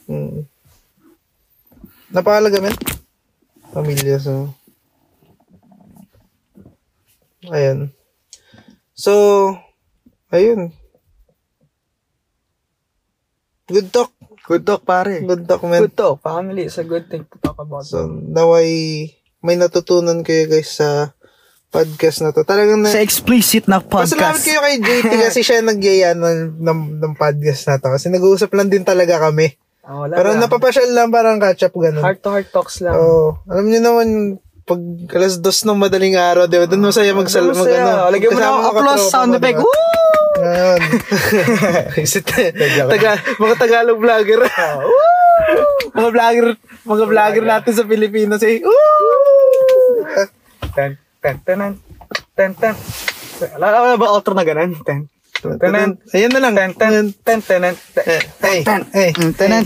Mm. 0.07 0.37
Napakalaga, 2.15 2.57
men. 2.63 2.75
Pamilya, 3.75 4.15
so. 4.23 4.55
Ayan. 7.51 7.91
So, 8.95 9.11
ayun. 10.31 10.71
Good 13.67 13.91
talk. 13.91 14.15
Good 14.47 14.63
talk, 14.63 14.87
pare. 14.87 15.19
Good 15.27 15.43
talk, 15.43 15.61
men. 15.67 15.83
Good 15.91 15.99
talk. 15.99 16.23
Family 16.23 16.71
is 16.71 16.79
a 16.79 16.87
good 16.87 17.11
thing 17.11 17.27
to 17.27 17.35
talk 17.43 17.59
about. 17.59 17.83
So, 17.83 18.07
naway 18.07 19.11
may 19.43 19.59
natutunan 19.59 20.23
kayo 20.23 20.47
guys 20.47 20.79
sa 20.79 21.11
podcast 21.67 22.23
na 22.23 22.31
to. 22.31 22.47
Talagang 22.47 22.79
na, 22.79 22.95
sa 22.95 23.03
explicit 23.03 23.67
na 23.67 23.83
Pasalamat 23.83 24.39
kayo 24.39 24.63
kay 24.63 24.79
JT 24.79 25.11
kasi 25.27 25.43
siya 25.43 25.59
nagyaya 25.59 26.15
ng, 26.15 26.63
ng, 26.63 26.79
ng 27.03 27.13
podcast 27.19 27.67
na 27.67 27.75
to. 27.75 27.91
Kasi 27.91 28.07
nag-uusap 28.07 28.55
lang 28.55 28.71
din 28.71 28.87
talaga 28.87 29.19
kami. 29.19 29.51
Ah, 29.83 30.03
wala 30.03 30.15
Pero 30.15 30.35
lang. 30.35 30.47
napapasyal 30.47 30.89
lang 30.95 31.11
parang 31.11 31.39
catch 31.39 31.67
up 31.67 31.75
ganun. 31.75 32.03
Heart 32.03 32.19
to 32.23 32.29
heart 32.31 32.49
talks 32.55 32.79
lang. 32.79 32.95
Oo. 32.95 33.39
alam 33.47 33.67
niyo 33.67 33.79
naman, 33.83 34.07
pag 34.67 34.79
alas 35.15 35.39
dos 35.39 35.63
ng 35.63 35.79
madaling 35.79 36.19
araw, 36.19 36.43
di 36.47 36.59
ba? 36.59 36.67
Doon 36.67 36.91
masaya 36.91 37.15
magsal 37.15 37.51
mag 37.51 37.67
ano. 37.67 38.11
Lagyan 38.11 38.31
mo 38.35 38.39
na 38.39 38.51
mga 38.51 38.69
applause 38.71 39.07
sound 39.07 39.35
effect. 39.35 39.59
Woo! 39.59 40.06
Ngayon. 40.37 40.79
Kasi 41.91 42.17
taga, 42.21 43.11
mga 43.37 43.55
Tagalog 43.57 43.99
vlogger. 43.99 44.41
Ah, 44.57 44.81
mga 45.93 46.09
vlogger, 46.11 46.47
mga 46.83 47.05
vlogger 47.07 47.45
natin 47.45 47.71
sa 47.71 47.85
Pilipinas 47.85 48.41
eh. 48.41 48.59
Woo! 48.59 48.73
Ten, 50.73 50.97
ten, 51.21 51.35
ten, 51.45 51.77
ten, 52.33 52.51
ten. 52.57 52.73
Alam 53.55 53.95
mo 53.95 54.01
ba 54.01 54.11
outro 54.11 54.33
na 54.33 54.41
ganun? 54.41 54.73
Ten, 54.81 55.05
ten, 55.39 55.93
Ayan 56.11 56.33
na 56.33 56.41
lang. 56.41 56.57
ten, 56.57 56.73
ten, 56.73 57.13
ten, 57.21 57.39
ten, 57.39 57.61
ten, 57.61 57.73
Hey, 58.41 58.65
hey. 58.91 59.09
ten, 59.13 59.31
ten, 59.37 59.63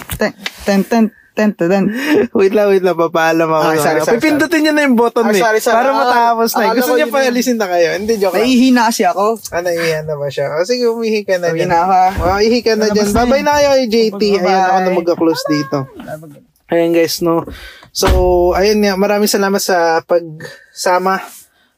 ten, 0.68 0.80
ten, 0.84 1.04
ten, 1.42 1.52
ten, 1.52 1.68
ten. 1.68 1.86
Wait 2.38 2.54
lang, 2.54 2.70
wait 2.70 2.80
lang. 2.80 2.94
Papaalam 2.94 3.50
ako. 3.50 3.66
Ah, 3.66 3.76
sorry, 3.76 4.00
sorry, 4.00 4.22
Pipindutin 4.22 4.62
nyo 4.62 4.72
na 4.72 4.82
yung 4.86 4.94
button 4.94 5.26
Ah, 5.26 5.34
eh. 5.34 5.42
sorry, 5.42 5.60
sorry. 5.60 5.76
Para 5.76 5.90
Ah, 5.90 5.98
matapos 5.98 6.50
na 6.52 6.62
eh. 6.62 6.64
akala 6.64 6.78
Gusto 6.78 6.94
niya 6.94 7.08
pa 7.08 7.18
yun. 7.20 7.30
alisin 7.30 7.58
na 7.58 7.68
kayo. 7.68 7.88
Hindi, 7.96 8.14
joke 8.16 8.34
lang. 8.34 8.46
Nahihina 8.46 8.82
kasi 8.88 9.02
ako. 9.04 9.26
Ah, 9.50 9.60
naiiyan 9.60 10.06
na 10.06 10.16
ba 10.16 10.28
siya? 10.28 10.46
O 10.52 10.62
sige, 10.62 10.86
umihi 10.86 11.22
ka 11.24 11.36
na 11.36 11.50
dyan. 11.50 11.66
Nahihina 11.66 11.80
ka. 11.84 12.04
Oh, 12.22 12.38
ihi 12.38 12.60
ka 12.62 12.74
na 12.76 12.86
dyan. 12.88 13.10
Labas 13.10 13.18
na 13.18 13.42
na 13.42 13.54
kayo 13.58 13.68
kay 13.74 13.86
JT. 13.88 14.22
Ayan 14.38 14.62
ako 14.62 14.78
na 14.78 14.92
magka-close 14.94 15.44
dito. 15.50 15.78
Ayan 16.68 16.92
guys, 16.94 17.20
no. 17.20 17.44
So, 17.92 18.08
ayun 18.54 18.80
nga, 18.80 18.96
maraming 18.96 19.28
salamat 19.28 19.60
sa 19.60 20.00
pagsama. 20.00 21.20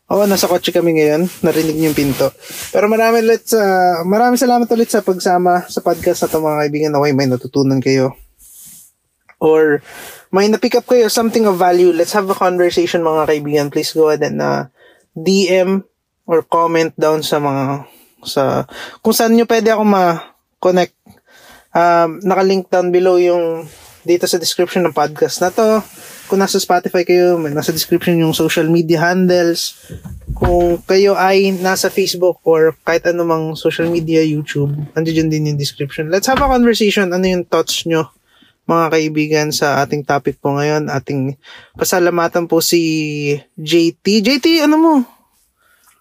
Oo, 0.06 0.30
nasa 0.30 0.46
kotse 0.46 0.70
kami 0.70 0.94
ngayon. 0.94 1.26
Narinig 1.42 1.74
niyo 1.74 1.90
yung 1.90 1.98
pinto. 1.98 2.30
Pero 2.70 2.86
maraming 2.86 3.26
ulit 3.26 3.50
sa, 3.50 3.58
maraming 4.04 4.38
salamat 4.38 4.70
ulit 4.70 4.86
sa 4.86 5.02
pagsama 5.02 5.66
sa 5.66 5.82
podcast 5.82 6.22
na 6.22 6.30
ito 6.30 6.38
mga 6.38 6.60
kaibigan. 6.60 6.92
Naway 6.94 7.18
may 7.18 7.26
natutunan 7.26 7.82
kayo. 7.82 8.14
Or 9.44 9.84
may 10.32 10.48
na-pick 10.48 10.80
up 10.80 10.88
kayo 10.88 11.12
something 11.12 11.44
of 11.44 11.60
value. 11.60 11.92
Let's 11.92 12.16
have 12.16 12.32
a 12.32 12.38
conversation 12.38 13.04
mga 13.04 13.28
kaibigan. 13.28 13.68
Please 13.68 13.92
go 13.92 14.08
ahead 14.08 14.24
and 14.24 14.40
uh, 14.40 14.72
DM 15.12 15.84
or 16.24 16.48
comment 16.48 16.96
down 16.96 17.20
sa 17.20 17.44
mga 17.44 17.84
sa 18.24 18.64
kung 19.04 19.12
saan 19.12 19.36
nyo 19.36 19.44
pwede 19.44 19.76
ako 19.76 19.84
ma-connect. 19.84 20.96
Um, 21.76 22.24
nakalink 22.24 22.72
down 22.72 22.94
below 22.94 23.20
yung 23.20 23.68
dito 24.08 24.28
sa 24.28 24.40
description 24.40 24.84
ng 24.88 24.96
podcast 24.96 25.44
na 25.44 25.52
to. 25.52 25.84
Kung 26.32 26.40
nasa 26.40 26.60
Spotify 26.60 27.04
kayo, 27.04 27.36
may 27.36 27.52
nasa 27.52 27.76
description 27.76 28.20
yung 28.20 28.36
social 28.36 28.68
media 28.68 29.04
handles. 29.04 29.76
Kung 30.36 30.80
kayo 30.88 31.20
ay 31.20 31.52
nasa 31.60 31.92
Facebook 31.92 32.40
or 32.48 32.76
kahit 32.88 33.08
anumang 33.12 33.56
social 33.60 33.88
media, 33.92 34.24
YouTube, 34.24 34.72
andyan 34.96 35.28
din 35.28 35.52
yung 35.52 35.60
description. 35.60 36.08
Let's 36.08 36.28
have 36.32 36.40
a 36.40 36.48
conversation. 36.48 37.12
Ano 37.12 37.28
yung 37.28 37.44
thoughts 37.48 37.84
nyo, 37.84 38.12
mga 38.64 38.86
kaibigan, 38.92 39.48
sa 39.52 39.84
ating 39.84 40.08
topic 40.08 40.40
po 40.40 40.56
ngayon. 40.56 40.88
Ating 40.88 41.36
pasalamatan 41.76 42.48
po 42.48 42.64
si 42.64 43.36
JT. 43.60 44.06
JT, 44.24 44.64
ano 44.64 44.76
mo? 44.80 44.94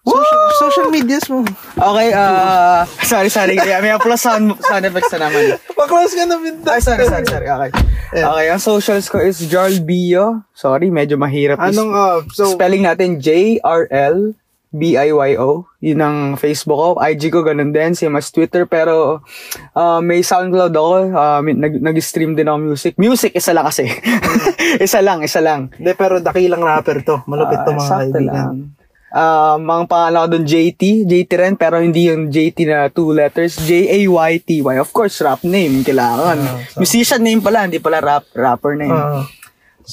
Social, 0.03 0.41
social 0.59 0.87
medias 0.91 1.31
mo. 1.31 1.47
Okay, 1.79 2.11
ah, 2.11 2.83
sorry, 3.07 3.31
sorry. 3.31 3.55
Kaya 3.55 3.79
may 3.79 3.95
applause 3.95 4.19
sound, 4.19 4.51
sound 4.59 4.83
effects 4.83 5.15
na 5.15 5.31
naman. 5.31 5.55
Pa-close 5.79 6.11
ka 6.11 6.27
na 6.27 6.35
pinto. 6.43 6.67
Ay, 6.67 6.83
sorry, 6.83 7.07
sorry, 7.07 7.23
sorry. 7.23 7.47
Okay. 7.47 7.71
Okay, 8.11 8.45
ang 8.51 8.59
socials 8.59 9.07
ko 9.07 9.23
is 9.23 9.39
Jarl 9.47 9.79
Bio. 9.79 10.43
Sorry, 10.51 10.91
medyo 10.91 11.15
mahirap. 11.15 11.55
Anong, 11.55 11.95
uh, 11.95 12.19
so, 12.35 12.51
Spelling 12.51 12.83
natin 12.83 13.23
J-R-L 13.23 14.35
B-I-Y-O. 14.73 15.69
Yun 15.79 15.99
ang 16.01 16.17
Facebook 16.33 16.75
ko. 16.75 16.89
IG 16.97 17.29
ko 17.29 17.45
ganun 17.45 17.69
din. 17.69 17.93
Same 17.93 18.17
as 18.17 18.27
Twitter. 18.27 18.65
Pero 18.65 19.21
uh, 19.71 19.99
may 20.01 20.19
SoundCloud 20.19 20.73
ako. 20.73 20.93
Uh, 21.07 21.39
nag- 21.45 21.77
nag-stream 21.79 22.33
din 22.33 22.45
ako 22.45 22.57
music. 22.59 22.93
Music, 22.97 23.31
isa 23.31 23.53
lang 23.53 23.63
kasi. 23.63 23.85
isa 24.85 24.99
lang, 24.99 25.21
isa 25.21 25.39
lang. 25.39 25.69
Hindi, 25.71 25.93
pero 25.93 26.17
dakilang 26.17 26.59
rapper 26.59 27.05
to. 27.05 27.21
Malupit 27.23 27.61
to 27.61 27.71
Ah, 27.71 27.77
mga 27.77 27.89
kaibigan. 28.09 28.25
lang. 28.27 28.55
Um, 29.13 29.61
ang 29.69 29.85
pangalan 29.85 30.25
ko 30.25 30.29
doon 30.33 30.45
JT. 30.49 30.81
JT 31.05 31.31
rin, 31.37 31.53
pero 31.53 31.77
hindi 31.77 32.09
yung 32.09 32.33
JT 32.33 32.57
na 32.65 32.89
two 32.89 33.13
letters. 33.13 33.61
J-A-Y-T-Y. 33.61 34.75
Of 34.75 34.89
course, 34.89 35.21
rap 35.21 35.45
name. 35.45 35.85
Kailangan. 35.85 36.41
Musician 36.75 37.21
name 37.21 37.37
pala, 37.37 37.69
hindi 37.69 37.77
pala 37.77 38.01
rap 38.01 38.25
rapper 38.33 38.73
name. 38.73 38.89
Ah. 38.89 39.21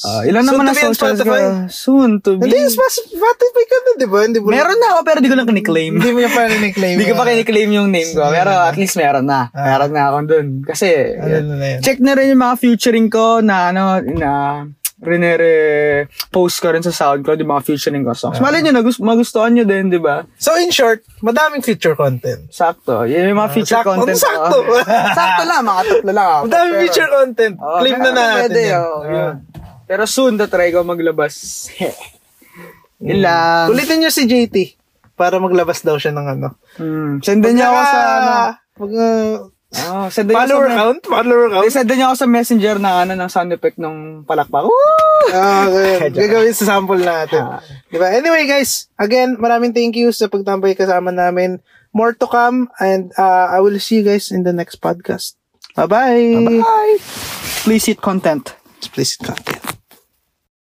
Ah, 0.01 0.23
ilan 0.23 0.41
Soon 0.41 0.49
naman 0.49 0.65
on 0.65 0.75
socials? 0.75 0.97
Spotify. 0.97 1.43
Soon 1.67 2.11
to 2.19 2.31
be. 2.35 2.47
Hindi, 2.47 2.59
mas 2.71 2.95
Spotify 2.97 3.65
ka 3.65 3.77
na, 3.77 3.91
di 3.95 4.07
ba? 4.07 4.19
Hindi 4.23 4.39
mo 4.39 4.47
Meron 4.49 4.77
na 4.77 4.89
ako, 4.93 5.01
pero 5.03 5.19
di 5.19 5.27
ko 5.27 5.35
lang 5.35 5.47
kiniklaim. 5.47 5.93
Hindi 5.95 6.11
mo 6.11 6.19
yung 6.19 6.31
pa 6.31 6.43
rin-claim. 6.53 6.95
Hindi 6.95 7.07
ko 7.07 7.15
pa 7.15 7.25
kiniklaim 7.25 7.71
yung 7.73 7.89
name 7.89 8.11
ko. 8.11 8.23
Pero 8.27 8.51
at 8.53 8.75
least 8.75 8.95
meron 8.95 9.25
na. 9.25 9.51
Meron 9.51 9.91
na 9.91 10.03
ako 10.07 10.19
dun. 10.25 10.47
Kasi, 10.63 10.89
Ano 11.15 11.55
na 11.55 11.79
check 11.81 11.99
na 11.99 12.13
rin 12.13 12.31
yung 12.31 12.41
mga 12.41 12.57
featuring 12.57 13.09
ko 13.09 13.41
na 13.41 13.69
ano, 13.69 13.83
na 14.01 14.33
rinere 15.01 15.55
post 16.29 16.61
ko 16.61 16.71
rin 16.71 16.81
sa 16.81 16.93
SoundCloud 16.93 17.41
yung 17.41 17.51
mga 17.51 17.65
featuring 17.65 18.05
ko 18.05 18.13
songs. 18.13 18.37
Malay 18.39 18.61
nyo, 18.61 18.73
nagus- 18.75 19.01
magustuhan 19.01 19.51
nyo 19.51 19.65
din, 19.65 19.89
di 19.89 19.97
ba? 19.97 20.29
So, 20.37 20.55
in 20.55 20.69
short, 20.69 21.01
madaming 21.19 21.61
feature 21.61 21.97
content. 21.97 22.49
Sakto. 22.49 23.05
Yun 23.05 23.27
yung 23.27 23.41
mga 23.41 23.51
feature 23.51 23.81
sakto- 23.81 23.97
content. 23.97 24.13
ko. 24.13 24.21
sakto. 24.21 24.59
sakto 25.19 25.43
lang, 25.43 25.65
mga 25.65 25.83
tatlo 25.89 26.13
lang 26.13 26.29
ako. 26.31 26.43
Madaming 26.47 26.77
feature 26.79 27.11
content. 27.11 27.55
Oo, 27.59 27.79
Claim 27.81 27.97
na 27.99 28.11
natin 28.13 28.37
pwede, 28.45 28.61
yan. 28.63 28.77
oo, 28.79 28.99
Ah. 29.01 29.09
yun. 29.09 29.35
Pero 29.91 30.07
soon, 30.07 30.39
try 30.39 30.71
ko 30.71 30.87
maglabas. 30.87 31.67
Yun 33.03 33.27
lang. 33.27 33.75
Ulitin 33.75 34.07
nyo 34.07 34.11
si 34.15 34.23
JT 34.31 34.79
para 35.19 35.43
maglabas 35.43 35.83
daw 35.83 35.99
siya 35.99 36.15
ng 36.15 36.27
ano. 36.39 36.49
Hmm. 36.79 37.19
Sendan 37.27 37.59
niyo 37.59 37.67
ako 37.67 37.83
sa, 37.83 38.01
ano, 38.01 38.33
Mag, 38.81 38.93
uh, 38.97 39.37
oh, 39.91 40.07
sendan 40.09 40.33
niyo 40.33 40.41
follower 40.47 40.69
sa, 40.71 40.77
count? 40.79 41.01
Follower 41.05 41.47
count? 41.53 41.69
Sendan 41.75 41.97
niyo 41.99 42.07
ako 42.09 42.17
sa 42.23 42.29
messenger 42.31 42.77
ng 42.79 42.97
ano, 43.05 43.13
ng 43.19 43.31
sound 43.35 43.51
effect 43.51 43.77
ng 43.83 44.25
palakpak. 44.25 44.65
Woo! 44.65 45.27
Ah, 45.35 45.69
okay. 45.69 46.09
Gagawin 46.25 46.57
sa 46.57 46.65
sample 46.71 47.03
natin. 47.05 47.43
Ah. 47.45 47.61
Diba? 47.93 48.09
Anyway, 48.15 48.47
guys, 48.47 48.89
again, 48.97 49.37
maraming 49.37 49.77
thank 49.77 49.93
you 49.99 50.15
sa 50.15 50.31
pagtambay 50.31 50.73
kasama 50.73 51.13
namin. 51.13 51.61
More 51.91 52.15
to 52.15 52.31
come 52.31 52.71
and 52.79 53.11
uh, 53.19 53.51
I 53.51 53.59
will 53.59 53.77
see 53.83 54.01
you 54.01 54.07
guys 54.07 54.31
in 54.31 54.47
the 54.47 54.55
next 54.55 54.79
podcast. 54.79 55.35
Bye-bye. 55.75 56.63
Bye! 56.63 56.97
Please 57.67 57.85
hit 57.91 58.01
content. 58.01 58.55
Explicit 58.81 59.27
content. 59.27 59.70